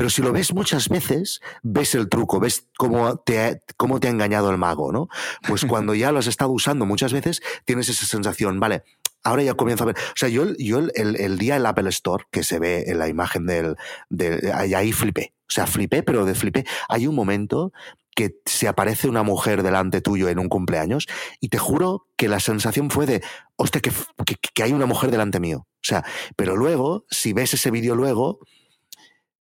Pero 0.00 0.08
si 0.08 0.22
lo 0.22 0.32
ves 0.32 0.54
muchas 0.54 0.88
veces, 0.88 1.42
ves 1.62 1.94
el 1.94 2.08
truco, 2.08 2.40
ves 2.40 2.66
cómo 2.78 3.18
te 3.18 3.38
ha, 3.38 3.60
cómo 3.76 4.00
te 4.00 4.08
ha 4.08 4.10
engañado 4.10 4.50
el 4.50 4.56
mago, 4.56 4.92
¿no? 4.92 5.10
Pues 5.46 5.62
cuando 5.68 5.94
ya 5.94 6.10
lo 6.10 6.20
has 6.20 6.26
estado 6.26 6.52
usando 6.52 6.86
muchas 6.86 7.12
veces, 7.12 7.42
tienes 7.66 7.90
esa 7.90 8.06
sensación, 8.06 8.58
vale, 8.60 8.82
ahora 9.24 9.42
ya 9.42 9.52
comienzo 9.52 9.84
a 9.84 9.88
ver. 9.88 9.96
O 9.98 10.16
sea, 10.16 10.30
yo, 10.30 10.56
yo 10.56 10.78
el, 10.78 11.16
el 11.16 11.36
día 11.36 11.56
el 11.56 11.66
Apple 11.66 11.90
Store, 11.90 12.24
que 12.30 12.44
se 12.44 12.58
ve 12.58 12.84
en 12.86 12.98
la 12.98 13.08
imagen 13.08 13.44
del, 13.44 13.76
del. 14.08 14.50
Ahí 14.54 14.90
flipé. 14.92 15.34
O 15.42 15.52
sea, 15.52 15.66
flipé, 15.66 16.02
pero 16.02 16.24
de 16.24 16.34
flipé. 16.34 16.64
Hay 16.88 17.06
un 17.06 17.14
momento 17.14 17.70
que 18.16 18.36
se 18.46 18.68
aparece 18.68 19.06
una 19.06 19.22
mujer 19.22 19.62
delante 19.62 20.00
tuyo 20.00 20.30
en 20.30 20.38
un 20.38 20.48
cumpleaños 20.48 21.08
y 21.40 21.50
te 21.50 21.58
juro 21.58 22.06
que 22.16 22.28
la 22.28 22.40
sensación 22.40 22.88
fue 22.88 23.04
de, 23.04 23.22
hostia, 23.56 23.82
que, 23.82 23.92
que, 24.24 24.36
que 24.54 24.62
hay 24.62 24.72
una 24.72 24.86
mujer 24.86 25.10
delante 25.10 25.40
mío. 25.40 25.66
O 25.68 25.82
sea, 25.82 26.06
pero 26.36 26.56
luego, 26.56 27.04
si 27.10 27.34
ves 27.34 27.52
ese 27.52 27.70
vídeo 27.70 27.94
luego, 27.94 28.38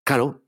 claro, 0.04 0.42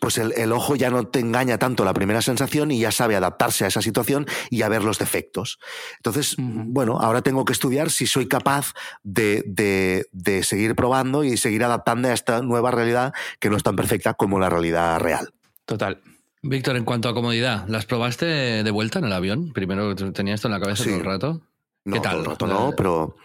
pues 0.00 0.18
el, 0.18 0.32
el, 0.36 0.52
ojo 0.52 0.76
ya 0.76 0.90
no 0.90 1.06
te 1.06 1.20
engaña 1.20 1.58
tanto 1.58 1.84
la 1.84 1.94
primera 1.94 2.20
sensación 2.22 2.70
y 2.70 2.80
ya 2.80 2.90
sabe 2.90 3.16
adaptarse 3.16 3.64
a 3.64 3.68
esa 3.68 3.82
situación 3.82 4.26
y 4.50 4.62
a 4.62 4.68
ver 4.68 4.84
los 4.84 4.98
defectos. 4.98 5.58
Entonces, 5.96 6.34
bueno, 6.38 6.98
ahora 7.00 7.22
tengo 7.22 7.44
que 7.44 7.52
estudiar 7.52 7.90
si 7.90 8.06
soy 8.06 8.26
capaz 8.26 8.74
de, 9.02 9.42
de, 9.46 10.06
de, 10.12 10.42
seguir 10.42 10.74
probando 10.74 11.24
y 11.24 11.36
seguir 11.36 11.64
adaptando 11.64 12.08
a 12.08 12.12
esta 12.12 12.42
nueva 12.42 12.70
realidad 12.70 13.14
que 13.40 13.48
no 13.48 13.56
es 13.56 13.62
tan 13.62 13.76
perfecta 13.76 14.14
como 14.14 14.38
la 14.38 14.50
realidad 14.50 14.98
real. 15.00 15.32
Total. 15.64 16.02
Víctor, 16.42 16.76
en 16.76 16.84
cuanto 16.84 17.08
a 17.08 17.14
comodidad, 17.14 17.66
¿las 17.68 17.86
probaste 17.86 18.26
de 18.26 18.70
vuelta 18.70 18.98
en 18.98 19.06
el 19.06 19.12
avión? 19.12 19.52
Primero 19.52 19.94
tenías 19.96 20.36
esto 20.36 20.48
en 20.48 20.52
la 20.52 20.60
cabeza 20.60 20.84
sí. 20.84 20.90
todo 20.90 20.98
el 20.98 21.04
rato. 21.04 21.40
¿Qué 21.84 22.00
tal? 22.00 22.12
Todo 22.12 22.20
el 22.20 22.26
rato 22.26 22.46
no, 22.46 22.72
pero 22.76 23.16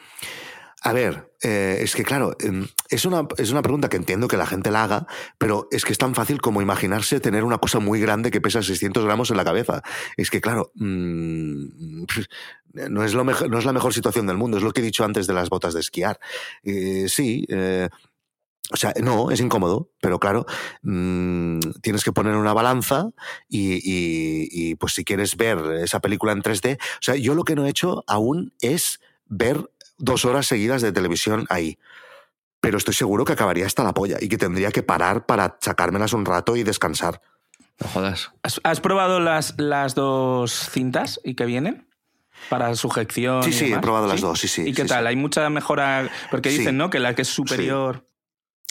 a 0.84 0.94
ver, 0.94 1.32
eh, 1.44 1.78
es 1.82 1.96
que 1.96 2.04
claro, 2.04 2.36
em, 2.40 2.68
es 2.90 3.06
una, 3.06 3.28
es 3.38 3.52
una 3.52 3.62
pregunta 3.62 3.88
que 3.88 3.98
entiendo 3.98 4.28
que 4.28 4.36
la 4.36 4.48
gente 4.48 4.72
la 4.72 4.84
haga, 4.84 5.06
pero 5.38 5.68
es 5.70 5.86
que 5.86 5.92
es 5.92 6.00
tan 6.00 6.16
fácil 6.16 6.42
como 6.42 6.60
imaginarse 6.60 7.20
tener 7.20 7.44
una 7.44 7.60
cosa 7.60 7.78
muy 7.78 8.02
grande 8.02 8.32
que 8.32 8.42
pesa 8.42 8.64
600 8.64 9.06
gramos 9.06 9.30
en 9.30 9.38
la 9.38 9.46
cabeza. 9.46 9.84
Es 10.18 10.32
que 10.32 10.42
claro, 10.42 10.72
mmm, 10.74 12.06
no, 12.90 13.04
es 13.04 13.14
lo 13.14 13.24
mejor, 13.24 13.50
no 13.52 13.60
es 13.60 13.66
la 13.66 13.74
mejor 13.74 13.94
situación 13.94 14.26
del 14.26 14.38
mundo, 14.38 14.58
es 14.58 14.64
lo 14.64 14.72
que 14.72 14.82
he 14.82 14.84
dicho 14.84 15.04
antes 15.06 15.28
de 15.28 15.34
las 15.34 15.50
botas 15.50 15.76
de 15.76 15.82
esquiar. 15.82 16.20
Eh, 16.64 17.06
sí, 17.08 17.46
eh, 17.50 17.90
o 18.72 18.76
sea, 18.76 18.94
no, 19.04 19.30
es 19.30 19.40
incómodo, 19.40 19.92
pero 20.02 20.20
claro, 20.20 20.48
mmm, 20.82 21.60
tienes 21.84 22.04
que 22.04 22.12
poner 22.12 22.36
una 22.36 22.54
balanza 22.54 23.12
y, 23.48 23.74
y, 23.76 24.48
y, 24.50 24.76
pues 24.76 24.94
si 24.94 25.04
quieres 25.04 25.38
ver 25.38 25.60
esa 25.84 26.00
película 26.00 26.32
en 26.32 26.42
3D, 26.42 26.78
o 26.80 27.02
sea, 27.02 27.16
yo 27.16 27.36
lo 27.36 27.44
que 27.44 27.54
no 27.56 27.68
he 27.68 27.70
hecho 27.70 28.04
aún 28.08 28.54
es 28.62 29.00
ver 29.28 29.70
dos 30.02 30.26
horas 30.26 30.48
seguidas 30.48 30.82
de 30.82 30.92
televisión 30.92 31.46
ahí. 31.50 31.78
Pero 32.60 32.78
estoy 32.78 32.94
seguro 32.94 33.26
que 33.26 33.34
acabaría 33.34 33.66
hasta 33.66 33.84
la 33.84 33.94
polla 33.94 34.18
y 34.20 34.30
que 34.30 34.38
tendría 34.38 34.72
que 34.72 34.84
parar 34.84 35.26
para 35.26 35.58
sacármelas 35.62 36.14
un 36.14 36.26
rato 36.26 36.56
y 36.56 36.64
descansar. 36.64 37.22
No 37.80 37.88
jodas. 37.88 38.32
¿Has, 38.44 38.62
has 38.64 38.80
probado 38.80 39.20
las, 39.20 39.56
las 39.58 39.96
dos 39.96 40.70
cintas 40.72 41.20
y 41.24 41.36
que 41.36 41.46
vienen? 41.46 41.88
Para 42.50 42.76
sujeción. 42.76 43.44
Sí, 43.44 43.54
sí, 43.54 43.74
he 43.74 43.80
probado 43.80 44.06
¿Sí? 44.06 44.12
las 44.12 44.22
dos, 44.22 44.40
sí, 44.40 44.48
sí. 44.48 44.64
¿Y 44.68 44.74
qué 44.74 44.84
sí, 44.84 44.88
tal? 44.90 45.06
Sí. 45.06 45.10
¿Hay 45.10 45.16
mucha 45.16 45.50
mejora? 45.50 46.10
Porque 46.30 46.50
dicen, 46.50 46.78
¿no? 46.78 46.90
Que 46.90 47.00
la 47.00 47.16
que 47.16 47.24
es 47.24 47.28
superior. 47.28 48.06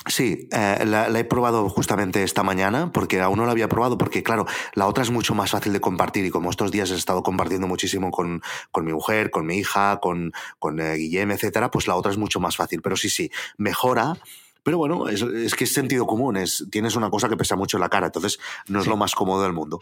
Sí, 0.07 0.49
eh, 0.51 0.85
la, 0.87 1.11
la, 1.11 1.19
he 1.19 1.25
probado 1.25 1.69
justamente 1.69 2.23
esta 2.23 2.43
mañana 2.43 2.91
porque 2.91 3.21
aún 3.21 3.39
no 3.39 3.45
la 3.45 3.53
había 3.53 3.69
probado 3.69 3.99
porque 3.99 4.23
claro, 4.23 4.47
la 4.73 4.87
otra 4.87 5.03
es 5.03 5.11
mucho 5.11 5.35
más 5.35 5.51
fácil 5.51 5.75
de 5.75 5.81
compartir 5.81 6.25
y 6.25 6.31
como 6.31 6.49
estos 6.49 6.71
días 6.71 6.91
he 6.91 6.95
estado 6.95 7.23
compartiendo 7.23 7.67
muchísimo 7.67 8.11
con, 8.11 8.41
con 8.73 8.87
mi 8.87 8.95
mujer, 8.95 9.31
con 9.31 9.45
mi 9.45 9.59
hija, 9.59 10.01
con, 10.01 10.33
con 10.59 10.81
eh, 10.81 10.95
Guillem, 10.95 11.31
etcétera, 11.33 11.71
pues 11.71 11.87
la 11.87 11.97
otra 11.97 12.13
es 12.13 12.19
mucho 12.19 12.41
más 12.41 12.57
fácil. 12.57 12.81
Pero 12.81 12.97
sí, 12.97 13.11
sí, 13.11 13.31
mejora 13.59 14.17
pero 14.63 14.79
bueno, 14.79 15.09
es, 15.09 15.23
es, 15.23 15.55
que 15.55 15.65
es 15.65 15.73
sentido 15.73 16.07
común, 16.07 16.37
es, 16.37 16.67
tienes 16.71 16.97
una 16.97 17.11
cosa 17.11 17.29
que 17.29 17.37
pesa 17.37 17.57
mucho 17.57 17.77
en 17.77 17.83
la 17.83 17.89
cara, 17.89 18.07
entonces 18.07 18.39
no 18.69 18.79
es 18.81 18.85
sí. 18.85 18.91
lo 18.91 18.97
más 18.97 19.15
cómodo 19.15 19.43
del 19.43 19.53
mundo. 19.53 19.81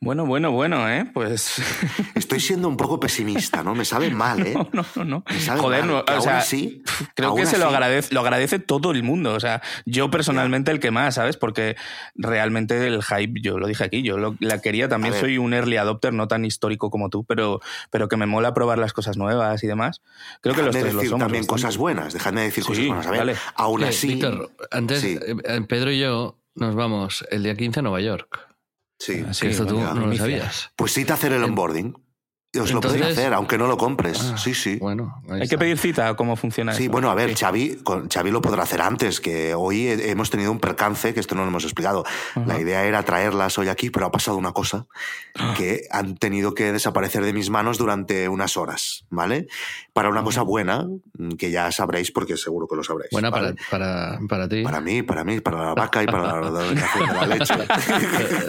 Bueno, 0.00 0.26
bueno, 0.26 0.50
bueno, 0.52 0.88
¿eh? 0.88 1.10
Pues... 1.12 1.60
Estoy 2.14 2.40
siendo 2.40 2.68
un 2.68 2.76
poco 2.76 3.00
pesimista, 3.00 3.62
¿no? 3.62 3.74
Me 3.74 3.84
sabe 3.84 4.10
mal, 4.10 4.46
¿eh? 4.46 4.54
No, 4.54 4.68
no, 4.72 4.84
no. 4.96 5.04
no. 5.04 5.24
Me 5.28 5.40
sabe 5.40 5.60
Joder, 5.60 5.84
mal. 5.84 6.04
no, 6.06 6.16
o 6.16 6.20
sea, 6.20 6.38
así, 6.38 6.82
creo 7.14 7.34
que 7.34 7.46
se 7.46 7.58
lo 7.58 7.68
agradece, 7.68 8.14
lo 8.14 8.20
agradece 8.20 8.58
todo 8.58 8.90
el 8.92 9.02
mundo, 9.02 9.34
o 9.34 9.40
sea, 9.40 9.62
yo 9.84 10.10
personalmente 10.10 10.70
el 10.70 10.80
que 10.80 10.90
más, 10.90 11.14
¿sabes? 11.14 11.36
Porque 11.36 11.76
realmente 12.14 12.86
el 12.86 13.02
hype, 13.02 13.40
yo 13.40 13.58
lo 13.58 13.66
dije 13.66 13.84
aquí, 13.84 14.02
yo 14.02 14.16
lo, 14.16 14.36
la 14.40 14.60
quería, 14.60 14.88
también 14.88 15.14
soy 15.14 15.38
un 15.38 15.54
early 15.54 15.76
adopter, 15.76 16.12
no 16.12 16.28
tan 16.28 16.44
histórico 16.44 16.90
como 16.90 17.10
tú, 17.10 17.24
pero, 17.24 17.60
pero 17.90 18.08
que 18.08 18.16
me 18.16 18.26
mola 18.26 18.54
probar 18.54 18.78
las 18.78 18.92
cosas 18.92 19.16
nuevas 19.16 19.62
y 19.62 19.66
demás. 19.66 20.02
Creo 20.40 20.54
dejadme 20.54 20.56
que 20.56 20.62
los 20.62 20.72
tres 20.72 20.84
decir 20.84 20.94
lo 20.94 21.02
somos. 21.02 21.20
también 21.20 21.42
bastante. 21.42 21.62
cosas 21.62 21.76
buenas, 21.76 22.12
dejadme 22.12 22.42
decir 22.42 22.64
Sí, 22.64 22.68
cosas 22.68 22.86
buenas. 22.86 23.06
A 23.06 23.10
ver, 23.10 23.18
vale. 23.20 23.36
aún 23.56 23.82
Eh, 23.82 23.88
así... 23.88 24.13
Víctor, 24.14 24.50
antes, 24.70 25.00
Sí. 25.00 25.18
eh, 25.44 25.60
Pedro 25.68 25.90
y 25.92 25.98
yo 26.00 26.38
nos 26.54 26.74
vamos 26.74 27.24
el 27.30 27.42
día 27.42 27.56
15 27.56 27.80
a 27.80 27.82
Nueva 27.82 28.00
York. 28.00 28.38
Sí. 28.98 29.24
Sí. 29.32 29.40
que 29.46 29.50
esto 29.52 29.66
tú 29.66 29.78
no 29.80 30.06
lo 30.06 30.16
sabías. 30.16 30.70
Pues 30.76 30.92
sí 30.92 31.04
te 31.04 31.12
hacer 31.12 31.32
el 31.32 31.42
onboarding. 31.42 31.94
Os 32.58 32.72
lo 32.72 32.80
podría 32.80 32.98
Entonces- 33.02 33.18
hacer, 33.18 33.34
aunque 33.34 33.58
no 33.58 33.66
lo 33.66 33.76
compres. 33.76 34.20
Ah, 34.22 34.36
sí, 34.38 34.54
sí. 34.54 34.76
Bueno, 34.76 35.20
Hay 35.28 35.42
está. 35.42 35.50
que 35.50 35.58
pedir 35.58 35.78
cita, 35.78 36.14
¿cómo 36.16 36.36
funciona 36.36 36.72
Sí, 36.74 36.84
eso? 36.84 36.92
bueno, 36.92 37.10
a 37.10 37.14
ver, 37.14 37.34
Xavi, 37.36 37.80
con, 37.82 38.08
Xavi 38.08 38.30
lo 38.30 38.40
podrá 38.40 38.62
hacer 38.62 38.80
antes, 38.82 39.20
que 39.20 39.54
hoy 39.54 39.88
he- 39.88 40.10
hemos 40.10 40.30
tenido 40.30 40.50
un 40.52 40.60
percance, 40.60 41.12
que 41.14 41.20
esto 41.20 41.34
no 41.34 41.42
lo 41.42 41.48
hemos 41.48 41.64
explicado. 41.64 42.04
La 42.46 42.60
idea 42.60 42.84
era 42.84 43.02
traerlas 43.02 43.58
hoy 43.58 43.68
aquí, 43.68 43.90
pero 43.90 44.06
ha 44.06 44.10
pasado 44.12 44.36
una 44.36 44.52
cosa, 44.52 44.86
Ah. 45.36 45.54
que 45.56 45.82
han 45.90 46.16
tenido 46.16 46.54
que 46.54 46.72
desaparecer 46.72 47.24
de 47.24 47.32
mis 47.32 47.50
manos 47.50 47.78
durante 47.78 48.28
unas 48.28 48.56
horas, 48.56 49.04
¿vale? 49.10 49.46
Para 49.92 50.08
una 50.08 50.22
cosa 50.22 50.42
buena, 50.42 50.86
que 51.38 51.50
ya 51.50 51.70
sabréis, 51.72 52.10
porque 52.12 52.36
seguro 52.36 52.66
que 52.68 52.76
lo 52.76 52.84
sabréis. 52.84 53.10
Buena 53.10 53.30
¿vale? 53.30 53.54
para, 53.70 53.84
para, 54.16 54.18
para 54.28 54.48
ti. 54.48 54.62
Para 54.62 54.80
mí, 54.80 55.02
para 55.02 55.24
mí, 55.24 55.40
para 55.40 55.58
la 55.66 55.74
vaca 55.74 56.02
y 56.02 56.06
para 56.06 56.40
la, 56.40 56.50
la, 56.50 57.12
la 57.12 57.26
leche. 57.26 57.54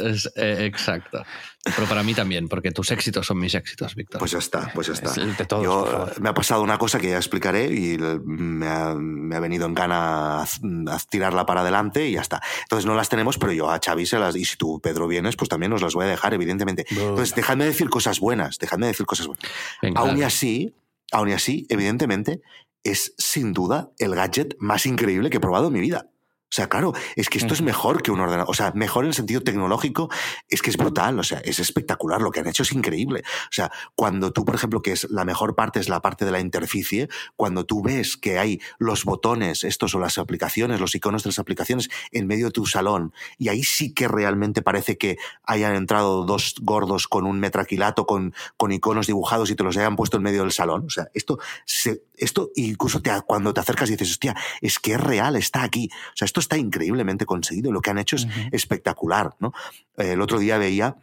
Es- 0.03 0.31
eh, 0.35 0.65
exacto. 0.65 1.23
Pero 1.65 1.87
para 1.87 2.03
mí 2.03 2.13
también, 2.13 2.47
porque 2.47 2.71
tus 2.71 2.91
éxitos 2.91 3.25
son 3.25 3.39
mis 3.39 3.55
éxitos, 3.55 3.95
Víctor. 3.95 4.19
Pues 4.19 4.31
ya 4.31 4.37
está, 4.37 4.71
pues 4.75 4.87
ya 4.87 4.93
está. 4.93 5.09
Es 5.09 5.37
de 5.37 5.45
todos, 5.45 5.63
Yo, 5.63 6.07
me 6.21 6.29
ha 6.29 6.33
pasado 6.35 6.61
una 6.61 6.77
cosa 6.77 6.99
que 6.99 7.09
ya 7.09 7.17
explicaré 7.17 7.65
y 7.73 7.97
me 7.97 8.67
ha, 8.67 8.93
me 8.93 9.35
ha 9.35 9.39
venido 9.39 9.65
en 9.65 9.73
gana 9.73 10.41
a, 10.41 10.43
a 10.43 10.99
tirarla 11.09 11.45
para 11.47 11.61
adelante 11.61 12.07
y 12.07 12.13
ya 12.13 12.21
está. 12.21 12.39
Entonces 12.61 12.85
no 12.85 12.93
las 12.93 13.09
tenemos, 13.09 13.39
pero 13.39 13.51
yo 13.51 13.71
a 13.71 13.79
Xavi 13.83 14.05
se 14.05 14.19
las... 14.19 14.35
Y 14.35 14.45
si 14.45 14.57
tú, 14.57 14.79
Pedro, 14.79 15.07
vienes, 15.07 15.35
pues 15.35 15.49
también 15.49 15.73
os 15.73 15.81
las 15.81 15.95
voy 15.95 16.05
a 16.05 16.09
dejar, 16.09 16.35
evidentemente. 16.35 16.85
Entonces 16.89 17.33
dejadme 17.33 17.65
decir 17.65 17.89
cosas 17.89 18.19
buenas, 18.19 18.59
dejadme 18.59 18.85
decir 18.85 19.07
cosas 19.07 19.25
buenas. 19.25 19.45
Venga, 19.81 20.01
Aún 20.01 20.17
y 20.19 20.23
así, 20.23 20.75
aún 21.11 21.29
y 21.29 21.33
así, 21.33 21.65
evidentemente, 21.69 22.41
es 22.83 23.15
sin 23.17 23.53
duda 23.53 23.89
el 23.97 24.13
gadget 24.13 24.55
más 24.59 24.85
increíble 24.85 25.31
que 25.31 25.37
he 25.37 25.41
probado 25.41 25.67
en 25.67 25.73
mi 25.73 25.79
vida. 25.79 26.09
O 26.55 26.61
sea, 26.65 26.69
claro, 26.69 26.93
es 27.17 27.27
que 27.27 27.37
esto 27.37 27.53
es 27.53 27.61
mejor 27.61 28.01
que 28.01 28.11
un 28.11 28.21
ordenador. 28.21 28.49
O 28.49 28.53
sea, 28.53 28.71
mejor 28.73 29.03
en 29.03 29.09
el 29.09 29.13
sentido 29.13 29.41
tecnológico, 29.41 30.09
es 30.47 30.61
que 30.61 30.69
es 30.69 30.77
brutal. 30.77 31.19
O 31.19 31.23
sea, 31.23 31.39
es 31.39 31.59
espectacular. 31.59 32.21
Lo 32.21 32.31
que 32.31 32.39
han 32.39 32.47
hecho 32.47 32.63
es 32.63 32.71
increíble. 32.71 33.23
O 33.27 33.51
sea, 33.51 33.69
cuando 33.93 34.31
tú, 34.31 34.45
por 34.45 34.55
ejemplo, 34.55 34.81
que 34.81 34.93
es 34.93 35.05
la 35.09 35.25
mejor 35.25 35.55
parte 35.55 35.81
es 35.81 35.89
la 35.89 36.01
parte 36.01 36.23
de 36.23 36.31
la 36.31 36.39
interficie, 36.39 37.09
cuando 37.35 37.65
tú 37.65 37.83
ves 37.83 38.15
que 38.15 38.39
hay 38.39 38.61
los 38.79 39.03
botones, 39.03 39.65
estos 39.65 39.95
o 39.95 39.99
las 39.99 40.17
aplicaciones, 40.17 40.79
los 40.79 40.95
iconos 40.95 41.23
de 41.23 41.31
las 41.31 41.39
aplicaciones 41.39 41.89
en 42.13 42.25
medio 42.25 42.45
de 42.45 42.51
tu 42.51 42.65
salón, 42.65 43.11
y 43.37 43.49
ahí 43.49 43.65
sí 43.65 43.93
que 43.93 44.07
realmente 44.07 44.61
parece 44.61 44.97
que 44.97 45.17
hayan 45.43 45.75
entrado 45.75 46.23
dos 46.23 46.55
gordos 46.61 47.09
con 47.09 47.25
un 47.25 47.41
metraquilato, 47.41 48.05
con, 48.05 48.33
con 48.55 48.71
iconos 48.71 49.07
dibujados 49.07 49.49
y 49.49 49.55
te 49.55 49.63
los 49.65 49.75
hayan 49.75 49.97
puesto 49.97 50.15
en 50.15 50.23
medio 50.23 50.43
del 50.43 50.53
salón. 50.53 50.85
O 50.85 50.89
sea, 50.89 51.09
esto, 51.13 51.37
se, 51.65 52.03
esto 52.15 52.51
incluso 52.55 53.01
te, 53.01 53.11
cuando 53.27 53.53
te 53.53 53.59
acercas 53.59 53.89
y 53.89 53.93
dices, 53.93 54.11
hostia, 54.11 54.37
es 54.61 54.79
que 54.79 54.93
es 54.93 55.01
real, 55.01 55.35
está 55.35 55.63
aquí. 55.63 55.89
O 55.91 56.15
sea, 56.15 56.25
esto 56.25 56.39
está 56.45 56.57
increíblemente 56.57 57.25
conseguido. 57.25 57.71
Lo 57.71 57.81
que 57.81 57.89
han 57.89 57.97
hecho 57.97 58.15
es 58.15 58.27
espectacular, 58.51 59.35
¿no? 59.39 59.53
Eh, 59.97 60.13
el 60.13 60.21
otro 60.21 60.39
día 60.39 60.57
veía 60.57 60.95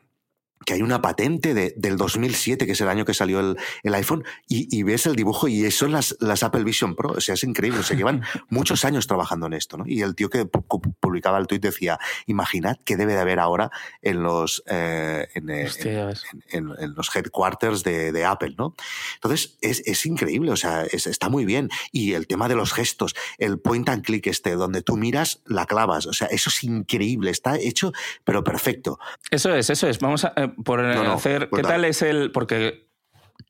que 0.64 0.74
hay 0.74 0.82
una 0.82 1.02
patente 1.02 1.54
de, 1.54 1.74
del 1.76 1.96
2007, 1.96 2.66
que 2.66 2.72
es 2.72 2.80
el 2.80 2.88
año 2.88 3.04
que 3.04 3.14
salió 3.14 3.40
el, 3.40 3.56
el 3.82 3.94
iPhone, 3.94 4.24
y, 4.48 4.68
y, 4.76 4.82
ves 4.82 5.06
el 5.06 5.16
dibujo 5.16 5.48
y 5.48 5.70
son 5.70 5.92
las, 5.92 6.16
las 6.20 6.42
Apple 6.42 6.64
Vision 6.64 6.94
Pro. 6.94 7.12
O 7.16 7.20
sea, 7.20 7.34
es 7.34 7.44
increíble. 7.44 7.82
Se 7.82 7.96
llevan 7.96 8.22
muchos 8.48 8.84
años 8.84 9.06
trabajando 9.06 9.46
en 9.46 9.54
esto, 9.54 9.76
¿no? 9.76 9.84
Y 9.86 10.02
el 10.02 10.14
tío 10.14 10.30
que 10.30 10.46
publicaba 10.46 11.38
el 11.38 11.46
tweet 11.46 11.60
decía, 11.60 11.98
imaginad 12.26 12.76
qué 12.84 12.96
debe 12.96 13.14
de 13.14 13.20
haber 13.20 13.38
ahora 13.38 13.70
en 14.00 14.22
los, 14.22 14.62
eh, 14.66 15.28
en, 15.34 15.50
eh, 15.50 15.68
en, 15.78 16.12
en, 16.50 16.72
en, 16.78 16.94
los 16.94 17.14
headquarters 17.14 17.82
de, 17.82 18.12
de, 18.12 18.24
Apple, 18.24 18.54
¿no? 18.56 18.74
Entonces, 19.14 19.58
es, 19.60 19.82
es 19.86 20.06
increíble, 20.06 20.50
o 20.50 20.56
sea, 20.56 20.84
es, 20.84 21.06
está 21.06 21.28
muy 21.28 21.44
bien. 21.44 21.70
Y 21.90 22.14
el 22.14 22.26
tema 22.26 22.48
de 22.48 22.54
los 22.54 22.72
gestos, 22.72 23.14
el 23.38 23.58
point 23.58 23.88
and 23.88 24.04
click 24.04 24.26
este, 24.26 24.52
donde 24.52 24.82
tú 24.82 24.96
miras, 24.96 25.42
la 25.46 25.66
clavas. 25.66 26.06
O 26.06 26.12
sea, 26.12 26.28
eso 26.28 26.50
es 26.50 26.64
increíble. 26.64 27.30
Está 27.30 27.56
hecho, 27.56 27.92
pero 28.24 28.44
perfecto. 28.44 28.98
Eso 29.30 29.54
es, 29.54 29.70
eso 29.70 29.88
es. 29.88 29.98
Vamos 29.98 30.24
a, 30.24 30.32
eh, 30.36 30.51
por 30.64 30.82
no, 30.82 31.12
hacer. 31.12 31.48
¿Qué 31.54 31.62
tal 31.62 31.84
es 31.84 32.02
el.? 32.02 32.30
Porque 32.32 32.88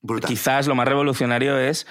brutal. 0.02 0.28
quizás 0.28 0.66
lo 0.66 0.74
más 0.74 0.88
revolucionario 0.88 1.58
es 1.58 1.86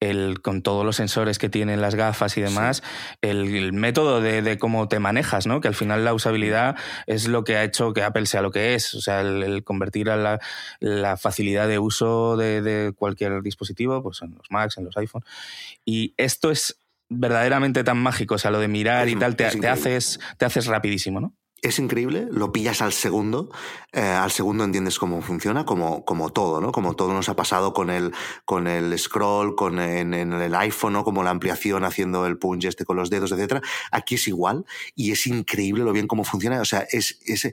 el, 0.00 0.40
con 0.40 0.62
todos 0.62 0.84
los 0.84 0.96
sensores 0.96 1.38
que 1.38 1.48
tienen 1.48 1.80
las 1.80 1.94
gafas 1.94 2.36
y 2.36 2.40
demás, 2.40 2.82
sí. 2.84 3.16
el, 3.22 3.54
el, 3.54 3.72
método 3.72 4.20
de, 4.20 4.42
de, 4.42 4.58
cómo 4.58 4.88
te 4.88 5.00
manejas, 5.00 5.46
¿no? 5.46 5.60
Que 5.60 5.68
al 5.68 5.74
final 5.74 6.04
la 6.04 6.14
usabilidad 6.14 6.76
es 7.06 7.26
lo 7.26 7.44
que 7.44 7.56
ha 7.56 7.64
hecho 7.64 7.92
que 7.92 8.02
Apple 8.02 8.26
sea 8.26 8.42
lo 8.42 8.50
que 8.50 8.74
es. 8.74 8.94
O 8.94 9.00
sea, 9.00 9.20
el, 9.20 9.42
el 9.42 9.64
convertir 9.64 10.10
a 10.10 10.16
la, 10.16 10.40
la, 10.80 11.16
facilidad 11.16 11.66
de 11.66 11.78
uso 11.78 12.36
de, 12.36 12.62
de, 12.62 12.92
cualquier 12.92 13.42
dispositivo, 13.42 14.02
pues 14.02 14.22
en 14.22 14.34
los 14.36 14.50
Macs, 14.50 14.78
en 14.78 14.84
los 14.84 14.96
iPhone. 14.96 15.24
Y 15.84 16.14
esto 16.16 16.50
es 16.50 16.80
verdaderamente 17.08 17.84
tan 17.84 17.98
mágico, 17.98 18.34
o 18.34 18.38
sea, 18.38 18.50
lo 18.50 18.60
de 18.60 18.68
mirar 18.68 19.08
es, 19.08 19.14
y 19.14 19.16
tal, 19.16 19.34
te, 19.34 19.50
te, 19.50 19.68
haces, 19.68 20.20
te 20.36 20.44
haces 20.44 20.66
rapidísimo, 20.66 21.20
¿no? 21.20 21.34
Es 21.60 21.78
increíble, 21.78 22.28
lo 22.30 22.52
pillas 22.52 22.82
al 22.82 22.92
segundo, 22.92 23.50
eh, 23.92 24.00
al 24.00 24.30
segundo 24.30 24.64
entiendes 24.64 24.98
cómo 24.98 25.22
funciona, 25.22 25.64
como, 25.64 26.04
como 26.04 26.30
todo, 26.30 26.60
¿no? 26.60 26.70
Como 26.70 26.94
todo 26.94 27.12
nos 27.12 27.28
ha 27.28 27.36
pasado 27.36 27.72
con 27.72 27.90
el, 27.90 28.12
con 28.44 28.68
el 28.68 28.96
scroll, 28.98 29.56
con 29.56 29.80
en, 29.80 30.14
en 30.14 30.32
el 30.32 30.54
iPhone, 30.54 30.92
¿no? 30.92 31.04
Como 31.04 31.22
la 31.22 31.30
ampliación 31.30 31.84
haciendo 31.84 32.26
el 32.26 32.38
punch 32.38 32.66
este 32.66 32.84
con 32.84 32.96
los 32.96 33.10
dedos, 33.10 33.32
etcétera. 33.32 33.60
Aquí 33.90 34.14
es 34.14 34.28
igual 34.28 34.66
y 34.94 35.10
es 35.10 35.26
increíble 35.26 35.82
lo 35.82 35.92
bien 35.92 36.06
cómo 36.06 36.24
funciona. 36.24 36.60
O 36.60 36.64
sea, 36.64 36.86
es, 36.90 37.18
es 37.26 37.52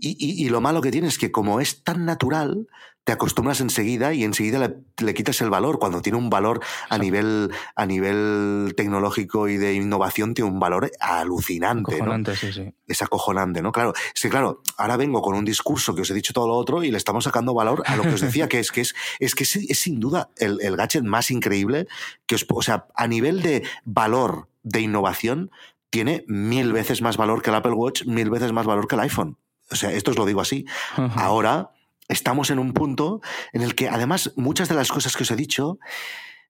y, 0.00 0.16
y, 0.18 0.44
y, 0.44 0.48
lo 0.48 0.60
malo 0.60 0.80
que 0.80 0.90
tiene 0.90 1.08
es 1.08 1.18
que 1.18 1.30
como 1.30 1.60
es 1.60 1.84
tan 1.84 2.04
natural, 2.04 2.66
te 3.04 3.12
acostumbras 3.12 3.60
enseguida 3.60 4.12
y 4.12 4.24
enseguida 4.24 4.58
le, 4.58 4.76
le, 5.04 5.14
quitas 5.14 5.40
el 5.40 5.50
valor. 5.50 5.78
Cuando 5.78 6.02
tiene 6.02 6.18
un 6.18 6.30
valor 6.30 6.60
a 6.88 6.98
nivel, 6.98 7.50
a 7.74 7.86
nivel 7.86 8.74
tecnológico 8.76 9.48
y 9.48 9.56
de 9.56 9.74
innovación, 9.74 10.34
tiene 10.34 10.50
un 10.50 10.60
valor 10.60 10.90
alucinante. 11.00 11.94
Acojonante, 11.94 12.30
¿no? 12.30 12.36
sí, 12.36 12.52
sí. 12.52 12.74
Es 12.86 13.02
acojonante, 13.02 13.62
¿no? 13.62 13.72
Claro, 13.72 13.94
es 14.14 14.20
que 14.20 14.28
claro, 14.28 14.62
ahora 14.76 14.96
vengo 14.96 15.22
con 15.22 15.34
un 15.34 15.44
discurso 15.44 15.94
que 15.94 16.02
os 16.02 16.10
he 16.10 16.14
dicho 16.14 16.32
todo 16.32 16.48
lo 16.48 16.54
otro 16.54 16.84
y 16.84 16.90
le 16.90 16.98
estamos 16.98 17.24
sacando 17.24 17.54
valor 17.54 17.82
a 17.86 17.96
lo 17.96 18.02
que 18.02 18.14
os 18.14 18.20
decía, 18.20 18.48
que 18.48 18.58
es 18.58 18.70
que 18.70 18.82
es, 18.82 18.94
es 19.18 19.34
que 19.34 19.44
es, 19.44 19.56
es 19.56 19.78
sin 19.78 19.98
duda 19.98 20.30
el, 20.36 20.60
el 20.60 20.76
gadget 20.76 21.04
más 21.04 21.30
increíble 21.30 21.88
que 22.26 22.34
os, 22.34 22.46
o 22.48 22.62
sea, 22.62 22.86
a 22.94 23.06
nivel 23.06 23.42
de 23.42 23.64
valor 23.84 24.48
de 24.62 24.80
innovación, 24.80 25.50
tiene 25.90 26.24
mil 26.28 26.72
veces 26.72 27.02
más 27.02 27.16
valor 27.16 27.42
que 27.42 27.50
el 27.50 27.56
Apple 27.56 27.72
Watch, 27.72 28.04
mil 28.04 28.30
veces 28.30 28.52
más 28.52 28.66
valor 28.66 28.86
que 28.86 28.94
el 28.94 29.00
iPhone. 29.00 29.36
O 29.70 29.76
sea, 29.76 29.92
esto 29.92 30.10
os 30.10 30.18
lo 30.18 30.26
digo 30.26 30.40
así. 30.40 30.64
Uh 30.96 31.02
-huh. 31.02 31.12
Ahora 31.16 31.70
estamos 32.08 32.50
en 32.50 32.58
un 32.58 32.72
punto 32.72 33.20
en 33.52 33.62
el 33.62 33.74
que, 33.74 33.88
además, 33.88 34.32
muchas 34.36 34.68
de 34.68 34.74
las 34.74 34.90
cosas 34.90 35.16
que 35.16 35.22
os 35.22 35.30
he 35.30 35.36
dicho, 35.36 35.78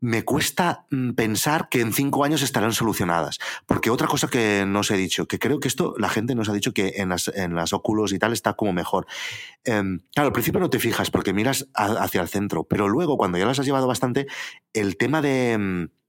me 0.01 0.25
cuesta 0.25 0.87
mm, 0.91 1.11
pensar 1.11 1.69
que 1.69 1.83
en 1.83 1.93
cinco 1.93 2.25
años 2.25 2.43
estarán 2.43 2.73
solucionadas. 2.73 3.39
Porque 3.67 3.91
otra 3.91 4.09
cosa 4.09 4.29
que 4.29 4.65
no 4.67 4.81
os 4.81 4.91
he 4.91 4.97
dicho, 4.97 5.27
que 5.27 5.39
creo 5.39 5.61
que 5.61 5.69
esto 5.69 5.95
la 5.99 6.09
gente 6.09 6.35
nos 6.35 6.49
ha 6.49 6.55
dicho 6.55 6.73
que 6.73 6.95
en 6.97 7.11
las, 7.11 7.29
en 7.29 7.55
las 7.55 7.73
óculos 7.73 8.13
y 8.13 8.19
tal 8.19 8.33
está 8.33 8.55
como 8.55 8.73
mejor. 8.73 9.07
Eh, 9.65 9.83
claro, 10.15 10.29
al 10.29 10.33
principio 10.33 10.61
no 10.61 10.71
te 10.71 10.79
fijas 10.79 11.11
porque 11.11 11.35
miras 11.35 11.69
a, 11.75 11.87
hacia 12.03 12.23
el 12.23 12.29
centro, 12.29 12.65
pero 12.65 12.89
luego 12.89 13.19
cuando 13.19 13.39
ya 13.39 13.45
las 13.45 13.59
has 13.59 13.67
llevado 13.67 13.87
bastante, 13.87 14.27
el 14.73 14.97
tema 14.97 15.21
de 15.21 15.59
mm, 15.59 16.00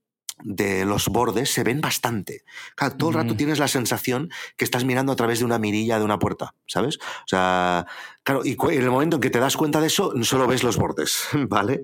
de 0.44 0.84
los 0.84 1.08
bordes 1.08 1.52
se 1.52 1.64
ven 1.64 1.80
bastante. 1.80 2.44
Claro, 2.74 2.96
todo 2.96 3.10
el 3.10 3.16
rato 3.16 3.34
mm. 3.34 3.36
tienes 3.36 3.58
la 3.58 3.68
sensación 3.68 4.30
que 4.56 4.64
estás 4.64 4.84
mirando 4.84 5.12
a 5.12 5.16
través 5.16 5.38
de 5.38 5.44
una 5.44 5.58
mirilla 5.58 5.98
de 5.98 6.04
una 6.04 6.18
puerta, 6.18 6.54
¿sabes? 6.66 6.98
O 6.98 7.26
sea, 7.26 7.86
claro, 8.22 8.42
y 8.44 8.56
en 8.60 8.82
el 8.82 8.90
momento 8.90 9.16
en 9.16 9.20
que 9.20 9.30
te 9.30 9.38
das 9.38 9.56
cuenta 9.56 9.80
de 9.80 9.86
eso, 9.86 10.12
solo 10.22 10.46
ves 10.46 10.62
los 10.62 10.76
bordes, 10.76 11.28
¿vale? 11.48 11.82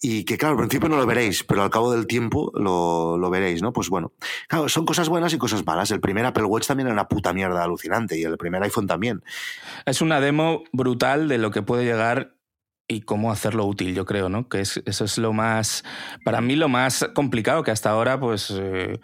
Y 0.00 0.24
que, 0.24 0.38
claro, 0.38 0.52
al 0.52 0.58
principio 0.58 0.88
no 0.88 0.96
lo 0.96 1.06
veréis, 1.06 1.42
pero 1.42 1.62
al 1.62 1.70
cabo 1.70 1.90
del 1.90 2.06
tiempo 2.06 2.52
lo, 2.54 3.18
lo, 3.18 3.30
veréis, 3.30 3.62
¿no? 3.62 3.72
Pues 3.72 3.88
bueno, 3.88 4.12
claro, 4.46 4.68
son 4.68 4.86
cosas 4.86 5.08
buenas 5.08 5.32
y 5.32 5.38
cosas 5.38 5.66
malas. 5.66 5.90
El 5.90 6.00
primer 6.00 6.24
Apple 6.24 6.44
Watch 6.44 6.68
también 6.68 6.86
era 6.86 6.92
una 6.92 7.08
puta 7.08 7.32
mierda 7.32 7.64
alucinante 7.64 8.16
y 8.16 8.22
el 8.22 8.38
primer 8.38 8.62
iPhone 8.62 8.86
también. 8.86 9.24
Es 9.86 10.00
una 10.00 10.20
demo 10.20 10.62
brutal 10.72 11.26
de 11.26 11.38
lo 11.38 11.50
que 11.50 11.62
puede 11.62 11.84
llegar 11.84 12.37
y 12.88 13.02
cómo 13.02 13.30
hacerlo 13.30 13.66
útil, 13.66 13.94
yo 13.94 14.06
creo, 14.06 14.30
¿no? 14.30 14.48
Que 14.48 14.60
es, 14.60 14.82
eso 14.86 15.04
es 15.04 15.18
lo 15.18 15.34
más, 15.34 15.84
para 16.24 16.40
mí 16.40 16.56
lo 16.56 16.70
más 16.70 17.06
complicado, 17.14 17.62
que 17.62 17.70
hasta 17.70 17.90
ahora, 17.90 18.18
pues, 18.18 18.50
eh, 18.50 18.98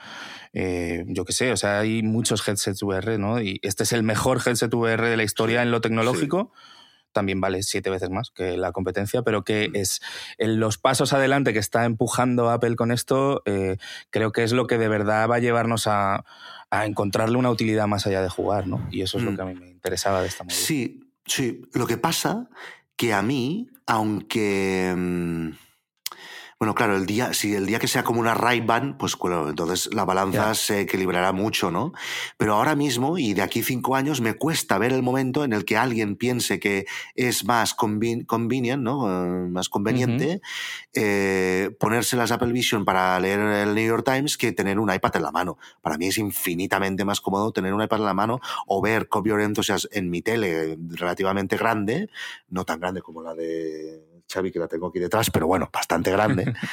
eh, 0.55 1.05
yo 1.09 1.26
qué 1.26 1.35
sé, 1.35 1.53
o 1.53 1.57
sea, 1.57 1.80
hay 1.80 2.03
muchos 2.03 2.47
headsets 2.49 2.82
VR, 2.82 3.18
¿no? 3.18 3.41
Y 3.43 3.61
este 3.62 3.82
es 3.82 3.93
el 3.93 4.03
mejor 4.03 4.41
headset 4.45 4.72
VR 4.72 5.09
de 5.09 5.16
la 5.18 5.22
historia 5.22 5.62
en 5.62 5.70
lo 5.70 5.82
tecnológico. 5.82 6.53
Sí. 6.55 6.61
También 7.12 7.41
vale 7.41 7.62
siete 7.62 7.91
veces 7.91 8.11
más 8.11 8.30
que 8.30 8.57
la 8.57 8.72
competencia, 8.72 9.22
pero 9.22 9.45
que 9.45 9.68
mm. 9.68 9.76
es 9.76 10.01
en 10.39 10.59
los 10.59 10.78
pasos 10.78 11.12
adelante 11.12 11.53
que 11.53 11.59
está 11.59 11.85
empujando 11.85 12.51
Apple 12.51 12.76
con 12.76 12.91
esto, 12.91 13.43
eh, 13.45 13.76
creo 14.11 14.32
que 14.32 14.45
es 14.45 14.53
lo 14.53 14.66
que 14.66 14.78
de 14.78 14.89
verdad 14.89 15.28
va 15.28 15.37
a 15.37 15.41
llevarnos 15.41 15.87
a, 15.87 16.24
a, 16.70 16.87
encontrarle 16.87 17.37
una 17.37 17.51
utilidad 17.51 17.87
más 17.87 18.07
allá 18.07 18.22
de 18.22 18.28
jugar, 18.28 18.66
¿no? 18.66 18.89
Y 18.91 19.03
eso 19.03 19.18
es 19.18 19.24
mm. 19.24 19.26
lo 19.26 19.37
que 19.37 19.43
a 19.43 19.45
mí 19.45 19.55
me 19.55 19.68
interesaba 19.68 20.22
de 20.22 20.28
esta 20.28 20.43
movida. 20.43 20.57
Sí, 20.57 21.09
sí. 21.26 21.62
Lo 21.72 21.87
que 21.87 21.99
pasa 21.99 22.49
que 22.97 23.12
a 23.12 23.22
mí, 23.22 23.68
aunque... 23.87 24.95
Bueno, 26.64 26.74
claro, 26.74 26.96
el 26.96 27.04
día, 27.04 27.34
si 27.34 27.54
el 27.54 27.66
día 27.66 27.78
que 27.78 27.86
sea 27.86 28.04
como 28.04 28.20
una 28.20 28.32
Ray-Ban, 28.32 28.96
pues 28.96 29.18
bueno, 29.18 29.50
entonces 29.50 29.92
la 29.92 30.06
balanza 30.06 30.44
yeah. 30.46 30.54
se 30.54 30.80
equilibrará 30.80 31.30
mucho, 31.30 31.70
¿no? 31.70 31.92
Pero 32.38 32.54
ahora 32.54 32.74
mismo, 32.74 33.18
y 33.18 33.34
de 33.34 33.42
aquí 33.42 33.62
cinco 33.62 33.96
años, 33.96 34.22
me 34.22 34.32
cuesta 34.32 34.78
ver 34.78 34.94
el 34.94 35.02
momento 35.02 35.44
en 35.44 35.52
el 35.52 35.66
que 35.66 35.76
alguien 35.76 36.16
piense 36.16 36.58
que 36.58 36.86
es 37.16 37.44
más 37.44 37.74
conven 37.74 38.24
convenient, 38.24 38.82
¿no? 38.82 39.00
Uh, 39.00 39.50
más 39.50 39.68
conveniente 39.68 40.26
uh 40.26 40.28
-huh. 40.30 40.40
eh, 40.94 41.76
ponerse 41.78 42.16
las 42.16 42.30
Apple 42.30 42.50
Vision 42.50 42.86
para 42.86 43.20
leer 43.20 43.40
el 43.40 43.74
New 43.74 43.86
York 43.86 44.06
Times 44.06 44.38
que 44.38 44.52
tener 44.52 44.78
un 44.78 44.90
iPad 44.90 45.16
en 45.16 45.22
la 45.22 45.32
mano. 45.32 45.58
Para 45.82 45.98
mí 45.98 46.06
es 46.06 46.16
infinitamente 46.16 47.04
más 47.04 47.20
cómodo 47.20 47.52
tener 47.52 47.74
un 47.74 47.82
iPad 47.82 47.98
en 47.98 48.06
la 48.06 48.14
mano 48.14 48.40
o 48.66 48.80
ver 48.80 49.08
Copy 49.10 49.32
Enthusiast 49.32 49.84
en 49.94 50.08
mi 50.08 50.22
tele 50.22 50.78
relativamente 50.96 51.58
grande, 51.58 52.08
no 52.48 52.64
tan 52.64 52.80
grande 52.80 53.02
como 53.02 53.20
la 53.20 53.34
de 53.34 54.13
Xavi, 54.33 54.51
que 54.51 54.59
la 54.59 54.68
tengo 54.68 54.89
aquí 54.89 54.99
detrás, 54.99 55.31
pero 55.31 55.47
bueno, 55.47 55.68
bastante 55.72 56.11
grande. 56.11 56.55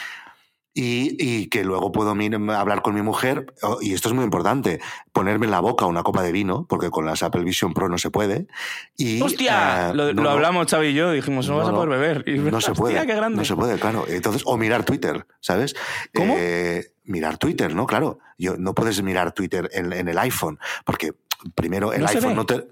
Y, 0.74 1.18
y, 1.20 1.48
que 1.48 1.66
luego 1.66 1.92
puedo 1.92 2.12
hablar 2.12 2.82
con 2.82 2.96
mi 2.96 3.02
mujer, 3.02 3.54
oh, 3.62 3.80
y 3.82 3.94
esto 3.94 4.08
es 4.08 4.16
muy 4.16 4.24
importante, 4.24 4.80
ponerme 5.12 5.46
en 5.46 5.52
la 5.52 5.60
boca 5.60 5.86
una 5.86 6.02
copa 6.02 6.24
de 6.24 6.32
vino, 6.32 6.66
porque 6.70 6.90
con 6.90 7.06
las 7.06 7.24
Apple 7.24 7.44
Vision 7.44 7.74
Pro 7.74 7.90
no 7.90 7.98
se 7.98 8.10
puede. 8.10 8.48
Y, 8.96 9.22
¡Hostia! 9.22 9.90
Uh, 9.92 9.96
lo, 9.96 10.14
no, 10.14 10.24
lo, 10.24 10.30
hablamos 10.30 10.68
Xavi 10.68 10.88
y 10.88 10.94
yo, 10.94 11.12
dijimos, 11.12 11.46
no, 11.50 11.56
no 11.56 11.60
vas 11.60 11.68
a 11.68 11.74
poder 11.74 11.90
beber. 11.90 12.24
Y, 12.26 12.40
no 12.40 12.62
se 12.62 12.72
puede. 12.72 12.96
Qué 13.06 13.16
grande. 13.16 13.40
No 13.40 13.44
se 13.44 13.56
puede, 13.58 13.78
claro. 13.80 14.06
Entonces, 14.08 14.44
o 14.46 14.56
mirar 14.56 14.86
Twitter, 14.86 15.28
¿sabes? 15.42 15.76
¿Cómo? 16.16 16.36
Eh, 16.38 16.94
mirar 17.04 17.38
Twitter, 17.38 17.76
¿no? 17.76 17.86
Claro. 17.86 18.20
Yo, 18.38 18.56
no 18.56 18.74
puedes 18.74 19.04
mirar 19.04 19.34
Twitter 19.34 19.70
en, 19.74 19.92
en 19.92 20.08
el 20.08 20.18
iPhone, 20.20 20.58
porque 20.86 21.16
primero 21.56 21.94
el 21.94 22.02
¿No 22.02 22.08
iPhone 22.08 22.36
no 22.36 22.46
te 22.46 22.68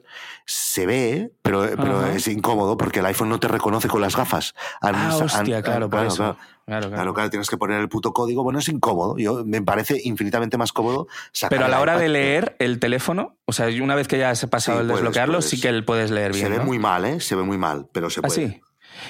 se 0.45 0.86
ve 0.88 1.32
pero, 1.41 1.67
pero 1.78 2.07
es 2.07 2.28
incómodo 2.28 2.76
porque 2.76 2.99
el 2.99 3.05
iPhone 3.05 3.30
no 3.30 3.39
te 3.39 3.47
reconoce 3.47 3.88
con 3.88 4.01
las 4.01 4.15
gafas. 4.15 4.55
Han, 4.82 4.95
ah, 4.95 5.15
hostia, 5.15 5.61
claro, 5.61 5.89
claro, 5.89 6.09
claro, 6.09 6.38
claro, 6.65 6.89
claro, 6.89 7.13
claro, 7.13 7.30
tienes 7.30 7.49
que 7.49 7.57
poner 7.57 7.80
el 7.80 7.88
puto 7.88 8.13
código. 8.13 8.43
Bueno 8.43 8.59
es 8.59 8.67
incómodo. 8.70 9.17
Yo 9.17 9.43
me 9.45 9.61
parece 9.61 10.01
infinitamente 10.03 10.57
más 10.57 10.74
cómodo 10.74 11.07
pero 11.49 11.65
a 11.65 11.67
la 11.67 11.82
hora 11.82 11.97
de 11.97 12.09
leer 12.09 12.55
el 12.59 12.80
teléfono 12.80 13.38
o 13.45 13.53
sea 13.53 13.67
una 13.82 13.95
vez 13.95 14.07
que 14.07 14.17
ya 14.17 14.32
has 14.32 14.45
pasado 14.47 14.80
sí, 14.80 14.82
el 14.82 14.88
desbloquearlo 14.88 15.38
puedes, 15.39 15.49
sí 15.49 15.61
que 15.61 15.82
puedes 15.84 16.11
leer 16.11 16.34
bien 16.34 16.45
se 16.45 16.51
ve 16.51 16.57
¿no? 16.57 16.65
muy 16.65 16.80
mal 16.80 17.05
eh 17.05 17.20
se 17.20 17.36
ve 17.36 17.43
muy 17.43 17.57
mal 17.57 17.88
pero 17.91 18.09
se 18.09 18.22
¿Ah, 18.22 18.28
puede. 18.28 18.45
¿Ah, 18.45 18.49
sí? 18.49 18.61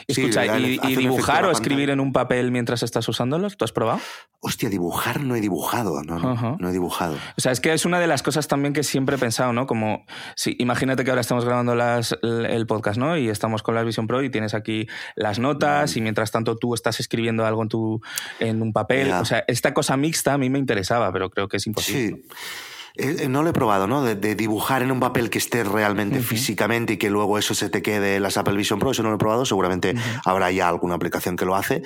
Escucha, 0.08 0.44
sí, 0.58 0.80
¿y, 0.84 0.92
y 0.92 0.96
dibujar 0.96 1.46
o 1.46 1.52
escribir 1.52 1.90
en 1.90 2.00
un 2.00 2.14
papel 2.14 2.52
mientras 2.52 2.84
estás 2.84 3.08
usándolos? 3.08 3.58
¿Tú 3.58 3.66
has 3.66 3.72
probado? 3.72 4.00
Hostia, 4.42 4.70
dibujar 4.70 5.22
no 5.22 5.36
he 5.36 5.42
dibujado, 5.42 6.02
no, 6.04 6.18
no, 6.18 6.32
uh 6.32 6.36
-huh. 6.36 6.58
no 6.60 6.70
he 6.70 6.72
dibujado. 6.72 7.16
O 7.38 7.42
sea, 7.42 7.52
es 7.52 7.60
que 7.60 7.74
es 7.74 7.86
una 7.86 8.00
de 8.00 8.08
las 8.08 8.24
cosas 8.24 8.48
también 8.48 8.74
que 8.74 8.84
siempre 8.84 9.18
he 9.18 9.20
pensado, 9.20 9.52
¿no? 9.52 9.68
Como, 9.68 10.06
sí, 10.36 10.56
imagínate 10.60 11.04
que 11.04 11.10
ahora 11.10 11.22
estamos 11.22 11.44
grabando 11.44 11.76
las, 11.76 12.18
el 12.22 12.66
podcast, 12.66 12.98
¿no? 12.98 13.18
Y 13.18 13.28
estamos 13.30 13.64
con 13.64 13.76
la 13.76 13.84
Vision 13.84 14.08
Pro 14.08 14.24
y 14.24 14.30
tienes 14.30 14.54
aquí 14.54 14.88
las 15.16 15.40
notas 15.40 15.94
mm. 15.94 15.98
y 15.98 16.02
mientras 16.02 16.32
tanto 16.32 16.56
tú 16.56 16.74
estás 16.74 17.00
escribiendo 17.02 17.46
algo 17.46 17.64
en, 17.64 17.70
tu, 17.70 18.02
en 18.40 18.62
un 18.62 18.72
papel. 18.72 19.08
Yeah. 19.08 19.22
O 19.22 19.26
sea, 19.26 19.44
esta 19.48 19.74
cosa 19.74 19.98
mixta 19.98 20.34
a 20.34 20.38
mí 20.38 20.50
me 20.50 20.60
interesaba, 20.60 21.12
pero 21.12 21.30
creo 21.30 21.50
que 21.50 21.58
es 21.58 21.68
imposible. 21.68 22.16
Sí. 22.16 22.36
Eh, 23.00 23.30
no 23.30 23.44
lo 23.44 23.50
he 23.50 23.54
probado, 23.54 23.88
¿no? 23.88 24.04
De, 24.04 24.16
de, 24.16 24.36
dibujar 24.36 24.82
en 24.82 24.92
un 24.92 25.00
papel 25.00 25.30
que 25.30 25.38
esté 25.38 25.64
realmente 25.64 26.18
uh 26.18 26.22
-huh. 26.22 26.26
físicamente 26.26 26.94
y 26.94 26.98
que 26.98 27.10
luego 27.10 27.38
eso 27.38 27.56
se 27.56 27.70
te 27.70 27.82
quede 27.82 28.18
en 28.18 28.24
las 28.24 28.36
Apple 28.38 28.58
Vision 28.58 28.78
Pro, 28.80 28.92
eso 28.92 29.04
no 29.04 29.10
lo 29.10 29.16
he 29.16 29.18
probado, 29.20 29.46
seguramente 29.46 29.92
uh 29.92 29.98
-huh. 29.98 30.22
habrá 30.26 30.52
ya 30.52 30.68
alguna 30.68 30.96
aplicación 30.96 31.36
que 31.38 31.46
lo 31.46 31.56
hace. 31.56 31.82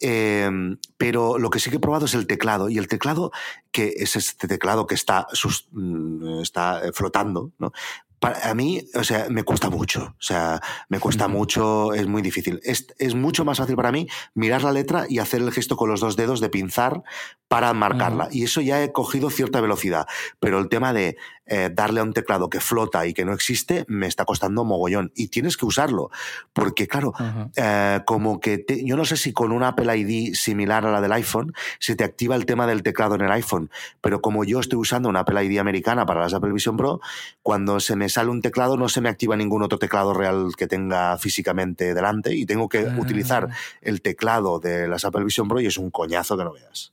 Eh, 0.00 0.50
pero 0.98 1.38
lo 1.38 1.48
que 1.48 1.58
sí 1.58 1.70
que 1.70 1.76
he 1.76 1.80
probado 1.80 2.04
es 2.04 2.14
el 2.14 2.26
teclado, 2.26 2.68
y 2.68 2.76
el 2.76 2.86
teclado, 2.86 3.32
que 3.72 3.94
es 3.96 4.16
este 4.16 4.46
teclado 4.46 4.86
que 4.86 4.94
está, 4.94 5.26
sus, 5.32 5.68
mm, 5.72 6.40
está 6.42 6.82
flotando, 6.92 7.50
¿no? 7.58 7.72
Para, 8.18 8.50
a 8.50 8.54
mí, 8.54 8.84
o 8.94 9.04
sea, 9.04 9.26
me 9.30 9.42
cuesta 9.42 9.70
mucho. 9.70 10.14
O 10.18 10.22
sea, 10.22 10.60
me 10.88 10.98
cuesta 10.98 11.28
mucho, 11.28 11.92
es 11.94 12.06
muy 12.06 12.22
difícil. 12.22 12.60
Es, 12.64 12.86
es, 12.98 13.14
mucho 13.14 13.44
más 13.44 13.58
fácil 13.58 13.76
para 13.76 13.92
mí 13.92 14.08
mirar 14.34 14.62
la 14.62 14.72
letra 14.72 15.06
y 15.08 15.18
hacer 15.18 15.40
el 15.40 15.52
gesto 15.52 15.76
con 15.76 15.88
los 15.88 16.00
dos 16.00 16.16
dedos 16.16 16.40
de 16.40 16.48
pinzar 16.48 17.02
para 17.48 17.72
marcarla. 17.74 18.28
Y 18.30 18.44
eso 18.44 18.60
ya 18.60 18.82
he 18.82 18.92
cogido 18.92 19.30
cierta 19.30 19.60
velocidad. 19.60 20.06
Pero 20.40 20.58
el 20.58 20.68
tema 20.68 20.92
de 20.92 21.16
eh, 21.48 21.70
darle 21.72 22.00
a 22.00 22.02
un 22.02 22.12
teclado 22.12 22.48
que 22.48 22.60
flota 22.60 23.06
y 23.06 23.14
que 23.14 23.24
no 23.24 23.32
existe 23.32 23.84
me 23.88 24.06
está 24.06 24.24
costando 24.24 24.64
mogollón. 24.64 25.12
Y 25.14 25.28
tienes 25.28 25.56
que 25.56 25.66
usarlo. 25.66 26.10
Porque, 26.52 26.86
claro, 26.86 27.14
eh, 27.56 28.00
como 28.04 28.40
que 28.40 28.64
yo 28.84 28.96
no 28.96 29.04
sé 29.04 29.16
si 29.16 29.32
con 29.32 29.52
una 29.52 29.68
Apple 29.68 29.96
ID 29.96 30.34
similar 30.34 30.86
a 30.86 30.92
la 30.92 31.00
del 31.00 31.12
iPhone 31.12 31.54
se 31.78 31.96
te 31.96 32.04
activa 32.04 32.36
el 32.36 32.46
tema 32.46 32.66
del 32.66 32.82
teclado 32.82 33.14
en 33.14 33.22
el 33.22 33.32
iPhone. 33.32 33.70
Pero 34.00 34.20
como 34.20 34.44
yo 34.44 34.60
estoy 34.60 34.78
usando 34.78 35.08
una 35.08 35.20
Apple 35.20 35.44
ID 35.44 35.58
americana 35.58 36.06
para 36.06 36.20
las 36.20 36.34
Apple 36.34 36.52
Vision 36.52 36.76
Pro, 36.76 37.00
cuando 37.42 37.80
se 37.80 37.96
me 37.96 38.08
sale 38.08 38.30
un 38.30 38.42
teclado 38.42 38.76
no 38.76 38.88
se 38.88 39.00
me 39.00 39.08
activa 39.08 39.36
ningún 39.36 39.62
otro 39.62 39.78
teclado 39.78 40.14
real 40.14 40.52
que 40.56 40.66
tenga 40.66 41.16
físicamente 41.18 41.94
delante 41.94 42.34
y 42.34 42.46
tengo 42.46 42.68
que 42.68 42.84
utilizar 42.98 43.48
ah. 43.50 43.56
el 43.80 44.02
teclado 44.02 44.58
de 44.58 44.88
las 44.88 45.04
Apple 45.04 45.24
Vision 45.24 45.48
Pro 45.48 45.60
y 45.60 45.66
es 45.66 45.78
un 45.78 45.90
coñazo 45.90 46.36
que 46.36 46.44
no 46.44 46.52
veas. 46.52 46.92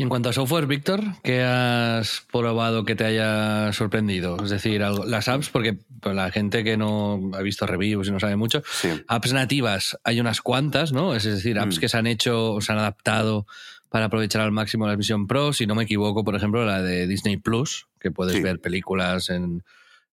Y 0.00 0.02
en 0.02 0.08
cuanto 0.08 0.30
a 0.30 0.32
software, 0.32 0.66
Víctor, 0.66 1.02
¿qué 1.22 1.42
has 1.42 2.22
probado 2.32 2.86
que 2.86 2.96
te 2.96 3.04
haya 3.04 3.70
sorprendido? 3.74 4.42
Es 4.42 4.48
decir, 4.48 4.80
las 4.80 5.28
apps, 5.28 5.50
porque 5.50 5.76
para 6.00 6.14
la 6.14 6.30
gente 6.30 6.64
que 6.64 6.78
no 6.78 7.30
ha 7.34 7.42
visto 7.42 7.66
reviews 7.66 8.08
y 8.08 8.10
no 8.10 8.18
sabe 8.18 8.34
mucho, 8.36 8.62
apps 9.08 9.34
nativas 9.34 9.98
hay 10.02 10.18
unas 10.18 10.40
cuantas, 10.40 10.92
¿no? 10.92 11.14
Es 11.14 11.24
decir, 11.24 11.58
apps 11.58 11.76
mm. 11.76 11.80
que 11.80 11.88
se 11.90 11.98
han 11.98 12.06
hecho 12.06 12.54
o 12.54 12.62
se 12.62 12.72
han 12.72 12.78
adaptado 12.78 13.46
para 13.90 14.06
aprovechar 14.06 14.40
al 14.40 14.52
máximo 14.52 14.86
la 14.86 14.96
Vision 14.96 15.26
Pro. 15.26 15.52
Si 15.52 15.66
no 15.66 15.74
me 15.74 15.82
equivoco, 15.82 16.24
por 16.24 16.34
ejemplo, 16.34 16.64
la 16.64 16.80
de 16.80 17.06
Disney 17.06 17.36
Plus, 17.36 17.86
que 18.00 18.10
puedes 18.10 18.42
ver 18.42 18.58
películas 18.58 19.28
en 19.28 19.64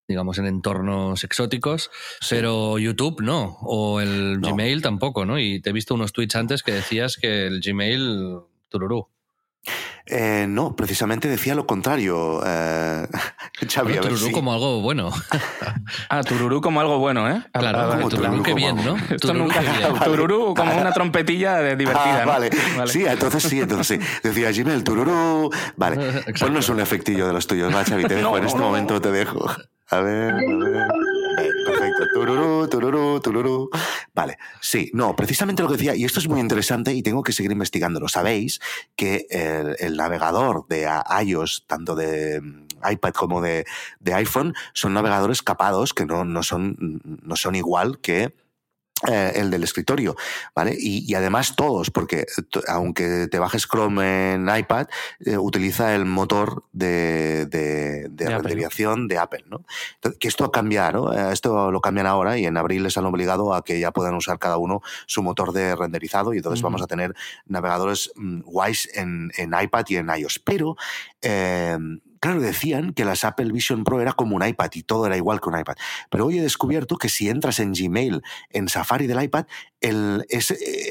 digamos, 0.05 0.37
en 0.37 0.47
entornos 0.47 1.23
exóticos, 1.23 1.91
pero 2.29 2.77
YouTube 2.77 3.21
no, 3.21 3.57
o 3.61 4.01
el 4.01 4.39
Gmail 4.39 4.81
tampoco, 4.81 5.25
¿no? 5.25 5.39
Y 5.39 5.61
te 5.61 5.69
he 5.69 5.73
visto 5.73 5.95
unos 5.95 6.11
tweets 6.11 6.35
antes 6.35 6.61
que 6.61 6.73
decías 6.73 7.15
que 7.15 7.47
el 7.47 7.61
Gmail, 7.61 8.39
tururú. 8.69 9.07
Eh, 10.09 10.45
no, 10.47 10.75
precisamente 10.75 11.27
decía 11.27 11.53
lo 11.53 11.67
contrario. 11.67 12.41
Eh, 12.45 13.07
Xavi, 13.69 13.99
tururú 13.99 14.31
como 14.31 14.53
algo 14.53 14.81
bueno. 14.81 15.11
ah, 16.09 16.23
tururú 16.23 16.61
como 16.61 16.79
algo 16.79 16.97
bueno, 16.99 17.29
¿eh? 17.29 17.43
Claro, 17.51 17.89
como 17.89 18.09
tururú, 18.09 18.43
qué 18.43 18.53
bien, 18.53 18.77
¿no? 18.83 18.95
Esto 19.09 19.33
nunca, 19.33 19.61
tururú 20.05 20.53
como 20.55 20.77
una 20.77 20.91
trompetilla 20.91 21.57
de 21.57 21.75
divertida. 21.75 22.23
Ah, 22.23 22.25
vale. 22.25 22.49
Sí, 22.87 23.05
entonces 23.05 23.43
sí, 23.43 23.59
entonces 23.59 23.99
sí. 23.99 24.19
Decía 24.23 24.51
Gmail, 24.51 24.83
tururú. 24.83 25.51
Vale, 25.75 26.23
ponnos 26.39 26.69
un 26.69 26.79
efectillo 26.79 27.27
de 27.27 27.33
los 27.33 27.47
tuyos, 27.47 27.73
va, 27.73 27.83
Xavi, 27.83 28.05
te 28.05 28.15
dejo, 28.15 28.37
en 28.37 28.45
este 28.45 28.59
momento 28.59 29.01
te 29.01 29.11
dejo. 29.11 29.49
A 29.89 29.99
ver, 29.99 30.33
a 30.33 30.37
ver. 30.37 30.87
Tururú, 32.13 32.67
tururú, 32.67 33.19
tururú. 33.19 33.69
Vale. 34.13 34.37
Sí, 34.61 34.91
no, 34.93 35.15
precisamente 35.15 35.63
lo 35.63 35.69
que 35.69 35.77
decía, 35.77 35.95
y 35.95 36.05
esto 36.05 36.19
es 36.19 36.27
muy 36.27 36.39
interesante 36.39 36.93
y 36.93 37.01
tengo 37.01 37.23
que 37.23 37.31
seguir 37.31 37.51
investigándolo. 37.51 38.07
Sabéis 38.07 38.59
que 38.95 39.27
el, 39.79 39.97
navegador 39.97 40.67
de 40.67 40.87
iOS, 41.23 41.65
tanto 41.67 41.95
de 41.95 42.41
mm, 42.41 42.67
iPad 42.91 43.13
como 43.13 43.41
de, 43.41 43.65
de 43.99 44.13
iPhone, 44.13 44.53
son 44.73 44.93
navegadores 44.93 45.41
capados 45.41 45.93
que 45.93 46.05
no, 46.05 46.25
no, 46.25 46.43
son, 46.43 47.01
no 47.03 47.35
son 47.35 47.55
igual 47.55 47.99
que 47.99 48.33
eh, 49.07 49.33
el 49.35 49.51
del 49.51 49.63
escritorio, 49.63 50.15
¿vale? 50.55 50.75
Y, 50.75 51.13
además 51.13 51.55
todos, 51.55 51.91
porque 51.91 52.25
aunque 52.67 53.27
te 53.27 53.37
bajes 53.37 53.67
Chrome 53.67 54.33
en 54.33 54.49
iPad, 54.49 54.87
eh, 55.19 55.37
utiliza 55.37 55.93
el 55.93 56.05
motor 56.05 56.63
de, 56.71 57.45
de, 57.45 58.07
de, 58.09 58.25
renderización 58.27 59.07
de 59.07 59.19
Apple, 59.19 59.45
¿no? 59.47 59.63
que 60.19 60.27
esto 60.27 60.49
cambia, 60.51 60.91
¿no? 60.91 61.13
Eh, 61.13 61.31
esto 61.31 61.71
lo 61.71 61.79
cambian 61.79 62.07
ahora 62.07 62.39
y 62.39 62.47
en 62.47 62.57
abril 62.57 62.83
les 62.83 62.97
han 62.97 63.05
obligado 63.05 63.53
a 63.53 63.63
que 63.63 63.79
ya 63.79 63.91
puedan 63.91 64.15
usar 64.15 64.39
cada 64.39 64.57
uno 64.57 64.81
su 65.05 65.21
motor 65.21 65.53
de 65.53 65.75
renderizado 65.75 66.33
y 66.33 66.37
entonces 66.37 66.63
vamos 66.63 66.81
a 66.81 66.87
tener 66.87 67.13
navegadores 67.45 68.11
mm, 68.15 68.41
guays 68.41 68.89
en, 68.95 69.31
en, 69.37 69.53
iPad 69.61 69.85
y 69.89 69.97
en 69.97 70.09
iOS. 70.09 70.39
Pero 70.39 70.75
claro, 72.19 72.41
decían 72.41 72.93
que 72.93 73.05
las 73.05 73.23
Apple 73.23 73.51
Vision 73.51 73.83
Pro 73.83 74.01
era 74.01 74.13
como 74.13 74.35
un 74.35 74.45
iPad 74.45 74.69
y 74.73 74.83
todo 74.83 75.05
era 75.05 75.17
igual 75.17 75.41
que 75.41 75.49
un 75.49 75.59
iPad. 75.59 75.75
Pero 76.09 76.25
hoy 76.25 76.39
he 76.39 76.41
descubierto 76.41 76.97
que 76.97 77.09
si 77.09 77.29
entras 77.29 77.59
en 77.59 77.73
Gmail, 77.73 78.21
en 78.51 78.69
Safari 78.69 79.07
del 79.07 79.23
iPad, 79.23 79.45
el, 79.81 80.25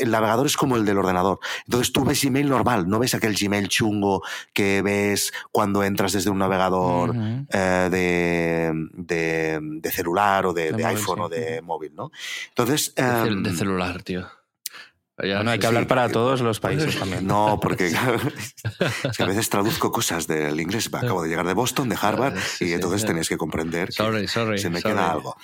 el 0.01 0.11
navegador 0.11 0.47
es 0.47 0.57
como 0.57 0.77
el 0.77 0.85
del 0.85 0.99
ordenador. 0.99 1.39
Entonces 1.64 1.93
tú 1.93 2.05
ves 2.05 2.22
Gmail 2.22 2.49
normal, 2.49 2.89
no 2.89 2.99
ves 2.99 3.14
aquel 3.14 3.37
Gmail 3.37 3.68
chungo 3.68 4.22
que 4.53 4.83
ves 4.83 5.33
cuando 5.51 5.83
entras 5.83 6.12
desde 6.12 6.31
un 6.31 6.39
navegador 6.39 7.14
eh, 7.51 7.89
de, 7.91 8.72
de, 8.95 9.91
celular 9.91 10.47
o 10.47 10.53
de, 10.53 10.85
iPhone 10.85 11.20
o 11.20 11.29
de 11.29 11.62
móvil, 11.62 11.95
¿no? 11.95 12.11
Entonces... 12.49 12.95
de 12.95 13.03
em, 13.03 13.57
celular, 13.57 14.03
tío 14.03 14.29
no 15.19 15.51
hay 15.51 15.59
que 15.59 15.67
hablar 15.67 15.87
para 15.87 16.09
todos 16.09 16.41
los 16.41 16.61
países 16.61 16.97
también. 16.99 17.27
No, 17.27 17.59
porque 17.61 17.93
a 19.19 19.25
veces 19.25 19.51
traduzco 19.51 19.91
cosas 19.91 20.27
del 20.27 20.61
inglés. 20.61 20.91
Acabo 20.93 21.23
de 21.23 21.29
llegar 21.29 21.47
de 21.47 21.55
Boston, 21.55 21.89
de 21.89 21.97
Harvard, 22.01 22.37
y 22.61 22.73
entonces 22.73 23.05
tenéis 23.05 23.29
que 23.29 23.37
comprender 23.37 23.91
que 23.91 24.59
se 24.59 24.71
me 24.71 24.83
queda 24.83 25.12
algo. 25.12 25.37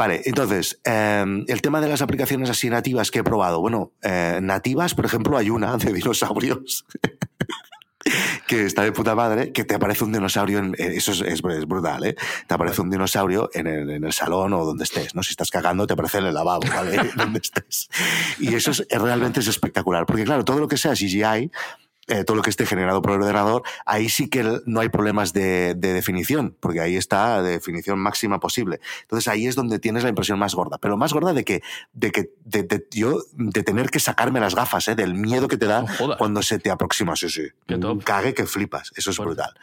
Vale, 0.00 0.22
entonces, 0.24 0.80
em, 0.84 1.44
el 1.46 1.60
tema 1.60 1.82
de 1.82 1.88
las 1.88 2.00
aplicaciones 2.00 2.48
así 2.48 2.70
nativas 2.70 3.10
que 3.10 3.18
he 3.18 3.22
probado. 3.22 3.60
Bueno, 3.60 3.92
eh, 4.00 4.38
nativas, 4.40 4.94
por 4.94 5.04
ejemplo, 5.04 5.36
hay 5.36 5.50
una 5.50 5.76
de 5.76 5.92
dinosaurios 5.92 6.86
que 8.46 8.64
está 8.64 8.82
de 8.82 8.92
puta 8.92 9.14
madre, 9.14 9.52
que 9.52 9.64
te 9.64 9.74
aparece 9.74 10.04
un 10.04 10.12
dinosaurio, 10.12 10.58
en, 10.58 10.74
eh, 10.78 10.94
eso 10.96 11.12
es, 11.12 11.42
brutal, 11.42 12.04
¿eh? 12.04 12.16
Te 12.46 12.54
aparece 12.54 12.80
un 12.80 12.90
dinosaurio 12.90 13.50
en 13.52 13.66
el, 13.66 14.12
salón 14.12 14.52
o 14.54 14.64
donde 14.64 14.84
estés, 14.84 15.14
¿no? 15.14 15.22
Si 15.22 15.30
estás 15.30 15.50
cagando, 15.50 15.86
te 15.86 15.92
aparece 15.92 16.18
en 16.18 16.26
el 16.26 16.34
lavabo, 16.34 16.62
¿vale? 16.74 17.10
donde 17.16 17.40
estés. 17.40 17.88
Y 18.38 18.54
eso 18.54 18.70
es, 18.70 18.86
realmente 18.90 19.40
es 19.40 19.48
espectacular, 19.48 20.06
porque 20.06 20.24
claro, 20.24 20.44
todo 20.44 20.58
lo 20.58 20.68
que 20.68 20.76
sea 20.76 20.92
CGI 20.92 21.50
eh, 22.10 22.24
todo 22.24 22.36
lo 22.36 22.42
que 22.42 22.50
esté 22.50 22.66
generado 22.66 23.00
por 23.02 23.12
el 23.12 23.20
ordenador, 23.20 23.62
ahí 23.86 24.08
sí 24.08 24.28
que 24.28 24.60
no 24.66 24.80
hay 24.80 24.88
problemas 24.88 25.32
de, 25.32 25.74
definición, 25.74 26.56
porque 26.58 26.80
ahí 26.80 26.96
está 26.96 27.42
de 27.42 27.52
definición 27.52 27.98
máxima 28.00 28.40
posible. 28.40 28.80
Entonces 29.02 29.28
ahí 29.28 29.46
es 29.46 29.54
donde 29.54 29.78
tienes 29.78 30.02
la 30.02 30.08
impresión 30.08 30.38
más 30.38 30.54
gorda. 30.54 30.78
Pero 30.78 30.96
más 30.96 31.12
gorda 31.12 31.32
de 31.32 31.44
que, 31.44 31.62
de 31.92 32.10
que 32.10 32.30
de, 32.44 32.86
yo, 32.90 33.22
de 33.32 33.62
tener 33.62 33.90
que 33.90 34.00
sacarme 34.00 34.40
las 34.40 34.54
gafas, 34.54 34.88
¿eh? 34.88 34.94
del 34.94 35.14
miedo 35.14 35.46
que 35.46 35.56
te 35.56 35.66
da 35.66 35.84
cuando 36.18 36.42
se 36.42 36.58
te 36.58 36.70
aproxima. 36.70 37.14
Sí, 37.14 37.30
sí. 37.30 37.48
Cague 38.04 38.34
que 38.34 38.44
flipas. 38.44 38.92
Eso 38.96 39.10
es 39.10 39.18
brutal. 39.18 39.54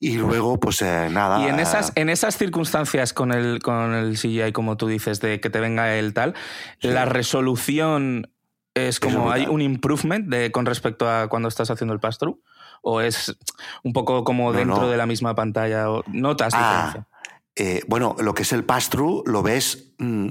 Y 0.00 0.18
luego, 0.18 0.58
pues 0.58 0.82
eh, 0.82 1.08
nada. 1.10 1.40
Y 1.40 1.48
en 1.48 1.60
esas, 1.60 1.92
en 1.94 2.10
esas 2.10 2.36
circunstancias 2.36 3.12
con 3.12 3.32
el, 3.32 3.62
con 3.62 3.94
el 3.94 4.18
CGI, 4.18 4.52
como 4.52 4.76
tú 4.76 4.86
dices, 4.86 5.20
de 5.20 5.40
que 5.40 5.50
te 5.50 5.60
venga 5.60 5.94
el 5.96 6.12
tal, 6.12 6.34
la 6.80 7.04
resolución 7.06 8.28
es 8.74 9.00
como 9.00 9.30
hay 9.30 9.46
un 9.46 9.62
improvement 9.62 10.28
de, 10.28 10.50
con 10.50 10.66
respecto 10.66 11.08
a 11.08 11.28
cuando 11.28 11.48
estás 11.48 11.70
haciendo 11.70 11.94
el 11.94 12.00
pass-through 12.00 12.40
o 12.82 13.00
es 13.00 13.36
un 13.82 13.92
poco 13.92 14.24
como 14.24 14.52
dentro 14.52 14.88
de 14.88 14.96
la 14.96 15.06
misma 15.06 15.34
pantalla 15.34 15.90
o 15.90 16.02
notas 16.08 16.52
ah, 16.54 16.58
diferencia. 16.58 17.08
Eh, 17.56 17.82
bueno, 17.86 18.16
lo 18.18 18.34
que 18.34 18.42
es 18.42 18.52
el 18.52 18.64
pass-through 18.64 19.28
lo 19.28 19.42
ves. 19.42 19.92
Mm, 19.98 20.30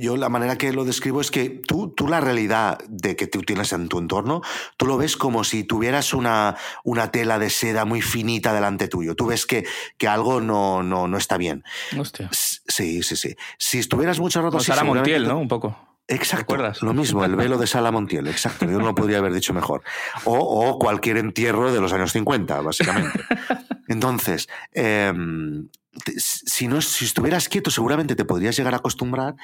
yo, 0.00 0.16
la 0.16 0.28
manera 0.28 0.58
que 0.58 0.72
lo 0.72 0.84
describo 0.84 1.20
es 1.20 1.30
que 1.30 1.48
tú, 1.48 1.94
tú 1.96 2.08
la 2.08 2.20
realidad 2.20 2.78
de 2.88 3.14
que 3.14 3.28
tú 3.28 3.42
tienes 3.42 3.72
en 3.72 3.88
tu 3.88 3.98
entorno, 3.98 4.42
tú 4.76 4.86
lo 4.86 4.96
ves 4.96 5.16
como 5.16 5.44
si 5.44 5.62
tuvieras 5.62 6.12
una, 6.12 6.56
una 6.82 7.12
tela 7.12 7.38
de 7.38 7.50
seda 7.50 7.84
muy 7.84 8.02
finita 8.02 8.52
delante 8.52 8.88
tuyo. 8.88 9.14
Tú 9.14 9.26
ves 9.26 9.46
que, 9.46 9.64
que 9.96 10.08
algo 10.08 10.40
no, 10.40 10.82
no, 10.82 11.06
no 11.06 11.16
está 11.16 11.36
bien. 11.36 11.62
Hostia. 11.96 12.28
Sí, 12.32 13.02
sí, 13.04 13.14
sí. 13.14 13.36
Si 13.58 13.78
estuvieras 13.78 14.18
mucho 14.18 14.42
rato... 14.42 14.58
Sara 14.58 14.82
Montiel, 14.82 15.28
¿no? 15.28 15.38
Un 15.38 15.48
poco. 15.48 15.95
Exacto. 16.08 16.56
Lo 16.82 16.94
mismo, 16.94 17.24
el 17.24 17.34
velo 17.34 17.58
de 17.58 17.66
Sala 17.66 17.90
Montiel, 17.90 18.28
exacto. 18.28 18.64
Yo 18.64 18.78
no 18.78 18.86
lo 18.86 18.94
podría 18.94 19.18
haber 19.18 19.32
dicho 19.32 19.52
mejor. 19.52 19.82
O, 20.24 20.78
cualquier 20.78 21.16
entierro 21.16 21.72
de 21.72 21.80
los 21.80 21.92
años 21.92 22.12
50, 22.12 22.60
básicamente. 22.60 23.18
Entonces, 23.88 24.48
em, 24.72 25.68
si, 26.16 26.68
no, 26.68 26.80
si 26.80 27.06
estuvieras 27.06 27.48
quieto, 27.48 27.70
seguramente 27.70 28.14
te 28.14 28.24
podrías 28.24 28.56
llegar 28.56 28.74
a 28.74 28.78
acostumbrar, 28.78 29.34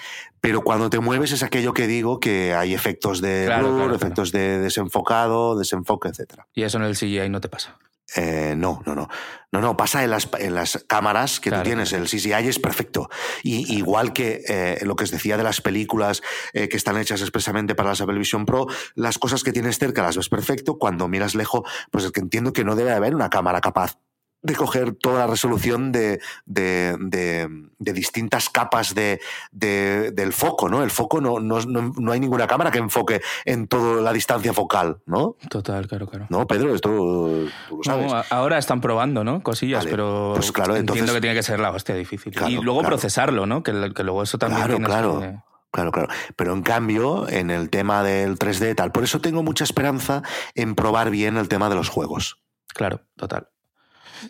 pero 0.41 0.63
cuando 0.63 0.89
te 0.89 1.01
mueves 1.01 1.33
es 1.33 1.43
aquello 1.43 1.73
que 1.75 1.87
digo 1.87 2.21
que 2.21 2.55
hay 2.55 2.75
efectos 2.75 3.21
de 3.21 3.53
blur, 3.59 3.93
efectos 3.95 4.31
de 4.31 4.59
desenfocado, 4.59 5.59
desenfoque, 5.59 6.09
etc. 6.09 6.43
Y 6.55 6.63
eso 6.63 6.79
en 6.79 6.85
el 6.85 6.97
CGI 6.97 7.29
no 7.29 7.41
te 7.41 7.49
pasa. 7.49 7.79
Eh, 8.17 8.55
no, 8.57 8.83
no, 8.87 8.95
no. 8.95 9.09
No, 9.53 9.61
no, 9.61 9.77
pasa 9.77 10.03
en 10.03 10.11
las, 10.11 10.31
en 10.39 10.55
las 10.55 10.83
cámaras 10.89 11.39
que 11.39 11.51
tú 11.51 11.63
tienes. 11.63 11.93
El 11.93 12.09
CGI 12.09 12.49
es 12.49 12.59
perfecto. 12.59 13.11
Y, 13.43 13.77
igual 13.77 14.15
que 14.15 14.43
eh, 14.49 14.79
lo 14.83 14.97
que 14.97 15.05
os 15.05 15.11
decía 15.11 15.37
de 15.37 15.43
las 15.43 15.61
películas 15.61 16.23
eh, 16.55 16.71
que 16.71 16.79
están 16.79 16.97
hechas 16.97 17.21
expresamente 17.21 17.75
para 17.75 17.91
las 17.91 18.01
Apple 18.01 18.19
Vision 18.19 18.47
Pro, 18.47 18.67
las 18.95 19.19
cosas 19.19 19.43
que 19.43 19.53
tienes 19.53 19.79
cerca 19.79 20.03
las 20.03 20.17
ves 20.17 20.31
perfecto. 20.31 20.79
Cuando 20.79 21.07
miras 21.07 21.35
lejos, 21.35 21.69
pues 21.91 22.05
es 22.05 22.13
que 22.13 22.21
entiendo 22.21 22.55
que 22.55 22.65
no 22.65 22.77
debe 22.77 22.93
haber 22.93 23.15
una 23.15 23.29
cámara 23.29 23.61
capaz 23.61 23.99
de 24.43 24.55
coger 24.55 24.95
toda 24.95 25.21
la 25.21 25.27
resolución 25.27 25.93
de, 25.93 26.21
de, 26.45 26.97
de, 26.99 27.93
distintas 27.93 28.51
capas 28.51 28.95
de, 28.95 29.21
del 29.53 30.33
foco, 30.33 30.69
¿no? 30.69 30.83
El 30.83 30.91
foco 30.91 31.21
no, 31.21 31.39
no, 31.39 31.61
no, 31.61 32.13
hay 32.13 32.21
ninguna 32.21 32.47
cámara 32.47 32.71
que 32.71 32.79
enfoque 32.79 33.21
en 33.45 33.69
toda 33.69 34.03
la 34.03 34.13
distancia 34.13 34.53
focal, 34.53 34.99
¿no? 35.07 35.37
Total, 35.49 35.87
claro, 35.87 36.09
claro. 36.09 36.27
No, 36.29 36.47
Pedro, 36.47 36.75
esto 36.75 36.89
tú 36.89 37.77
lo 37.77 37.85
sabes. 37.85 38.13
ahora 38.31 38.59
están 38.59 38.81
probando, 38.81 39.23
¿no? 39.23 39.43
Cosillas, 39.43 39.87
pero 39.87 40.33
pues 40.35 40.51
claro, 40.51 40.77
entiendo 40.77 41.15
que 41.15 41.21
tiene 41.21 41.37
que 41.37 41.43
ser 41.43 41.61
la 41.61 41.71
hostia 41.71 41.95
difícil. 41.95 42.35
y 42.49 42.57
luego 42.57 42.83
procesarlo, 42.83 43.47
¿no? 43.47 43.63
Que, 43.63 43.93
que, 43.95 44.03
luego 44.03 44.23
eso 44.23 44.39
también 44.39 44.83
claro, 44.83 45.19
claro. 45.19 45.45
Claro, 45.71 45.91
claro. 45.91 46.09
Pero 46.37 46.53
en 46.53 46.63
cambio, 46.63 47.27
en 47.31 47.51
el 47.51 47.71
tema 47.71 48.03
del 48.03 48.39
3D 48.39 48.75
tal, 48.75 48.93
por 48.93 49.05
eso 49.05 49.23
tengo 49.23 49.43
mucha 49.43 49.65
esperanza 49.65 50.23
en 50.55 50.75
probar 50.75 51.11
bien 51.11 51.39
el 51.39 51.49
tema 51.49 51.71
de 51.71 51.77
los 51.77 51.89
juegos. 51.89 52.43
Claro, 52.75 53.01
total. 53.17 53.49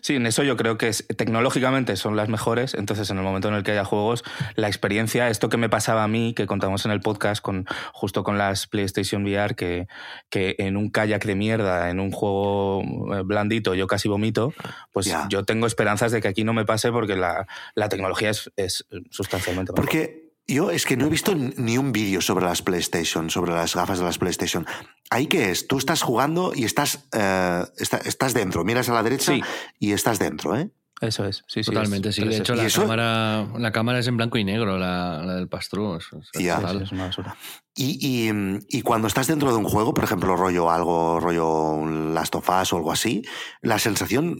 Sí, 0.01 0.15
en 0.15 0.25
eso 0.25 0.43
yo 0.43 0.57
creo 0.57 0.77
que 0.77 0.91
tecnológicamente 0.91 1.95
son 1.95 2.15
las 2.15 2.29
mejores, 2.29 2.73
entonces 2.73 3.09
en 3.09 3.17
el 3.17 3.23
momento 3.23 3.47
en 3.47 3.55
el 3.55 3.63
que 3.63 3.71
haya 3.71 3.85
juegos, 3.85 4.23
la 4.55 4.67
experiencia, 4.67 5.29
esto 5.29 5.49
que 5.49 5.57
me 5.57 5.69
pasaba 5.69 6.03
a 6.03 6.07
mí, 6.07 6.33
que 6.33 6.45
contamos 6.45 6.85
en 6.85 6.91
el 6.91 7.01
podcast 7.01 7.41
con 7.41 7.65
justo 7.93 8.23
con 8.23 8.37
las 8.37 8.67
PlayStation 8.67 9.23
VR, 9.23 9.55
que, 9.55 9.87
que 10.29 10.55
en 10.59 10.77
un 10.77 10.89
kayak 10.89 11.25
de 11.25 11.35
mierda, 11.35 11.89
en 11.89 11.99
un 11.99 12.11
juego 12.11 12.81
eh, 13.13 13.21
blandito, 13.23 13.75
yo 13.75 13.87
casi 13.87 14.09
vomito, 14.09 14.53
pues 14.91 15.13
yo 15.29 15.43
tengo 15.43 15.67
esperanzas 15.67 16.11
de 16.11 16.21
que 16.21 16.27
aquí 16.27 16.43
no 16.43 16.53
me 16.53 16.65
pase 16.65 16.91
porque 16.91 17.15
la, 17.15 17.47
tecnología 17.89 18.29
es, 18.29 18.51
es 18.55 18.85
sustancialmente 19.11 19.71
mejor. 19.71 19.83
Porque 19.83 20.23
yo 20.47 20.71
es 20.71 20.85
que 20.85 20.97
no 20.97 21.05
he 21.05 21.09
visto 21.09 21.33
ni 21.35 21.77
un 21.77 21.91
vídeo 21.91 22.21
sobre 22.21 22.45
las 22.45 22.61
PlayStation, 22.61 23.29
sobre 23.29 23.53
las 23.53 23.75
gafas 23.75 23.99
de 23.99 24.05
las 24.05 24.17
PlayStation. 24.17 24.65
¿Ahí 25.13 25.27
qué 25.27 25.51
es? 25.51 25.67
Tú 25.67 25.77
estás 25.77 26.01
jugando 26.01 26.53
y 26.55 26.63
estás, 26.63 27.05
eh, 27.13 27.63
estás 27.77 28.33
dentro, 28.33 28.63
miras 28.63 28.89
a 28.89 28.93
la 28.93 29.03
derecha 29.03 29.33
y 29.77 29.91
estás 29.91 30.17
dentro, 30.17 30.57
¿eh? 30.57 30.71
Eso 31.01 31.25
es, 31.25 31.43
sí, 31.47 31.63
sí. 31.63 31.69
Totalmente, 31.69 32.11
sí. 32.11 32.23
De 32.23 32.37
hecho, 32.37 32.55
la 32.55 32.67
cámara, 32.67 33.47
la 33.59 33.71
cámara 33.71 33.99
es 33.99 34.07
en 34.07 34.17
blanco 34.17 34.39
y 34.39 34.43
negro, 34.43 34.79
la, 34.79 35.21
del 35.35 35.47
pastrú. 35.49 35.99
ya. 36.33 36.59
es 36.81 36.91
una 36.91 37.05
basura. 37.05 37.35
Y, 37.75 38.31
y, 38.69 38.81
cuando 38.81 39.07
estás 39.07 39.27
dentro 39.27 39.51
de 39.51 39.57
un 39.57 39.65
juego, 39.65 39.93
por 39.93 40.03
ejemplo, 40.03 40.35
rollo 40.35 40.71
algo, 40.71 41.19
rollo 41.19 41.85
Last 41.85 42.33
of 42.33 42.49
Us 42.49 42.73
o 42.73 42.77
algo 42.77 42.91
así, 42.91 43.23
la 43.61 43.77
sensación 43.77 44.35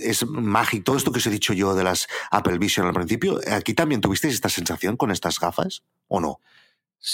es 0.00 0.26
mágica. 0.26 0.84
Todo 0.84 0.98
esto 0.98 1.12
que 1.12 1.18
os 1.18 1.26
he 1.26 1.30
dicho 1.30 1.54
yo 1.54 1.74
de 1.74 1.84
las 1.84 2.08
Apple 2.30 2.58
Vision 2.58 2.86
al 2.86 2.92
principio, 2.92 3.40
¿aquí 3.50 3.72
también 3.72 4.02
tuvisteis 4.02 4.34
esta 4.34 4.50
sensación 4.50 4.98
con 4.98 5.10
estas 5.10 5.40
gafas 5.40 5.82
o 6.08 6.20
no? 6.20 6.40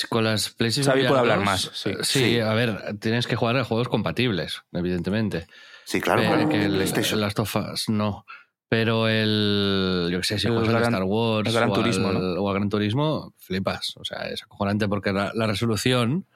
Con 0.08 0.24
las 0.24 0.50
PlayStation 0.50 0.92
Xavi 0.92 1.06
puede 1.06 1.20
hablar 1.20 1.40
más. 1.44 1.70
Sí. 1.74 1.92
sí. 2.02 2.40
a 2.40 2.52
ver, 2.54 2.98
tienes 2.98 3.26
que 3.26 3.36
jugar 3.36 3.56
a 3.56 3.64
juegos 3.64 3.88
compatibles, 3.88 4.62
evidentemente. 4.72 5.46
Sí, 5.84 6.00
claro. 6.00 6.48
que 6.48 6.64
el, 6.64 6.78
Last 6.78 7.38
of 7.38 7.56
Us 7.56 7.88
no. 7.88 8.26
Pero 8.68 9.06
el. 9.06 10.08
Yo 10.10 10.18
qué 10.18 10.24
sé, 10.24 10.38
si 10.40 10.48
juegas 10.48 10.74
a 10.74 10.82
Star 10.82 11.04
Wars 11.04 11.54
Gran 11.54 11.70
o, 11.70 11.72
Turismo, 11.72 12.08
al, 12.08 12.38
o 12.38 12.50
a 12.50 12.54
Gran 12.54 12.68
Turismo, 12.68 13.32
flipas. 13.38 13.96
O 13.96 14.04
sea, 14.04 14.28
es 14.28 14.42
acojonante 14.42 14.88
porque 14.88 15.12
la, 15.12 15.30
resolución, 15.46 16.26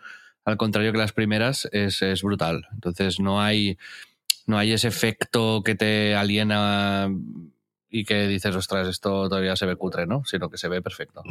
al 0.45 0.57
contrario 0.57 0.93
que 0.93 0.99
las 0.99 1.13
primeras, 1.13 1.69
es, 1.73 2.03
es, 2.03 2.23
brutal. 2.23 2.69
Entonces 2.73 3.19
no 3.19 3.43
hay, 3.43 3.77
no 4.47 4.59
hay 4.59 4.73
ese 4.73 4.87
efecto 4.87 5.63
que 5.65 5.75
te 5.75 6.15
aliena 6.15 7.09
y 7.89 8.05
que 8.05 8.29
dices, 8.29 8.55
ostras, 8.55 8.87
esto 8.87 9.29
todavía 9.29 9.57
se 9.57 9.67
ve 9.67 9.75
cutre, 9.75 10.07
¿no? 10.07 10.25
Sino 10.25 10.49
que 10.49 10.57
se 10.59 10.69
ve 10.69 10.81
perfecto. 10.81 11.25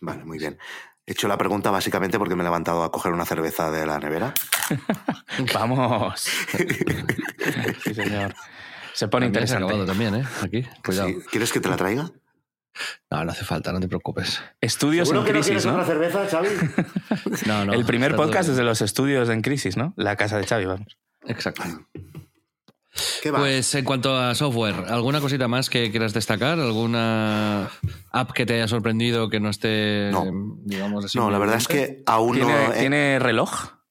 Vale, 0.00 0.24
muy 0.24 0.38
bien. 0.38 0.58
He 1.04 1.12
hecho 1.12 1.26
la 1.26 1.36
pregunta 1.36 1.70
básicamente 1.70 2.18
porque 2.18 2.36
me 2.36 2.42
he 2.42 2.44
levantado 2.44 2.84
a 2.84 2.92
coger 2.92 3.12
una 3.12 3.24
cerveza 3.24 3.70
de 3.70 3.86
la 3.86 3.98
nevera. 3.98 4.32
Vamos. 5.54 6.20
sí, 7.84 7.94
señor. 7.94 8.34
Se 8.92 9.08
pone 9.08 9.26
interesante. 9.26 9.84
también, 9.84 10.14
¿eh? 10.14 10.24
Aquí, 10.42 10.66
cuidado. 10.84 11.10
¿Quieres 11.30 11.52
que 11.52 11.60
te 11.60 11.68
la 11.68 11.76
traiga? 11.76 12.10
No, 13.10 13.24
no 13.24 13.32
hace 13.32 13.44
falta, 13.44 13.72
no 13.72 13.80
te 13.80 13.88
preocupes. 13.88 14.42
Estudios 14.60 15.10
en 15.10 15.22
crisis, 15.24 15.66
¿no? 15.66 15.74
una 15.74 15.84
cerveza, 15.84 16.26
Xavi? 16.26 16.48
no, 17.46 17.64
no. 17.66 17.72
El 17.72 17.84
primer 17.84 18.16
podcast 18.16 18.50
es 18.50 18.56
de 18.56 18.62
los 18.62 18.80
estudios 18.80 19.28
en 19.28 19.42
crisis, 19.42 19.76
¿no? 19.76 19.92
La 19.96 20.16
casa 20.16 20.38
de 20.38 20.46
Xavi, 20.46 20.66
vamos. 20.66 20.98
Exacto. 21.26 21.62
Pues 23.22 23.74
en 23.74 23.84
cuanto 23.84 24.16
a 24.16 24.34
software, 24.34 24.84
¿alguna 24.88 25.20
cosita 25.20 25.48
más 25.48 25.70
que 25.70 25.90
quieras 25.90 26.12
destacar? 26.12 26.58
¿Alguna 26.60 27.70
app 28.10 28.32
que 28.32 28.44
te 28.44 28.54
haya 28.54 28.68
sorprendido 28.68 29.30
que 29.30 29.40
no 29.40 29.48
esté, 29.48 30.10
digamos 30.64 31.04
así? 31.04 31.18
No, 31.18 31.30
la 31.30 31.38
verdad 31.38 31.56
es 31.56 31.68
que 31.68 32.02
aún 32.04 32.36
¿Tiene, 32.36 32.68
no. 32.68 32.72
¿Tiene 32.74 33.18
reloj? 33.18 33.82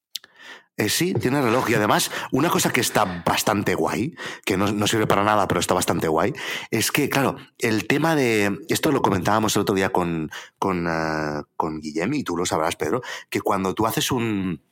Eh, 0.76 0.88
sí, 0.88 1.14
tiene 1.14 1.42
reloj. 1.42 1.68
Y 1.70 1.74
además, 1.74 2.10
una 2.30 2.48
cosa 2.48 2.72
que 2.72 2.80
está 2.80 3.22
bastante 3.26 3.74
guay, 3.74 4.14
que 4.44 4.56
no, 4.56 4.86
sirve 4.86 5.06
para 5.06 5.24
nada, 5.24 5.46
pero 5.46 5.60
está 5.60 5.74
bastante 5.74 6.08
guay, 6.08 6.32
es 6.70 6.90
que, 6.90 7.08
claro, 7.08 7.36
el 7.58 7.86
tema 7.86 8.14
de. 8.14 8.58
Esto 8.68 8.90
lo 8.90 9.02
comentábamos 9.02 9.54
el 9.56 9.62
otro 9.62 9.74
día 9.74 9.90
con, 9.90 10.30
con, 10.58 10.86
uh, 10.86 11.44
con 11.56 11.80
Guillem, 11.80 12.14
y 12.14 12.24
tú 12.24 12.36
lo 12.36 12.46
sabrás, 12.46 12.76
Pedro, 12.76 13.02
que 13.28 13.40
cuando 13.40 13.74
tú 13.74 13.86
haces 13.86 14.10
un 14.10 14.62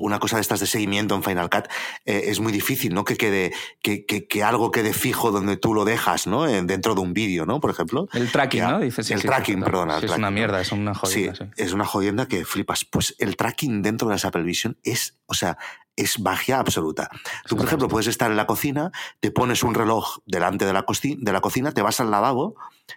una 0.00 0.18
cosa 0.18 0.36
de 0.36 0.42
estas 0.42 0.60
de 0.60 0.66
seguimiento 0.66 1.14
en 1.14 1.22
Final 1.22 1.50
Cut 1.50 1.66
eh, 2.04 2.24
es 2.26 2.40
muy 2.40 2.52
difícil, 2.52 2.94
¿no? 2.94 3.04
Que 3.04 3.16
quede, 3.16 3.52
que, 3.82 4.04
que, 4.04 4.42
algo 4.42 4.70
quede 4.70 4.92
fijo 4.92 5.30
donde 5.30 5.56
tú 5.56 5.74
lo 5.74 5.84
dejas, 5.84 6.26
¿no? 6.26 6.44
dentro 6.44 6.94
de 6.94 7.00
un 7.00 7.12
vídeo, 7.12 7.46
¿no? 7.46 7.60
Por 7.60 7.70
ejemplo. 7.70 8.08
El 8.12 8.30
tracking, 8.30 8.62
¿no? 8.62 8.80
Dices, 8.80 9.10
el 9.10 9.22
tracking, 9.22 9.62
perdona. 9.62 9.98
es 9.98 10.10
una 10.10 10.30
mierda, 10.30 10.60
es 10.60 10.72
una 10.72 10.94
jodienda. 10.94 11.34
Sí, 11.34 11.44
es 11.56 11.72
una 11.72 11.84
jodienda 11.84 12.26
que 12.26 12.44
flipas. 12.44 12.84
Pues 12.84 13.14
el 13.18 13.36
tracking 13.36 13.82
dentro 13.82 14.08
de 14.08 14.14
las 14.14 14.24
Apple 14.24 14.42
Vision 14.42 14.78
es, 14.82 15.18
o 15.26 15.34
sea, 15.34 15.58
es 15.96 16.20
magia 16.20 16.58
absoluta. 16.58 17.10
Tú, 17.46 17.56
por 17.56 17.66
ejemplo, 17.66 17.88
puedes 17.88 18.06
estar 18.06 18.30
en 18.30 18.36
la 18.36 18.46
cocina, 18.46 18.92
te 19.20 19.30
pones 19.30 19.62
un 19.62 19.74
reloj 19.74 20.18
delante 20.26 20.64
de 20.64 20.72
la, 20.72 20.84
de 20.84 21.32
la 21.32 21.40
cocina, 21.40 21.72
te 21.72 21.82
vas 21.82 22.00
al 22.00 22.10
lavabo, 22.10 22.54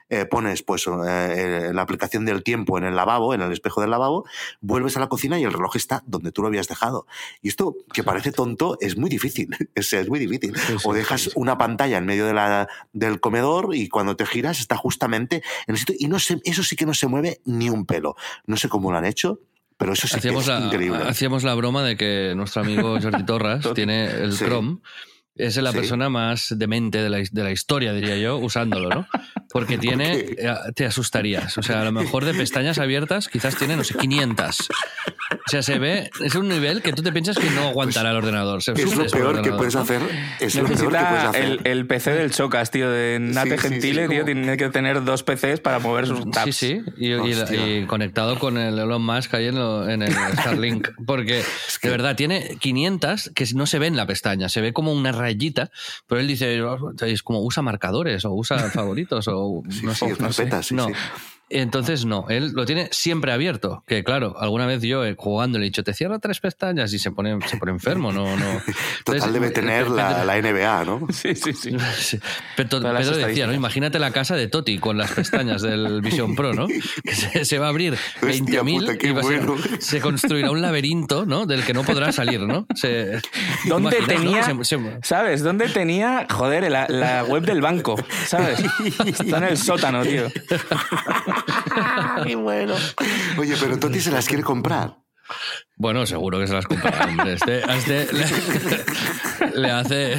eh, 0.09 0.25
pones 0.25 0.63
pues 0.63 0.85
eh, 0.87 1.71
la 1.73 1.81
aplicación 1.81 2.25
del 2.25 2.43
tiempo 2.43 2.77
en 2.77 2.85
el 2.85 2.95
lavabo, 2.95 3.33
en 3.33 3.41
el 3.41 3.51
espejo 3.51 3.81
del 3.81 3.91
lavabo, 3.91 4.25
vuelves 4.61 4.95
a 4.97 4.99
la 4.99 5.07
cocina 5.07 5.39
y 5.39 5.43
el 5.43 5.53
reloj 5.53 5.75
está 5.75 6.03
donde 6.05 6.31
tú 6.31 6.41
lo 6.41 6.47
habías 6.47 6.67
dejado. 6.67 7.05
Y 7.41 7.49
esto, 7.49 7.75
que 7.93 8.03
parece 8.03 8.31
tonto, 8.31 8.77
es 8.79 8.97
muy 8.97 9.09
difícil. 9.09 9.49
es, 9.75 9.91
es 9.93 10.09
muy 10.09 10.19
difícil. 10.19 10.55
o 10.83 10.93
dejas 10.93 11.31
una 11.35 11.57
pantalla 11.57 11.97
en 11.97 12.05
medio 12.05 12.25
de 12.25 12.33
la, 12.33 12.67
del 12.93 13.19
comedor 13.19 13.75
y 13.75 13.89
cuando 13.89 14.15
te 14.15 14.25
giras 14.25 14.59
está 14.59 14.77
justamente 14.77 15.43
en 15.67 15.75
el 15.75 15.77
sitio. 15.77 15.95
Y 15.99 16.07
no 16.07 16.17
eso 16.17 16.63
sí 16.63 16.75
que 16.75 16.85
no 16.85 16.93
se 16.93 17.07
mueve 17.07 17.41
ni 17.45 17.69
un 17.69 17.85
pelo. 17.85 18.15
No 18.45 18.57
sé 18.57 18.69
cómo 18.69 18.91
lo 18.91 18.97
han 18.97 19.05
hecho 19.05 19.39
pero 19.77 19.93
eso 19.93 20.07
sí 20.07 20.17
hacíamos 20.17 20.45
que 20.45 20.53
es 20.53 20.63
increíble. 20.63 20.99
Hacíamos 21.07 21.43
la 21.43 21.53
broma 21.55 21.83
de 21.83 21.97
que 21.97 22.33
nuestro 22.35 22.61
amigo 22.61 22.97
Jordi 23.01 23.23
Torras 23.25 23.65
tiene 23.73 24.05
el 24.05 24.33
Chrome 24.37 24.77
es 25.35 25.57
la 25.57 25.73
persona 25.73 26.09
más 26.09 26.53
demente 26.57 26.99
de 27.01 27.09
la, 27.09 27.17
de 27.17 27.43
la, 27.43 27.51
historia, 27.51 27.93
diría 27.93 28.17
yo, 28.17 28.37
usándolo, 28.37 28.89
¿no? 28.89 29.07
Porque 29.49 29.77
tiene, 29.79 30.19
eh, 30.19 30.53
te 30.75 30.85
asustarías. 30.85 31.57
O 31.57 31.63
sea, 31.63 31.81
a 31.81 31.85
lo 31.85 31.91
mejor 31.91 32.25
de 32.25 32.33
pestañas 32.33 32.79
abiertas 32.79 33.27
quizás 33.27 33.55
tiene, 33.57 33.75
no 33.75 33.83
sé, 33.83 33.95
500. 33.95 34.69
O 35.47 35.49
sea, 35.49 35.61
se 35.61 35.77
ve, 35.77 36.09
es 36.23 36.35
un 36.35 36.47
nivel 36.47 36.81
que 36.81 36.93
tú 36.93 37.03
te 37.03 37.11
piensas 37.11 37.37
que 37.37 37.49
no 37.51 37.67
aguantará 37.67 38.11
el 38.11 38.17
ordenador. 38.17 38.59
es 38.59 38.95
lo 38.95 39.05
peor 39.05 39.41
que 39.41 39.51
puedes 39.51 39.75
hacer. 39.75 40.01
Es 40.39 40.55
lo 40.55 40.65
peor 40.65 40.77
que 40.77 40.85
puedes 40.85 41.23
hacer. 41.23 41.59
El, 41.63 41.85
PC 41.85 42.11
del 42.11 42.31
Chocas, 42.31 42.71
tío, 42.71 42.89
de 42.89 43.19
Nate 43.19 43.57
Gentile, 43.57 44.07
tío, 44.07 44.25
tiene 44.25 44.57
que 44.57 44.69
tener 44.69 45.03
dos 45.03 45.23
PCs 45.23 45.59
para 45.59 45.79
mover 45.79 46.07
sus 46.07 46.29
tabs. 46.31 46.55
Sí, 46.55 46.81
sí, 46.97 47.13
y, 47.13 47.85
conectado 47.85 48.39
con 48.39 48.57
el 48.57 48.79
Elon 48.79 49.03
Musk 49.03 49.33
ahí 49.33 49.47
en, 49.47 49.57
en 49.57 50.01
el 50.01 50.13
Starlink. 50.13 50.89
Porque, 51.05 51.43
de 51.83 51.89
verdad, 51.89 52.15
tiene 52.15 52.57
500 52.59 53.31
que 53.35 53.45
no 53.53 53.65
se 53.65 53.79
ve 53.79 53.87
en 53.87 53.97
la 53.97 54.07
pestaña, 54.07 54.49
se 54.49 54.61
ve 54.61 54.73
como 54.73 54.93
una 54.93 55.11
rayita, 55.25 55.71
pero 56.07 56.21
él 56.21 56.27
dice, 56.27 56.61
es 57.01 57.23
como 57.23 57.41
usa 57.41 57.63
marcadores 57.63 58.23
o 58.25 58.33
usa 58.33 58.69
favoritos 58.69 59.27
o 59.27 59.63
no 60.19 60.31
sé. 60.33 60.49
no. 60.71 60.87
Entonces, 61.49 62.05
no, 62.05 62.25
él 62.29 62.53
lo 62.53 62.65
tiene 62.65 62.89
siempre 62.91 63.31
abierto. 63.31 63.83
Que 63.85 64.03
claro, 64.03 64.35
alguna 64.39 64.65
vez 64.65 64.81
yo 64.81 65.05
eh, 65.05 65.15
jugando 65.17 65.59
le 65.59 65.65
he 65.65 65.69
dicho, 65.69 65.83
te 65.83 65.93
cierra 65.93 66.17
tres 66.17 66.39
pestañas 66.39 66.91
y 66.93 66.99
se 66.99 67.11
pone, 67.11 67.37
se 67.47 67.57
pone 67.57 67.71
enfermo, 67.71 68.11
no, 68.11 68.35
no. 68.35 68.61
Total 69.05 69.31
debe 69.31 69.51
tener 69.51 69.89
la, 69.89 70.25
la, 70.25 70.41
NBA, 70.41 70.85
¿no? 70.85 71.07
Sí, 71.13 71.35
sí, 71.35 71.53
sí. 71.53 71.71
Pero 72.55 72.69
Pedro 72.69 73.17
decía, 73.17 73.47
¿no? 73.47 73.53
Imagínate 73.53 73.99
la 73.99 74.11
casa 74.11 74.35
de 74.35 74.47
Toti 74.47 74.79
con 74.79 74.97
las 74.97 75.11
pestañas 75.11 75.61
del 75.61 76.01
Vision 76.01 76.35
Pro, 76.35 76.53
¿no? 76.53 76.67
Que 76.67 77.45
se, 77.45 77.59
va 77.59 77.67
a 77.67 77.69
abrir 77.69 77.95
20.000 78.21 79.77
y 79.77 79.81
se 79.81 80.01
construirá 80.01 80.51
un 80.51 80.61
laberinto, 80.61 81.25
¿no? 81.25 81.45
Del 81.45 81.63
que 81.63 81.73
no 81.73 81.83
podrá 81.83 82.11
salir, 82.11 82.41
¿no? 82.41 82.65
¿Dónde 83.65 83.97
tenía, 84.07 84.43
sabes? 85.03 85.43
¿Dónde 85.43 85.69
tenía, 85.69 86.27
joder, 86.29 86.69
la, 86.71 86.87
la 86.89 87.23
web 87.23 87.43
del 87.43 87.61
banco? 87.61 87.95
¿Sabes? 88.25 88.59
Está 89.05 89.37
en 89.37 89.43
el 89.43 89.57
sótano, 89.57 90.03
tío. 90.03 90.25
Qué 92.23 92.35
bueno. 92.35 92.75
Oye, 93.37 93.55
pero 93.59 93.77
Toti 93.77 93.99
se 93.99 94.11
las 94.11 94.27
quiere 94.27 94.43
comprar. 94.43 94.97
Bueno, 95.75 96.05
seguro 96.05 96.39
que 96.39 96.47
se 96.47 96.53
las 96.53 96.65
comprará. 96.65 97.07
Este, 97.27 97.63
este 97.71 98.07
le, 99.55 99.71
hace. 99.71 100.17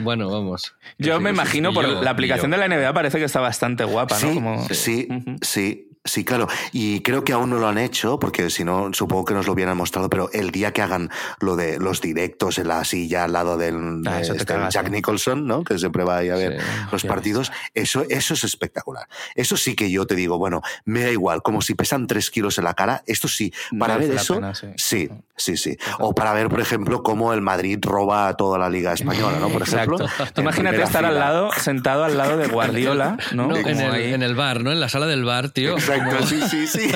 Bueno, 0.00 0.30
vamos. 0.30 0.74
Yo 0.98 1.20
me 1.20 1.30
imagino, 1.30 1.72
por 1.72 1.86
la 1.86 2.10
aplicación 2.10 2.50
de 2.50 2.58
la 2.58 2.68
NBA 2.68 2.92
parece 2.94 3.18
que 3.18 3.24
está 3.24 3.40
bastante 3.40 3.84
guapa, 3.84 4.18
¿no? 4.20 4.34
Como... 4.34 4.68
Sí, 4.68 5.08
sí. 5.42 5.91
Sí, 6.04 6.24
claro. 6.24 6.48
Y 6.72 7.00
creo 7.02 7.22
que 7.22 7.32
aún 7.32 7.50
no 7.50 7.58
lo 7.58 7.68
han 7.68 7.78
hecho, 7.78 8.18
porque 8.18 8.50
si 8.50 8.64
no, 8.64 8.90
supongo 8.92 9.24
que 9.24 9.34
nos 9.34 9.46
lo 9.46 9.52
hubieran 9.52 9.76
mostrado, 9.76 10.10
pero 10.10 10.30
el 10.32 10.50
día 10.50 10.72
que 10.72 10.82
hagan 10.82 11.10
lo 11.38 11.54
de 11.54 11.78
los 11.78 12.00
directos 12.00 12.58
en 12.58 12.66
la 12.66 12.84
silla 12.84 13.22
al 13.22 13.32
lado 13.32 13.56
del, 13.56 14.02
Ah, 14.06 14.20
este, 14.20 14.44
cagas, 14.44 14.74
Jack 14.74 14.88
¿eh? 14.88 14.90
Nicholson, 14.90 15.46
¿no? 15.46 15.62
Que 15.62 15.78
siempre 15.78 16.02
va 16.02 16.16
ahí 16.18 16.28
a 16.30 16.34
ver 16.34 16.60
Sí, 16.60 16.66
los 16.90 17.04
partidos, 17.04 17.52
eso, 17.74 18.04
eso 18.08 18.34
es 18.34 18.42
espectacular. 18.42 19.06
Eso 19.36 19.56
sí 19.56 19.76
que 19.76 19.92
yo 19.92 20.04
te 20.04 20.16
digo, 20.16 20.38
bueno, 20.38 20.60
me 20.84 21.02
da 21.02 21.10
igual, 21.10 21.40
como 21.40 21.62
si 21.62 21.74
pesan 21.74 22.08
tres 22.08 22.30
kilos 22.30 22.58
en 22.58 22.64
la 22.64 22.74
cara, 22.74 23.04
esto 23.06 23.28
sí, 23.28 23.52
para 23.78 23.94
Merece 23.94 24.10
ver 24.12 24.20
eso, 24.20 24.34
pena, 24.34 24.54
sí. 24.56 24.66
sí, 24.76 25.08
sí, 25.36 25.56
sí. 25.56 25.76
O 26.00 26.14
para 26.16 26.32
ver, 26.32 26.48
por 26.48 26.60
ejemplo, 26.60 27.04
cómo 27.04 27.32
el 27.32 27.42
Madrid 27.42 27.78
roba 27.80 28.26
a 28.26 28.36
toda 28.36 28.58
la 28.58 28.68
Liga 28.68 28.92
Española, 28.92 29.38
¿no? 29.38 29.50
Por 29.50 29.62
ejemplo. 29.62 29.98
Imagínate 30.36 30.82
estar 30.82 31.04
al 31.04 31.14
lado, 31.20 31.50
sentado 31.56 32.02
al 32.02 32.18
lado 32.18 32.36
de 32.38 32.48
Guardiola, 32.48 33.18
¿no? 33.34 33.54
En, 33.56 33.78
el, 33.78 33.92
ahí- 33.92 34.12
en 34.14 34.24
el 34.24 34.34
bar, 34.34 34.64
¿no? 34.64 34.72
En 34.72 34.80
la 34.80 34.88
sala 34.88 35.06
del 35.06 35.24
bar, 35.24 35.50
tío. 35.50 35.74
Exacto, 35.74 35.91
sí, 36.26 36.40
sí, 36.48 36.66
sí. 36.66 36.88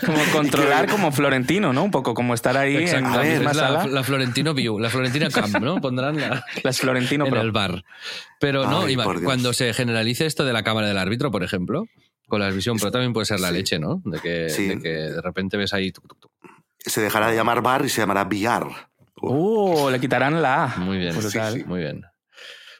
como 0.06 0.18
controlar 0.32 0.88
como 0.88 1.12
Florentino, 1.12 1.72
¿no? 1.72 1.84
Un 1.84 1.90
poco 1.90 2.14
como 2.14 2.34
estar 2.34 2.56
ahí 2.56 2.76
en 2.76 2.82
Exacto. 2.82 3.08
la 3.10 3.14
A 3.14 3.18
ver, 3.18 3.32
misma 3.38 3.50
es 3.50 3.56
la, 3.56 3.62
sala. 3.68 3.86
la 3.86 4.02
Florentino 4.04 4.54
View, 4.54 4.78
la 4.78 4.90
Florentina 4.90 5.30
Camp, 5.30 5.56
¿no? 5.60 5.80
Pondrán 5.80 6.20
la, 6.20 6.44
Las 6.62 6.78
Florentino 6.80 7.24
en 7.26 7.30
Pro. 7.32 7.40
el 7.40 7.52
bar. 7.52 7.84
Pero 8.40 8.64
no, 8.68 8.82
Ay, 8.82 8.92
Iván, 8.94 9.22
cuando 9.24 9.52
se 9.52 9.72
generalice 9.74 10.26
esto 10.26 10.44
de 10.44 10.52
la 10.52 10.62
cámara 10.62 10.86
del 10.88 10.98
árbitro, 10.98 11.30
por 11.30 11.42
ejemplo, 11.42 11.86
con 12.28 12.40
la 12.40 12.50
visión 12.50 12.78
pro 12.78 12.90
también 12.90 13.12
puede 13.12 13.26
ser 13.26 13.40
la 13.40 13.48
Sí. 13.48 13.54
leche, 13.54 13.78
¿no? 13.78 14.00
De 14.04 14.18
que, 14.20 14.48
Sí. 14.50 14.68
de 14.68 14.78
que 14.80 14.88
de 14.88 15.20
repente 15.22 15.56
ves 15.56 15.72
ahí. 15.74 15.92
tuc, 15.92 16.06
tuc, 16.08 16.18
tuc. 16.20 16.32
Se 16.78 17.00
dejará 17.00 17.28
de 17.28 17.36
llamar 17.36 17.62
bar 17.62 17.84
y 17.84 17.88
se 17.88 18.00
llamará 18.00 18.24
billar. 18.24 18.66
Uh, 19.22 19.88
le 19.90 20.00
quitarán 20.00 20.42
la 20.42 20.64
A. 20.64 20.76
Muy 20.78 20.98
bien. 20.98 21.14
Sí, 21.22 21.38
sí. 21.52 21.64
muy 21.66 21.80
bien. 21.80 22.02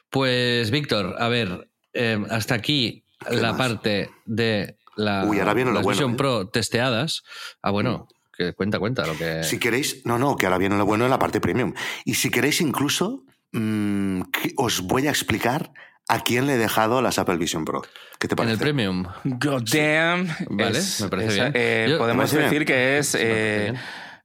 Pues, 0.09 0.69
Víctor, 0.71 1.15
a 1.19 1.27
ver, 1.27 1.69
eh, 1.93 2.23
hasta 2.29 2.55
aquí 2.55 3.03
¿Qué 3.27 3.35
la 3.37 3.49
más? 3.53 3.57
parte 3.57 4.09
de 4.25 4.77
la, 4.95 5.25
Uy, 5.25 5.39
ahora 5.39 5.53
viene 5.53 5.71
lo 5.71 5.75
las 5.75 5.83
bueno, 5.83 5.97
Vision 5.97 6.13
¿eh? 6.13 6.17
Pro 6.17 6.47
testeadas. 6.49 7.23
Ah, 7.61 7.71
bueno, 7.71 8.07
que 8.37 8.53
cuenta, 8.53 8.79
cuenta 8.79 9.05
lo 9.05 9.17
que. 9.17 9.43
Si 9.43 9.59
queréis, 9.59 10.05
no, 10.05 10.17
no, 10.19 10.35
que 10.35 10.45
ahora 10.45 10.57
viene 10.57 10.77
lo 10.77 10.85
bueno 10.85 11.05
en 11.05 11.09
la 11.11 11.19
parte 11.19 11.39
premium. 11.41 11.73
Y 12.03 12.15
si 12.15 12.29
queréis 12.29 12.61
incluso, 12.61 13.23
mm, 13.53 14.21
que 14.31 14.53
os 14.57 14.81
voy 14.81 15.07
a 15.07 15.09
explicar 15.09 15.71
a 16.07 16.19
quién 16.21 16.45
le 16.45 16.53
he 16.53 16.57
dejado 16.57 17.01
las 17.01 17.17
Apple 17.17 17.37
Vision 17.37 17.65
Pro. 17.65 17.81
¿Qué 18.19 18.27
te 18.27 18.33
en 18.33 18.37
parece? 18.37 18.53
el 18.53 18.59
Premium. 18.59 19.05
God 19.23 19.63
damn. 19.71 20.27
Vale, 20.49 20.77
Es- 20.79 21.01
me 21.01 21.09
parece 21.09 21.33
bien. 21.33 21.51
eh, 21.55 21.87
Yo- 21.89 21.97
podemos 21.97 22.29
parece 22.31 22.43
decir 22.43 22.65
que 22.65 22.97
es. 22.99 23.15
eh, 23.19 23.73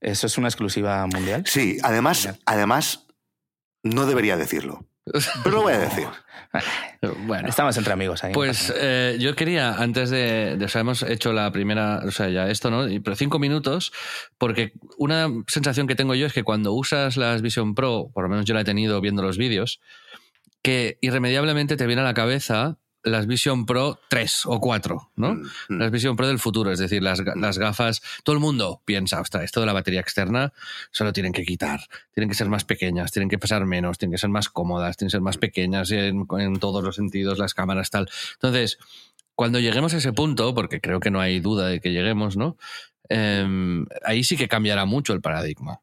eso 0.00 0.26
es 0.26 0.36
una 0.38 0.48
exclusiva 0.48 1.06
mundial. 1.06 1.44
Sí, 1.46 1.78
además, 1.82 2.28
además, 2.46 3.06
no 3.82 4.04
debería 4.06 4.36
decirlo. 4.36 4.84
Pero 5.44 5.56
lo 5.56 5.62
voy 5.62 5.72
a 5.74 5.78
decir. 5.78 6.06
Bueno. 7.26 7.48
Estamos 7.48 7.76
entre 7.76 7.92
amigos 7.92 8.24
ahí. 8.24 8.32
Pues 8.34 8.74
eh, 8.76 9.16
yo 9.20 9.36
quería, 9.36 9.74
antes 9.74 10.11
de, 10.11 10.56
de- 10.56 10.64
O 10.64 10.68
sea, 10.68 10.80
hemos 10.80 11.02
hecho 11.04 11.32
la 11.32 11.50
primera. 11.52 12.02
O 12.04 12.11
sea, 12.11 12.28
ya 12.28 12.50
esto, 12.50 12.70
¿no? 12.72 12.86
Pero 13.04 13.14
cinco 13.14 13.38
minutos, 13.38 13.92
porque 14.36 14.72
una 14.98 15.28
sensación 15.46 15.86
que 15.86 15.94
tengo 15.94 16.14
yo 16.16 16.26
es 16.26 16.32
que 16.32 16.42
cuando 16.42 16.72
usas 16.72 17.16
las 17.16 17.40
Vision 17.40 17.76
Pro, 17.76 18.11
por 18.12 18.24
lo 18.24 18.28
menos 18.28 18.46
yo 18.46 18.54
la 18.54 18.62
he 18.62 18.64
tenido 18.64 19.00
viendo 19.00 19.22
los 19.22 19.38
vídeos, 19.38 19.80
que 20.61 20.98
irremediablemente 21.00 21.76
te 21.76 21.86
viene 21.86 22.02
a 22.02 22.04
la 22.04 22.14
cabeza 22.14 22.76
las 23.03 23.26
Vision 23.26 23.66
Pro 23.66 23.98
3 24.09 24.42
o 24.46 24.61
4, 24.61 25.11
¿no? 25.16 25.34
Mm, 25.34 25.42
mm. 25.68 25.78
Las 25.78 25.90
Vision 25.90 26.16
Pro 26.16 26.26
del 26.28 26.38
futuro, 26.38 26.70
es 26.70 26.78
decir, 26.78 27.03
las, 27.03 27.20
ga- 27.20 27.34
las 27.40 27.59
gafas. 27.59 28.03
Todo 28.24 28.34
el 28.34 28.40
mundo 28.40 28.82
piensa, 28.84 29.20
ostras, 29.20 29.44
esto 29.44 29.61
de 29.61 29.66
la 29.66 29.72
batería 29.72 30.01
externa 30.01 30.53
se 30.90 31.05
lo 31.05 31.12
tienen 31.12 31.32
que 31.32 31.44
quitar. 31.44 31.80
Tienen 32.12 32.28
que 32.28 32.34
ser 32.34 32.48
más 32.48 32.64
pequeñas, 32.64 33.12
tienen 33.12 33.28
que 33.28 33.38
pesar 33.38 33.64
menos, 33.66 33.98
tienen 33.98 34.12
que 34.12 34.18
ser 34.18 34.30
más 34.30 34.48
cómodas, 34.48 34.96
tienen 34.96 35.09
que 35.09 35.12
ser 35.12 35.20
más 35.22 35.38
pequeñas 35.38 35.90
en, 35.90 36.26
en 36.38 36.59
todos 36.59 36.82
los 36.84 36.96
sentidos, 36.96 37.38
las 37.38 37.55
cámaras, 37.55 37.90
tal. 37.90 38.09
Entonces, 38.34 38.78
cuando 39.34 39.59
lleguemos 39.61 39.94
a 39.94 39.96
ese 39.98 40.12
punto, 40.12 40.55
porque 40.55 40.80
creo 40.80 41.01
que 41.01 41.11
no 41.11 41.20
hay 41.20 41.40
duda 41.40 41.66
de 41.68 41.80
que 41.80 41.92
lleguemos, 41.92 42.36
¿no? 42.36 42.57
Em, 43.09 43.86
ahí 44.05 44.22
sí 44.24 44.36
que 44.36 44.48
cambiará 44.48 44.84
mucho 44.84 45.12
el 45.14 45.20
paradigma. 45.20 45.80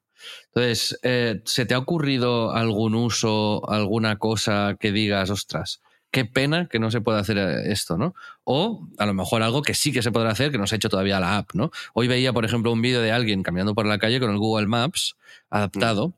Entonces, 0.48 1.00
eh, 1.04 1.42
¿se 1.46 1.66
te 1.66 1.74
ha 1.74 1.78
ocurrido 1.80 2.52
algún 2.54 2.96
uso, 2.96 3.70
alguna 3.70 4.18
cosa 4.18 4.76
que 4.80 4.92
digas, 4.92 5.30
ostras, 5.30 5.82
qué 6.12 6.26
pena 6.26 6.68
que 6.68 6.80
no 6.80 6.90
se 6.92 7.02
pueda 7.02 7.20
hacer 7.20 7.38
eh, 7.38 7.72
esto, 7.72 7.98
¿no? 7.98 8.16
O 8.44 8.88
a 8.98 9.06
lo 9.06 9.14
mejor 9.14 9.44
algo 9.44 9.62
que 9.62 9.74
sí 9.74 9.92
que 9.92 10.02
se 10.02 10.12
podrá 10.12 10.32
hacer, 10.32 10.52
que 10.52 10.58
no 10.58 10.66
se 10.68 10.76
ha 10.76 10.78
hecho 10.78 10.90
todavía 10.90 11.20
la 11.20 11.38
app, 11.38 11.52
¿no? 11.54 11.72
Hoy 11.94 12.08
veía, 12.08 12.34
por 12.34 12.46
ejemplo, 12.46 12.72
un 12.72 12.82
vídeo 12.82 13.02
de 13.02 13.12
alguien 13.12 13.44
caminando 13.44 13.76
por 13.76 13.86
la 13.86 13.98
calle 14.00 14.20
con 14.20 14.32
el 14.32 14.38
Google 14.38 14.68
Maps 14.68 15.16
adaptado. 15.50 16.14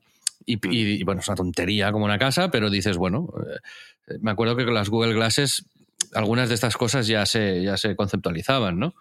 Y, 0.46 0.54
y- 0.68 1.00
y, 1.00 1.02
bueno, 1.04 1.20
es 1.20 1.28
una 1.28 1.36
tontería 1.36 1.92
como 1.92 2.04
una 2.06 2.18
casa, 2.18 2.50
pero 2.50 2.70
dices, 2.70 2.96
bueno, 2.96 3.28
eh, 4.08 4.18
me 4.20 4.30
acuerdo 4.30 4.56
que 4.56 4.64
con 4.64 4.74
las 4.74 4.88
Google 4.88 5.12
Glasses 5.14 5.64
algunas 6.14 6.48
de 6.48 6.54
estas 6.54 6.76
cosas 6.76 7.06
ya 7.06 7.26
se, 7.26 7.62
ya 7.62 7.76
se 7.76 7.94
conceptualizaban, 7.94 8.78
¿no? 8.78 8.94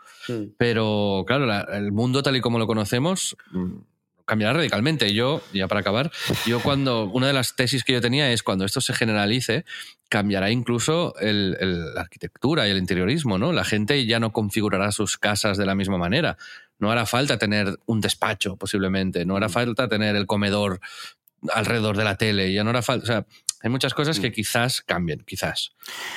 Pero 0.57 1.23
claro, 1.25 1.45
la- 1.45 1.61
el 1.71 1.91
mundo 1.91 2.21
tal 2.21 2.35
y 2.35 2.41
como 2.41 2.59
lo 2.59 2.67
conocemos 2.67 3.37
mm, 3.51 3.71
cambiará 4.29 4.53
radicalmente. 4.53 5.13
Yo, 5.13 5.41
ya 5.53 5.67
para 5.67 5.81
acabar, 5.81 6.11
yo 6.45 6.61
cuando, 6.61 7.05
una 7.05 7.27
de 7.27 7.33
las 7.33 7.55
tesis 7.55 7.83
que 7.83 7.93
yo 7.93 8.01
tenía 8.01 8.31
es 8.31 8.43
cuando 8.43 8.63
esto 8.63 8.79
se 8.79 8.93
generalice, 8.93 9.65
cambiará 10.07 10.49
incluso 10.51 11.13
el- 11.19 11.57
el- 11.59 11.93
la 11.95 12.01
arquitectura 12.01 12.67
y 12.67 12.71
el 12.71 12.77
interiorismo, 12.77 13.37
¿no? 13.37 13.51
La 13.51 13.63
gente 13.65 14.05
ya 14.05 14.19
no 14.19 14.31
configurará 14.31 14.91
sus 14.91 15.17
casas 15.17 15.57
de 15.57 15.65
la 15.65 15.75
misma 15.75 15.97
manera. 15.97 16.37
No 16.77 16.91
hará 16.91 17.05
falta 17.05 17.37
tener 17.37 17.77
un 17.87 17.99
despacho, 18.01 18.55
posiblemente. 18.55 19.25
No 19.25 19.35
hará 19.35 19.49
falta 19.49 19.89
tener 19.89 20.15
el 20.15 20.25
comedor 20.25 20.79
alrededor 21.53 21.97
de 21.97 22.03
la 22.03 22.15
tele. 22.15 22.53
Ya 22.53 22.63
no 22.63 22.69
hará 22.69 22.81
falta. 22.81 23.03
O 23.03 23.07
sea, 23.07 23.25
hay 23.61 23.69
muchas 23.69 23.93
cosas 23.93 24.19
que 24.19 24.31
quizás 24.31 24.81
cambien, 24.81 25.19
quizás. 25.27 25.71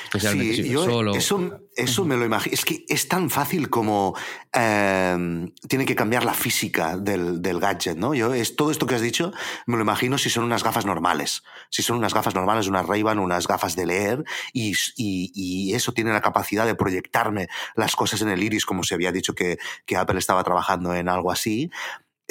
Especialmente 0.04 0.54
Sí, 0.54 0.62
si 0.62 0.68
yo 0.68 0.84
solo. 0.84 1.14
eso, 1.14 1.60
eso 1.76 2.04
me 2.04 2.16
lo 2.16 2.24
imagino. 2.24 2.54
Es 2.54 2.64
que 2.64 2.84
es 2.88 3.08
tan 3.08 3.30
fácil 3.30 3.68
como 3.70 4.14
eh, 4.52 5.48
tiene 5.68 5.84
que 5.84 5.94
cambiar 5.96 6.24
la 6.24 6.34
física 6.34 6.96
del, 6.96 7.42
del 7.42 7.58
gadget, 7.58 7.96
¿no? 7.96 8.14
Yo 8.14 8.32
es 8.34 8.54
todo 8.56 8.70
esto 8.70 8.86
que 8.86 8.94
has 8.94 9.00
dicho, 9.00 9.32
me 9.66 9.76
lo 9.76 9.82
imagino 9.82 10.18
si 10.18 10.30
son 10.30 10.44
unas 10.44 10.62
gafas 10.62 10.86
normales. 10.86 11.42
Si 11.70 11.82
son 11.82 11.96
unas 11.98 12.14
gafas 12.14 12.34
normales, 12.34 12.66
unas 12.68 12.86
Ray-Ban, 12.86 13.18
unas 13.18 13.46
gafas 13.48 13.74
de 13.76 13.86
leer, 13.86 14.24
y, 14.52 14.72
y- 14.96 15.32
y 15.34 15.74
eso 15.74 15.92
tiene 15.92 16.12
la 16.12 16.20
capacidad 16.20 16.66
de 16.66 16.74
proyectarme 16.74 17.48
las 17.74 17.96
cosas 17.96 18.22
en 18.22 18.28
el 18.28 18.42
iris, 18.42 18.64
como 18.66 18.84
se 18.84 18.94
había 18.94 19.10
dicho 19.12 19.34
que, 19.34 19.58
que 19.86 19.96
Apple 19.96 20.18
estaba 20.18 20.44
trabajando 20.44 20.94
en 20.94 21.08
algo 21.08 21.32
así. 21.32 21.70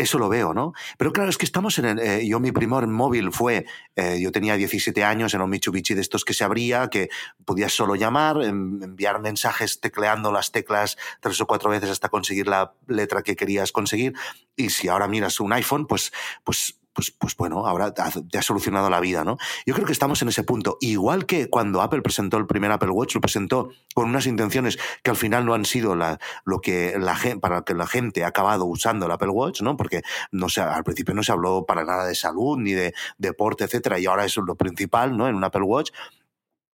Eso 0.01 0.17
lo 0.17 0.29
veo, 0.29 0.51
¿no? 0.55 0.73
Pero 0.97 1.13
claro, 1.13 1.29
es 1.29 1.37
que 1.37 1.45
estamos 1.45 1.77
en 1.77 1.85
el, 1.85 1.99
eh, 1.99 2.27
yo 2.27 2.39
mi 2.39 2.51
primer 2.51 2.87
móvil 2.87 3.31
fue, 3.31 3.67
eh, 3.95 4.19
yo 4.19 4.31
tenía 4.31 4.55
17 4.55 5.03
años, 5.03 5.31
era 5.35 5.43
un 5.43 5.49
Mitsubishi 5.51 5.93
de 5.93 6.01
estos 6.01 6.25
que 6.25 6.33
se 6.33 6.43
abría, 6.43 6.87
que 6.89 7.09
podías 7.45 7.71
solo 7.71 7.93
llamar, 7.93 8.41
en- 8.41 8.79
enviar 8.81 9.21
mensajes 9.21 9.79
tecleando 9.79 10.31
las 10.31 10.51
teclas 10.51 10.97
tres 11.19 11.39
o 11.39 11.45
cuatro 11.45 11.69
veces 11.69 11.91
hasta 11.91 12.09
conseguir 12.09 12.47
la 12.47 12.73
letra 12.87 13.21
que 13.21 13.35
querías 13.35 13.71
conseguir. 13.71 14.13
Y 14.55 14.71
si 14.71 14.87
ahora 14.87 15.07
miras 15.07 15.39
un 15.39 15.53
iPhone, 15.53 15.85
pues, 15.85 16.11
pues, 16.43 16.79
pues, 16.93 17.11
pues 17.11 17.35
bueno, 17.37 17.65
ahora 17.67 17.93
te 17.93 18.37
ha- 18.37 18.41
solucionado 18.41 18.89
la 18.89 18.99
vida, 18.99 19.23
¿no? 19.23 19.37
Yo 19.65 19.73
creo 19.73 19.85
que 19.85 19.91
estamos 19.93 20.21
en 20.21 20.27
ese 20.29 20.43
punto. 20.43 20.77
Igual 20.81 21.25
que 21.25 21.49
cuando 21.49 21.81
Apple 21.81 22.01
presentó 22.01 22.37
el 22.37 22.47
primer 22.47 22.71
Apple 22.71 22.89
Watch, 22.89 23.15
lo 23.15 23.21
presentó 23.21 23.69
con 23.93 24.09
unas 24.09 24.25
intenciones 24.27 24.77
que 25.03 25.11
al 25.11 25.17
final 25.17 25.45
no 25.45 25.53
han 25.53 25.65
sido 25.65 25.95
la, 25.95 26.19
lo 26.45 26.59
que 26.61 26.97
la 26.99 27.15
gente, 27.15 27.39
para 27.39 27.61
que 27.63 27.73
la 27.73 27.87
gente 27.87 28.23
ha 28.23 28.27
acabado 28.27 28.65
usando 28.65 29.05
el 29.05 29.11
Apple 29.11 29.29
Watch, 29.29 29.61
¿no? 29.61 29.77
Porque 29.77 30.01
no 30.31 30.49
se, 30.49 30.61
al 30.61 30.83
principio 30.83 31.13
no 31.13 31.23
se 31.23 31.31
habló 31.31 31.65
para 31.65 31.83
nada 31.83 32.05
de 32.05 32.15
salud 32.15 32.57
ni 32.57 32.73
de 32.73 32.93
deporte, 33.17 33.63
etcétera, 33.63 33.99
y 33.99 34.05
ahora 34.05 34.25
eso 34.25 34.41
es 34.41 34.47
lo 34.47 34.55
principal, 34.55 35.15
¿no? 35.15 35.27
En 35.27 35.35
un 35.35 35.43
Apple 35.43 35.63
Watch. 35.63 35.91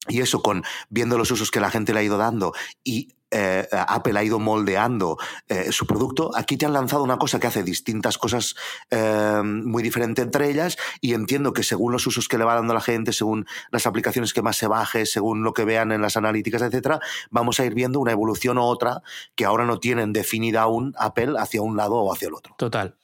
Y 0.07 0.21
eso 0.21 0.43
con 0.43 0.63
viendo 0.89 1.17
los 1.17 1.31
usos 1.31 1.49
que 1.49 1.59
la 1.59 1.71
gente 1.71 1.91
le 1.91 1.99
ha 2.01 2.03
ido 2.03 2.17
dando 2.17 2.53
y 2.83 3.14
eh, 3.37 3.67
Apple 3.69 4.17
ha 4.17 4.23
ido 4.23 4.39
moldeando 4.39 5.17
eh, 5.49 5.69
su 5.73 5.85
producto, 5.85 6.31
aquí 6.35 6.55
te 6.55 6.65
han 6.65 6.71
lanzado 6.71 7.03
una 7.03 7.17
cosa 7.17 7.37
que 7.37 7.47
hace 7.47 7.63
distintas 7.63 8.17
cosas 8.17 8.55
eh, 8.89 9.41
muy 9.43 9.83
diferentes 9.83 10.23
entre 10.23 10.49
ellas 10.49 10.77
y 11.01 11.13
entiendo 11.13 11.51
que 11.51 11.63
según 11.63 11.91
los 11.91 12.07
usos 12.07 12.29
que 12.29 12.37
le 12.37 12.45
va 12.45 12.55
dando 12.55 12.73
la 12.73 12.79
gente, 12.79 13.11
según 13.11 13.45
las 13.71 13.85
aplicaciones 13.87 14.33
que 14.33 14.41
más 14.41 14.55
se 14.55 14.67
baje, 14.67 15.05
según 15.05 15.43
lo 15.43 15.53
que 15.53 15.65
vean 15.65 15.91
en 15.91 16.01
las 16.01 16.15
analíticas, 16.15 16.61
etcétera, 16.61 17.01
vamos 17.29 17.59
a 17.59 17.65
ir 17.65 17.73
viendo 17.73 17.99
una 17.99 18.13
evolución 18.13 18.57
u 18.57 18.61
otra 18.61 19.01
que 19.35 19.43
ahora 19.43 19.65
no 19.65 19.79
tienen 19.79 20.13
definida 20.13 20.61
aún 20.61 20.93
Apple 20.97 21.33
hacia 21.37 21.61
un 21.61 21.75
lado 21.75 21.95
o 21.95 22.13
hacia 22.13 22.29
el 22.29 22.35
otro. 22.35 22.55
Total. 22.57 22.95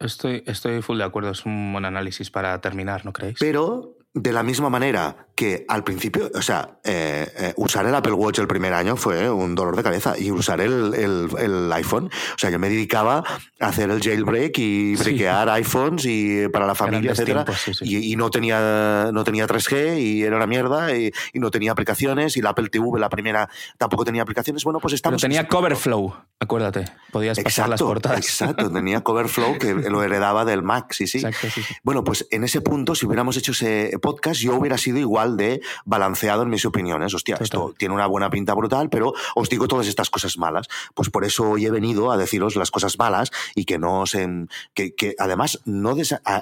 Estoy, 0.00 0.42
estoy 0.46 0.82
full 0.82 0.98
de 0.98 1.04
acuerdo. 1.04 1.30
Es 1.30 1.46
un 1.46 1.72
buen 1.72 1.84
análisis 1.84 2.30
para 2.30 2.60
terminar, 2.60 3.04
¿no 3.04 3.12
creéis? 3.12 3.38
Pero 3.38 3.95
de 4.18 4.32
la 4.32 4.42
misma 4.42 4.70
manera 4.70 5.26
que 5.36 5.66
al 5.68 5.84
principio, 5.84 6.30
o 6.34 6.40
sea, 6.40 6.78
eh, 6.82 7.30
eh, 7.38 7.52
usar 7.58 7.84
el 7.84 7.94
Apple 7.94 8.14
Watch 8.14 8.38
el 8.38 8.46
primer 8.46 8.72
año 8.72 8.96
fue 8.96 9.28
un 9.30 9.54
dolor 9.54 9.76
de 9.76 9.82
cabeza 9.82 10.14
y 10.18 10.30
usar 10.30 10.62
el, 10.62 10.94
el- 10.94 11.28
el 11.38 11.70
iPhone, 11.74 12.06
o 12.06 12.38
sea, 12.38 12.48
yo 12.48 12.58
me 12.58 12.70
dedicaba 12.70 13.22
a 13.60 13.66
hacer 13.66 13.90
el 13.90 14.00
jailbreak 14.02 14.56
y 14.58 14.96
Sí. 14.96 15.02
brequear 15.02 15.50
iPhones 15.50 16.06
y 16.06 16.48
para 16.48 16.66
la 16.66 16.74
familia, 16.74 17.00
Grandes 17.12 17.18
etcétera, 17.18 17.44
tiempos, 17.44 17.60
sí, 17.62 17.74
sí. 17.74 17.84
Y, 18.08 18.12
y 18.14 18.16
no 18.16 18.30
tenía 18.30 19.10
no 19.12 19.22
tenía 19.24 19.46
3G 19.46 20.00
y 20.00 20.22
era 20.22 20.36
una 20.36 20.46
mierda 20.46 20.96
y, 20.96 21.12
y 21.34 21.38
no 21.38 21.50
tenía 21.50 21.72
aplicaciones 21.72 22.38
y 22.38 22.40
la 22.40 22.50
Apple 22.50 22.70
TV 22.70 22.86
la 22.98 23.10
primera 23.10 23.50
tampoco 23.76 24.06
tenía 24.06 24.22
aplicaciones. 24.22 24.64
Bueno, 24.64 24.80
pues 24.80 24.92
Pero 24.92 24.96
estamos 24.96 25.22
en 25.24 25.30
tenía. 25.32 25.46
Coverflow, 25.48 26.14
acuérdate. 26.40 26.86
Podías 27.12 27.38
pasar 27.40 27.68
las 27.68 27.82
portadas. 27.82 28.20
exacto, 28.20 28.70
tenía 28.72 29.02
Coverflow 29.02 29.58
que 29.58 29.74
lo 29.90 30.02
heredaba 30.02 30.46
del 30.46 30.62
Mac, 30.62 30.92
sí, 30.94 31.06
sí. 31.06 31.18
Exacto, 31.18 31.48
sí, 31.54 31.62
sí. 31.62 31.74
Bueno, 31.82 32.02
pues 32.04 32.26
en 32.30 32.42
ese 32.44 32.62
punto, 32.62 32.94
si 32.94 33.04
hubiéramos 33.04 33.36
hecho 33.36 33.52
ese 33.52 33.98
podcast 34.06 34.40
yo 34.40 34.54
hubiera 34.54 34.78
sido 34.78 34.98
igual 34.98 35.36
de 35.36 35.60
balanceado 35.84 36.44
en 36.44 36.48
mis 36.48 36.64
opiniones. 36.64 37.12
Hostia, 37.12 37.38
esto 37.40 37.74
tiene 37.76 37.92
una 37.92 38.06
buena 38.06 38.30
pinta 38.30 38.54
brutal, 38.54 38.88
pero 38.88 39.14
os 39.34 39.48
digo 39.48 39.66
todas 39.66 39.88
estas 39.88 40.10
cosas 40.10 40.38
malas. 40.38 40.68
Pues 40.94 41.10
por 41.10 41.24
eso 41.24 41.50
hoy 41.50 41.66
he 41.66 41.72
venido 41.72 42.12
a 42.12 42.16
deciros 42.16 42.54
las 42.54 42.70
cosas 42.70 43.00
malas 43.00 43.32
y 43.56 43.64
que 43.64 43.78
no 43.78 44.06
se... 44.06 44.46
Que, 44.74 44.94
que 44.94 45.16
además, 45.18 45.60
no 45.64 45.96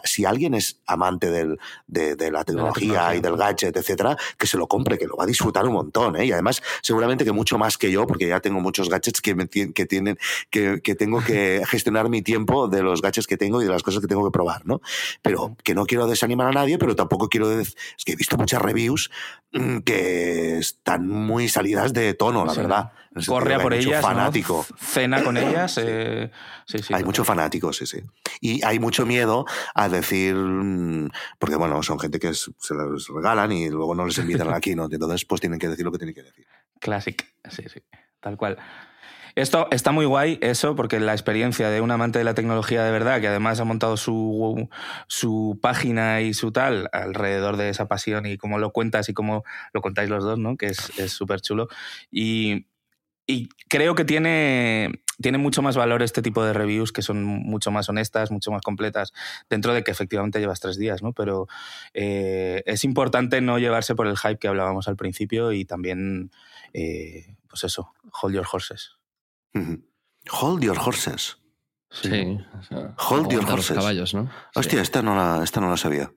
si 0.04 0.24
alguien 0.26 0.52
es 0.52 0.78
amante 0.84 1.30
del, 1.30 1.58
de, 1.86 2.30
la 2.30 2.44
tecnología 2.44 3.14
y 3.14 3.20
del 3.20 3.36
gadget, 3.36 3.74
etcétera, 3.74 4.18
que 4.36 4.46
se 4.46 4.58
lo 4.58 4.66
compre, 4.66 4.98
que 4.98 5.06
lo 5.06 5.16
va 5.16 5.24
a 5.24 5.26
disfrutar 5.26 5.66
un 5.66 5.72
montón. 5.72 6.16
¿eh? 6.16 6.26
Y 6.26 6.32
además, 6.32 6.62
seguramente 6.82 7.24
que 7.24 7.32
mucho 7.32 7.56
más 7.56 7.78
que 7.78 7.90
yo, 7.90 8.06
porque 8.06 8.28
ya 8.28 8.40
tengo 8.40 8.60
muchos 8.60 8.90
gadgets 8.90 9.22
que, 9.22 9.34
me, 9.34 9.48
que 9.48 9.86
tienen, 9.86 10.18
que, 10.50 10.82
que 10.82 10.94
tengo 10.94 11.22
que 11.22 11.62
gestionar 11.68 12.10
mi 12.10 12.20
tiempo 12.20 12.68
de 12.68 12.82
los 12.82 13.00
gadgets 13.00 13.26
que 13.26 13.38
tengo 13.38 13.62
y 13.62 13.64
de 13.64 13.70
las 13.70 13.82
cosas 13.82 14.02
que 14.02 14.06
tengo 14.06 14.22
que 14.26 14.32
probar, 14.32 14.66
¿no? 14.66 14.82
Pero 15.22 15.56
que 15.64 15.74
no 15.74 15.86
quiero 15.86 16.06
desanimar 16.06 16.48
a 16.48 16.52
nadie, 16.52 16.76
pero 16.76 16.94
tampoco 16.94 17.30
quiero... 17.30 17.53
Es 17.62 18.04
que 18.04 18.12
he 18.12 18.16
visto 18.16 18.36
muchas 18.36 18.60
reviews 18.60 19.10
mm, 19.52 19.78
que 19.78 20.58
están 20.58 21.08
muy 21.08 21.48
salidas 21.48 21.92
de 21.92 22.14
tono, 22.14 22.44
la 22.44 22.54
verdad. 22.54 22.92
Corre 23.26 23.54
a 23.54 23.60
por 23.60 23.74
ellas, 23.74 24.02
fanático. 24.02 24.66
cena 24.78 25.22
con 25.22 25.36
ellas. 25.36 25.78
Eh, 25.80 26.30
sí, 26.66 26.78
sí, 26.78 26.94
hay 26.94 27.04
mucho 27.04 27.24
fanático, 27.24 27.72
sí, 27.72 27.86
sí. 27.86 28.02
Y 28.40 28.64
hay 28.64 28.78
mucho 28.78 29.06
miedo 29.06 29.44
a 29.74 29.88
decir, 29.88 30.34
mm, 30.34 31.10
porque 31.38 31.56
bueno, 31.56 31.82
son 31.82 32.00
gente 32.00 32.18
que 32.18 32.34
se 32.34 32.74
los 32.74 33.08
regalan 33.08 33.52
y 33.52 33.68
luego 33.70 33.94
no 33.94 34.06
les 34.06 34.18
invitan 34.18 34.52
aquí, 34.54 34.74
¿no? 34.74 34.88
Entonces, 34.90 35.24
pues 35.24 35.40
tienen 35.40 35.58
que 35.58 35.68
decir 35.68 35.84
lo 35.84 35.92
que 35.92 35.98
tienen 35.98 36.14
que 36.14 36.22
decir. 36.22 36.46
Classic, 36.80 37.24
sí, 37.48 37.62
sí, 37.72 37.80
tal 38.20 38.36
cual. 38.36 38.58
Esto 39.34 39.68
está 39.72 39.90
muy 39.90 40.06
guay, 40.06 40.38
eso, 40.42 40.76
porque 40.76 41.00
la 41.00 41.12
experiencia 41.12 41.68
de 41.70 41.80
un 41.80 41.90
amante 41.90 42.18
de 42.18 42.24
la 42.24 42.34
tecnología 42.34 42.84
de 42.84 42.92
verdad, 42.92 43.20
que 43.20 43.28
además 43.28 43.58
ha 43.58 43.64
montado 43.64 43.96
su, 43.96 44.68
su 45.08 45.58
página 45.60 46.20
y 46.20 46.34
su 46.34 46.52
tal 46.52 46.88
alrededor 46.92 47.56
de 47.56 47.68
esa 47.68 47.88
pasión 47.88 48.26
y 48.26 48.36
cómo 48.36 48.58
lo 48.58 48.70
cuentas 48.70 49.08
y 49.08 49.14
cómo 49.14 49.42
lo 49.72 49.80
contáis 49.80 50.08
los 50.08 50.22
dos, 50.22 50.38
¿no? 50.38 50.56
Que 50.56 50.66
es 50.66 50.92
súper 51.08 51.40
chulo. 51.40 51.68
Y, 52.12 52.66
y 53.26 53.48
creo 53.68 53.94
que 53.94 54.04
tiene, 54.04 55.02
tiene 55.20 55.38
mucho 55.38 55.62
más 55.62 55.76
valor 55.76 56.02
este 56.02 56.20
tipo 56.20 56.44
de 56.44 56.52
reviews 56.52 56.92
que 56.92 57.00
son 57.02 57.24
mucho 57.24 57.70
más 57.70 57.88
honestas, 57.88 58.30
mucho 58.30 58.50
más 58.50 58.60
completas, 58.62 59.12
dentro 59.48 59.72
de 59.72 59.82
que 59.82 59.90
efectivamente 59.90 60.40
llevas 60.40 60.60
tres 60.60 60.76
días, 60.78 61.02
¿no? 61.02 61.12
Pero 61.12 61.46
eh, 61.94 62.62
es 62.66 62.84
importante 62.84 63.40
no 63.40 63.58
llevarse 63.58 63.94
por 63.94 64.06
el 64.06 64.18
hype 64.18 64.38
que 64.38 64.48
hablábamos 64.48 64.88
al 64.88 64.96
principio 64.96 65.52
y 65.52 65.64
también, 65.64 66.30
eh, 66.74 67.34
pues 67.48 67.64
eso, 67.64 67.94
hold 68.22 68.34
your 68.34 68.46
horses. 68.50 68.98
Hold 70.30 70.62
your 70.62 70.78
horses. 70.78 71.36
Sí. 71.90 72.38
hold 72.98 73.30
your 73.30 73.44
horses. 73.44 73.76
caballos, 73.76 74.14
¿no? 74.14 74.28
Hostia, 74.54 74.82
esta 74.82 75.00
no, 75.00 75.14
la, 75.14 75.44
esta 75.44 75.60
no 75.60 75.70
la 75.70 75.76
sabía. 75.76 76.12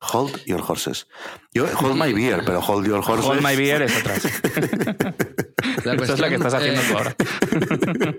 Hold 0.00 0.44
your 0.44 0.60
horses. 0.60 1.08
Yo, 1.52 1.66
hold 1.66 1.96
my 1.96 2.12
beer, 2.12 2.42
pero 2.44 2.60
hold 2.60 2.86
your 2.86 3.02
horses. 3.04 3.26
Hold 3.26 3.42
my 3.42 3.56
beer 3.56 3.82
es 3.82 3.96
otra. 3.96 4.14
la 5.84 5.94
es 5.94 6.20
la 6.20 6.28
que 6.28 6.36
estás 6.36 6.54
haciendo 6.54 6.80
tú 6.82 6.96
ahora. 6.96 7.16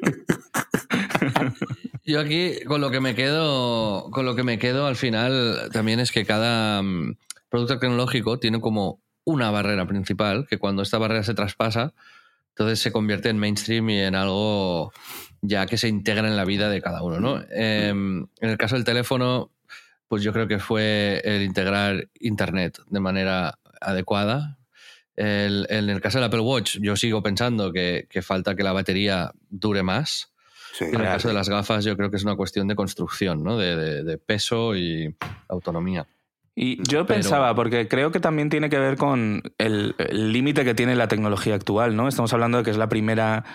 Yo 2.03 2.22
aquí 2.22 2.59
con 2.65 2.82
lo 2.82 2.89
que 2.89 2.99
me 2.99 3.15
quedo, 3.15 4.09
con 4.11 4.26
lo 4.26 4.36
que 4.36 4.43
me 4.43 4.59
quedo 4.59 4.88
al 4.88 4.95
final 4.95 5.70
también 5.72 5.99
es 5.99 6.11
que 6.11 6.26
cada 6.26 6.82
mm, 6.82 7.18
producto 7.49 7.80
tecnológico 7.80 8.39
tiene 8.39 8.61
como 8.61 9.01
una 9.24 9.51
barrera 9.51 9.86
principal, 9.86 10.47
que 10.49 10.57
cuando 10.57 10.82
esta 10.82 10.97
barrera 10.97 11.24
se 11.24 11.34
traspasa, 11.34 11.93
entonces 12.58 12.80
se 12.80 12.91
convierte 12.91 13.30
en 13.30 13.38
mainstream 13.38 13.88
y 13.91 13.99
en 13.99 14.16
algo 14.16 14.91
ya 15.41 15.68
que 15.68 15.78
se 15.78 15.88
integra 15.88 16.28
en 16.28 16.36
la 16.36 16.43
vida 16.43 16.72
de 16.72 16.82
cada 16.82 17.03
uno. 17.03 17.20
¿no? 17.20 17.45
Em, 17.51 18.26
en 18.41 18.49
el 18.49 18.58
caso 18.58 18.74
del 18.74 18.84
teléfono, 18.84 19.51
pues 20.08 20.24
yo 20.24 20.34
creo 20.34 20.47
que 20.47 20.58
fue 20.58 21.22
el 21.24 21.43
integrar 21.43 22.10
Internet 22.20 22.80
de 22.88 22.99
manera 22.99 23.60
adecuada. 23.80 24.58
en 25.16 25.89
el 25.89 26.01
caso 26.01 26.18
del 26.18 26.26
Apple 26.26 26.39
Watch, 26.39 26.78
yo 26.82 26.95
sigo 26.95 27.22
pensando 27.22 27.72
que, 27.72 28.08
falta 28.24 28.55
que 28.55 28.64
la 28.64 28.74
batería 28.74 29.32
dure 29.49 29.84
más. 29.84 30.32
en 30.80 30.95
el 30.95 31.03
caso 31.03 31.28
de 31.28 31.36
las 31.36 31.49
gafas, 31.49 31.86
yo 31.86 31.95
creo 31.95 32.10
que 32.10 32.18
es 32.18 32.24
una 32.24 32.36
cuestión 32.36 32.68
de 32.68 32.76
construcción, 32.76 33.43
¿no? 33.43 33.55
de 33.60 34.18
peso 34.18 34.76
y 34.76 35.16
autonomía. 35.47 36.08
Y 36.60 36.82
yo 36.89 37.05
pensaba, 37.05 37.53
porque 37.53 37.88
creo 37.88 38.12
que 38.12 38.20
también 38.20 38.49
tiene 38.49 38.72
que 38.72 38.80
ver 38.80 38.97
con 38.97 39.43
el 39.60 39.93
límite 40.10 40.66
que 40.66 40.74
tiene 40.74 40.95
la 40.95 41.08
tecnología 41.08 41.53
actual, 41.53 41.95
¿no? 41.95 42.08
Estamos 42.08 42.34
hablando 42.34 42.58
de 42.58 42.64
que 42.64 42.72
es 42.72 42.78
la 42.78 42.89
primera 42.89 43.45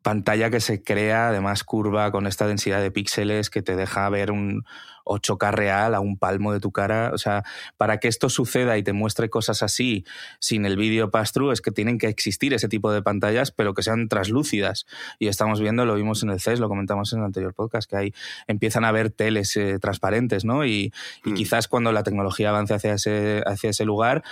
pantalla 0.00 0.48
que 0.48 0.60
se 0.60 0.82
crea, 0.82 1.28
además 1.28 1.64
curva, 1.64 2.10
con 2.10 2.26
esta 2.26 2.46
densidad 2.46 2.80
de 2.80 2.90
píxeles 2.90 3.50
que 3.50 3.60
te 3.60 3.76
deja 3.76 4.08
ver 4.08 4.30
un, 4.30 4.64
8K 5.06 5.52
real 5.52 5.94
a 5.94 6.00
un 6.00 6.18
palmo 6.18 6.52
de 6.52 6.60
tu 6.60 6.72
cara. 6.72 7.10
O 7.14 7.18
sea, 7.18 7.44
para 7.76 7.98
que 7.98 8.08
esto 8.08 8.28
suceda 8.28 8.76
y 8.76 8.82
te 8.82 8.92
muestre 8.92 9.30
cosas 9.30 9.62
así 9.62 10.04
sin 10.38 10.66
el 10.66 10.76
vídeo 10.76 11.10
pass-through 11.10 11.52
es 11.52 11.60
que 11.60 11.70
tienen 11.70 11.98
que 11.98 12.08
existir 12.08 12.52
ese 12.52 12.68
tipo 12.68 12.92
de 12.92 13.02
pantallas, 13.02 13.52
pero 13.52 13.72
que 13.74 13.82
sean 13.82 14.08
translúcidas. 14.08 14.86
Y 15.18 15.28
estamos 15.28 15.60
viendo, 15.60 15.86
lo 15.86 15.94
vimos 15.94 16.22
en 16.22 16.30
el 16.30 16.40
CES, 16.40 16.60
lo 16.60 16.68
comentamos 16.68 17.12
en 17.12 17.20
el 17.20 17.24
anterior 17.24 17.54
podcast, 17.54 17.88
que 17.88 17.96
ahí 17.96 18.14
empiezan 18.46 18.84
a 18.84 18.92
ver 18.92 19.10
teles 19.10 19.56
eh, 19.56 19.78
transparentes, 19.78 20.44
¿no? 20.44 20.64
Y, 20.64 20.92
y, 21.24 21.30
mm. 21.30 21.34
quizás 21.34 21.68
cuando 21.68 21.92
la 21.92 22.02
tecnología 22.02 22.50
avance 22.50 22.74
hacia 22.74 22.94
ese, 22.94 23.42
hacia 23.46 23.70
ese 23.70 23.84
lugar, 23.84 24.24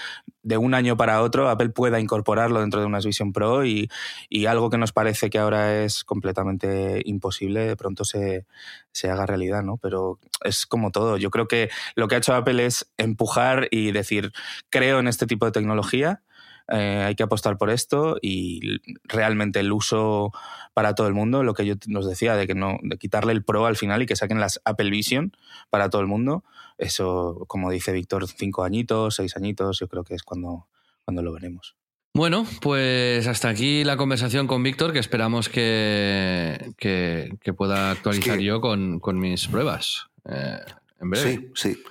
de 0.43 0.59
un 0.59 0.75
año 0.75 0.97
para 0.97 1.23
otro, 1.23 1.49
Apple 1.49 1.71
pueda 1.71 2.01
incorporarlo 2.01 2.61
dentro 2.61 2.81
de 2.81 2.87
unas 2.87 3.07
Vision 3.07 3.33
Pro 3.33 3.65
y, 3.65 3.89
y 4.29 4.47
algo 4.47 4.69
que 4.69 4.79
nos 4.79 4.93
parece 4.93 5.31
que 5.31 5.39
ahora 5.39 5.83
es 5.85 6.05
completamente 6.05 7.01
imposible, 7.05 7.67
de 7.67 7.77
pronto 7.77 8.05
se, 8.05 8.45
se 8.93 9.11
haga 9.11 9.27
realidad, 9.27 9.63
¿no? 9.63 9.79
Pero 9.79 10.19
es 10.43 10.64
como 10.67 10.91
todo. 10.91 11.17
Yo 11.17 11.31
creo 11.31 11.49
que 11.49 11.71
lo 11.95 12.09
que 12.09 12.15
ha 12.15 12.19
hecho 12.19 12.35
Apple 12.35 12.65
es 12.65 12.93
empujar 12.97 13.69
y 13.71 13.93
decir, 13.93 14.33
creo 14.71 15.01
en 15.01 15.09
este 15.09 15.27
tipo 15.27 15.47
de 15.47 15.53
tecnología, 15.53 16.23
eh, 16.69 17.05
hay 17.07 17.15
que 17.15 17.23
apostar 17.23 17.59
por 17.59 17.69
esto 17.69 18.17
y 18.23 18.81
realmente 19.05 19.61
el 19.61 19.71
uso 19.73 20.33
para 20.73 20.95
todo 20.95 21.07
el 21.09 21.15
mundo, 21.15 21.43
lo 21.43 21.53
que 21.53 21.67
yo 21.67 21.75
nos 21.89 22.09
decía, 22.09 22.37
de 22.37 22.47
que 22.47 22.55
no, 22.55 22.79
de 22.83 22.97
quitarle 22.97 23.33
el 23.33 23.45
Pro 23.45 23.67
al 23.67 23.77
final 23.77 24.03
y 24.03 24.07
que 24.07 24.17
saquen 24.17 24.41
las 24.41 24.61
Apple 24.65 24.91
Vision 24.91 25.37
para 25.69 25.91
todo 25.91 26.01
el 26.01 26.07
mundo, 26.07 26.43
eso, 26.79 27.45
como 27.49 27.71
dice 27.71 27.93
Víctor, 27.93 28.27
cinco 28.29 28.65
añitos, 28.65 29.17
seis 29.17 29.37
añitos, 29.37 29.79
yo 29.79 29.89
creo 29.89 30.05
que 30.05 30.15
es 30.15 30.23
cuando, 30.23 30.67
cuando 31.05 31.23
lo 31.23 31.33
veremos. 31.33 31.77
Bueno, 32.17 32.47
pues 32.63 33.27
hasta 33.27 33.49
aquí 33.49 33.83
la 33.83 33.97
conversación 33.97 34.47
con 34.47 34.63
Víctor, 34.63 34.93
que 34.93 35.01
esperamos 35.01 35.49
que, 35.49 36.73
que, 36.79 37.53
pueda 37.55 37.91
actualizar 37.91 38.39
yo 38.39 38.61
con, 38.61 39.01
con, 39.01 39.19
mis 39.19 39.49
pruebas 39.49 40.07
eh, 40.29 40.61
en 41.01 41.11
breve. 41.11 41.51
Sí, 41.55 41.73
sí. 41.75 41.83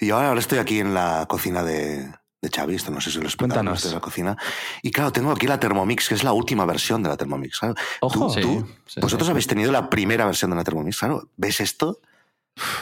Y 0.00 0.10
ahora, 0.10 0.28
ahora 0.28 0.40
estoy 0.40 0.58
aquí 0.58 0.80
en 0.80 0.94
la 0.94 1.26
cocina 1.28 1.62
de, 1.62 2.10
de 2.42 2.48
Xavi, 2.48 2.74
esto 2.74 2.90
no 2.90 3.00
sé 3.00 3.10
si 3.10 3.18
lo 3.18 3.26
explicamos 3.26 3.82
de 3.82 3.92
la 3.92 4.00
cocina. 4.00 4.36
Y 4.82 4.90
claro, 4.90 5.12
tengo 5.12 5.30
aquí 5.30 5.46
la 5.46 5.60
Thermomix, 5.60 6.08
que 6.08 6.14
es 6.14 6.24
la 6.24 6.32
última 6.32 6.64
versión 6.64 7.02
de 7.02 7.10
la 7.10 7.16
Thermomix. 7.16 7.60
Ojo, 8.00 8.34
¿Tú, 8.34 8.66
vosotros 9.00 9.28
habéis 9.28 9.46
tenido 9.46 9.70
la 9.72 9.90
primera 9.90 10.24
versión 10.24 10.50
de 10.50 10.56
la 10.56 10.64
Thermomix, 10.64 10.98
claro. 10.98 11.28
¿Ves 11.36 11.60
esto? 11.60 12.00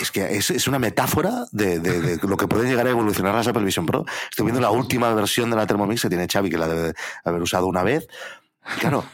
Es 0.00 0.10
que 0.10 0.36
es, 0.36 0.66
una 0.66 0.78
metáfora 0.78 1.46
de, 1.52 2.18
lo 2.22 2.36
que 2.36 2.46
puede 2.46 2.68
llegar 2.68 2.86
a 2.86 2.90
evolucionar 2.90 3.34
la 3.34 3.50
Apple 3.50 3.64
Vision 3.64 3.86
Pro. 3.86 4.04
Estoy 4.30 4.44
viendo 4.44 4.60
la 4.60 4.70
última 4.70 5.12
versión 5.14 5.50
de 5.50 5.56
la 5.56 5.66
Thermomix 5.66 6.02
que 6.02 6.08
tiene 6.08 6.26
Xavi, 6.26 6.50
que 6.50 6.58
la 6.58 6.68
debe 6.68 6.94
haber 7.24 7.42
usado 7.42 7.66
una 7.66 7.82
vez. 7.82 8.08
Claro, 8.80 9.04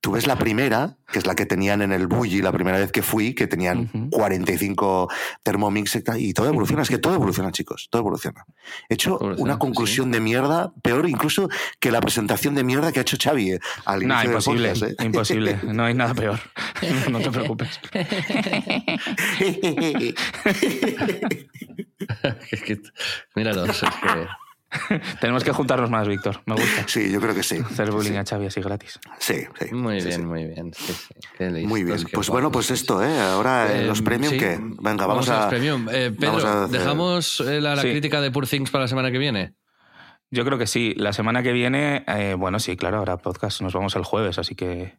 tú 0.00 0.12
ves 0.12 0.26
la 0.26 0.36
primera, 0.36 0.96
que 1.10 1.18
es 1.18 1.26
la 1.26 1.34
que 1.34 1.46
tenían 1.46 1.82
en 1.82 1.92
el 1.92 2.06
Bulli 2.06 2.40
la 2.42 2.52
primera 2.52 2.78
vez 2.78 2.92
que 2.92 3.02
fui, 3.02 3.34
que 3.34 3.46
tenían 3.46 4.08
45 4.10 5.08
Thermomix 5.42 5.98
y 6.16 6.32
todo 6.32 6.46
evoluciona. 6.46 6.82
Es 6.82 6.88
que 6.88 6.98
todo 6.98 7.14
evoluciona, 7.14 7.50
chicos, 7.52 7.88
todo 7.90 8.00
evoluciona. 8.00 8.44
He 8.88 8.94
hecho 8.94 9.18
una 9.18 9.58
conclusión 9.58 10.10
de 10.12 10.20
mierda, 10.20 10.72
peor 10.82 11.08
incluso 11.08 11.48
que 11.80 11.90
la 11.90 12.00
presentación 12.00 12.54
de 12.54 12.64
mierda 12.64 12.92
que 12.92 13.00
ha 13.00 13.02
hecho 13.02 13.16
Xavi 13.20 13.52
eh, 13.52 13.60
al 13.84 14.02
inicio 14.02 14.24
no, 14.24 14.28
imposible, 14.30 14.72
¿eh? 14.72 15.04
imposible. 15.04 15.58
No 15.64 15.84
hay 15.84 15.94
nada 15.94 16.14
peor. 16.14 16.40
No 17.10 17.20
te 17.20 17.30
preocupes. 17.30 17.80
Míralos, 23.34 23.82
es 23.82 23.90
que... 23.90 24.26
Tenemos 25.20 25.44
que 25.44 25.52
juntarnos 25.52 25.90
más, 25.90 26.08
Víctor. 26.08 26.42
Me 26.46 26.54
gusta. 26.54 26.84
Sí, 26.86 27.10
yo 27.10 27.20
creo 27.20 27.34
que 27.34 27.42
sí. 27.42 27.58
Hacer 27.58 27.90
bullying 27.90 28.16
a 28.16 28.24
Xavi 28.24 28.46
así 28.46 28.60
gratis. 28.60 28.98
Sí, 29.18 29.44
sí. 29.58 29.74
Muy 29.74 30.02
bien, 30.02 30.26
muy 30.26 30.44
bien. 30.46 30.72
muy 31.66 31.84
bien. 31.84 32.04
Pues, 32.12 32.28
bueno, 32.28 32.50
pues 32.50 32.70
esto, 32.70 33.02
¿eh? 33.02 33.20
Ahora 33.20 33.72
eh, 33.72 33.86
los 33.86 34.02
premium, 34.02 34.36
que 34.36 34.58
Venga, 34.60 35.06
vamos, 35.06 35.28
a, 35.28 35.40
los 35.40 35.46
premium. 35.46 35.88
Eh, 35.90 36.12
Pedro, 36.18 36.68
¿dejamos 36.68 37.40
eh, 37.40 37.60
la, 37.60 37.80
crítica 37.80 38.20
de 38.20 38.30
Poor 38.30 38.46
Things 38.46 38.70
para 38.70 38.84
la 38.84 38.88
semana 38.88 39.10
que 39.10 39.18
viene? 39.18 39.54
Yo 40.30 40.44
creo 40.44 40.58
que 40.58 40.66
sí. 40.66 40.94
La 40.96 41.12
semana 41.12 41.42
que 41.42 41.52
viene, 41.52 42.04
bueno, 42.36 42.58
sí, 42.58 42.76
claro, 42.76 42.98
ahora 42.98 43.18
podcast. 43.18 43.60
Nos 43.60 43.72
vamos 43.72 43.94
el 43.94 44.04
jueves, 44.04 44.38
así 44.38 44.56
que 44.56 44.98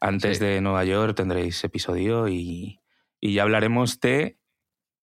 antes 0.00 0.38
de 0.38 0.60
Nueva 0.62 0.84
York 0.84 1.14
tendréis 1.14 1.62
episodio 1.62 2.28
y, 2.28 2.80
y 3.20 3.34
ya 3.34 3.42
hablaremos 3.42 4.00
de 4.00 4.38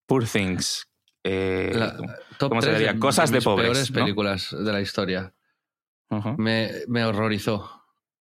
Poor 0.07 0.25
Things, 0.27 0.88
eh, 1.23 1.71
¿Cómo 2.39 2.61
se 2.61 2.71
diría? 2.73 2.97
Cosas 2.97 3.31
de, 3.31 3.41
pobres. 3.41 3.65
peores 3.65 3.91
películas 3.91 4.55
de 4.57 4.71
la 4.71 4.81
historia. 4.81 5.33
me, 6.37 7.03
horrorizó. 7.03 7.69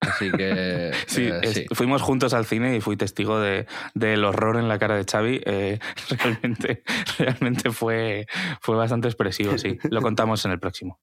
Así 0.00 0.30
que. 0.30 0.92
sí, 1.06 1.28
eh, 1.28 1.66
fuimos 1.72 2.02
juntos 2.02 2.32
al 2.32 2.46
cine 2.46 2.76
y 2.76 2.80
fui 2.80 2.96
testigo 2.96 3.40
de, 3.40 3.66
del 3.94 4.24
horror 4.24 4.56
en 4.56 4.68
la 4.68 4.78
cara 4.78 4.96
de 4.96 5.04
Xavi. 5.04 5.40
Eh, 5.44 5.78
realmente 6.22 6.84
realmente 7.18 7.70
fue, 7.72 8.26
fue 8.60 8.76
bastante 8.76 9.08
expresivo, 9.08 9.58
sí. 9.58 9.78
Lo 9.90 10.00
contamos 10.00 10.44
en 10.44 10.52
el 10.52 10.60
próximo. 10.60 10.98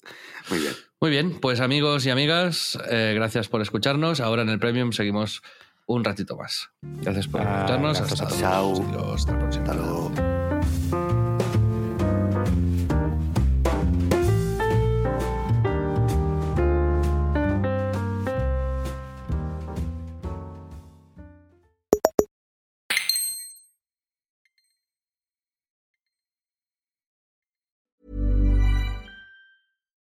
Muy 0.49 0.59
bien. 0.59 0.73
Muy 1.01 1.11
bien, 1.11 1.39
pues 1.39 1.59
amigos 1.59 2.05
y 2.05 2.09
amigas, 2.09 2.79
eh, 2.89 3.11
gracias 3.15 3.49
por 3.49 3.61
escucharnos. 3.61 4.21
Ahora 4.21 4.43
en 4.43 4.49
el 4.49 4.59
Premium 4.59 4.91
seguimos 4.93 5.41
un 5.87 6.03
ratito 6.03 6.37
más. 6.37 6.69
Gracias 6.81 7.27
por 7.27 7.41
Ah, 7.41 7.57
escucharnos. 7.57 7.97
gracias 7.99 8.21
Hasta, 8.21 8.23
a 8.23 8.59
todos. 8.61 8.85
Chao. 8.85 8.91
luego. 8.91 9.13
Hasta 9.13 9.31
la 9.33 9.39
próxima. 9.39 11.24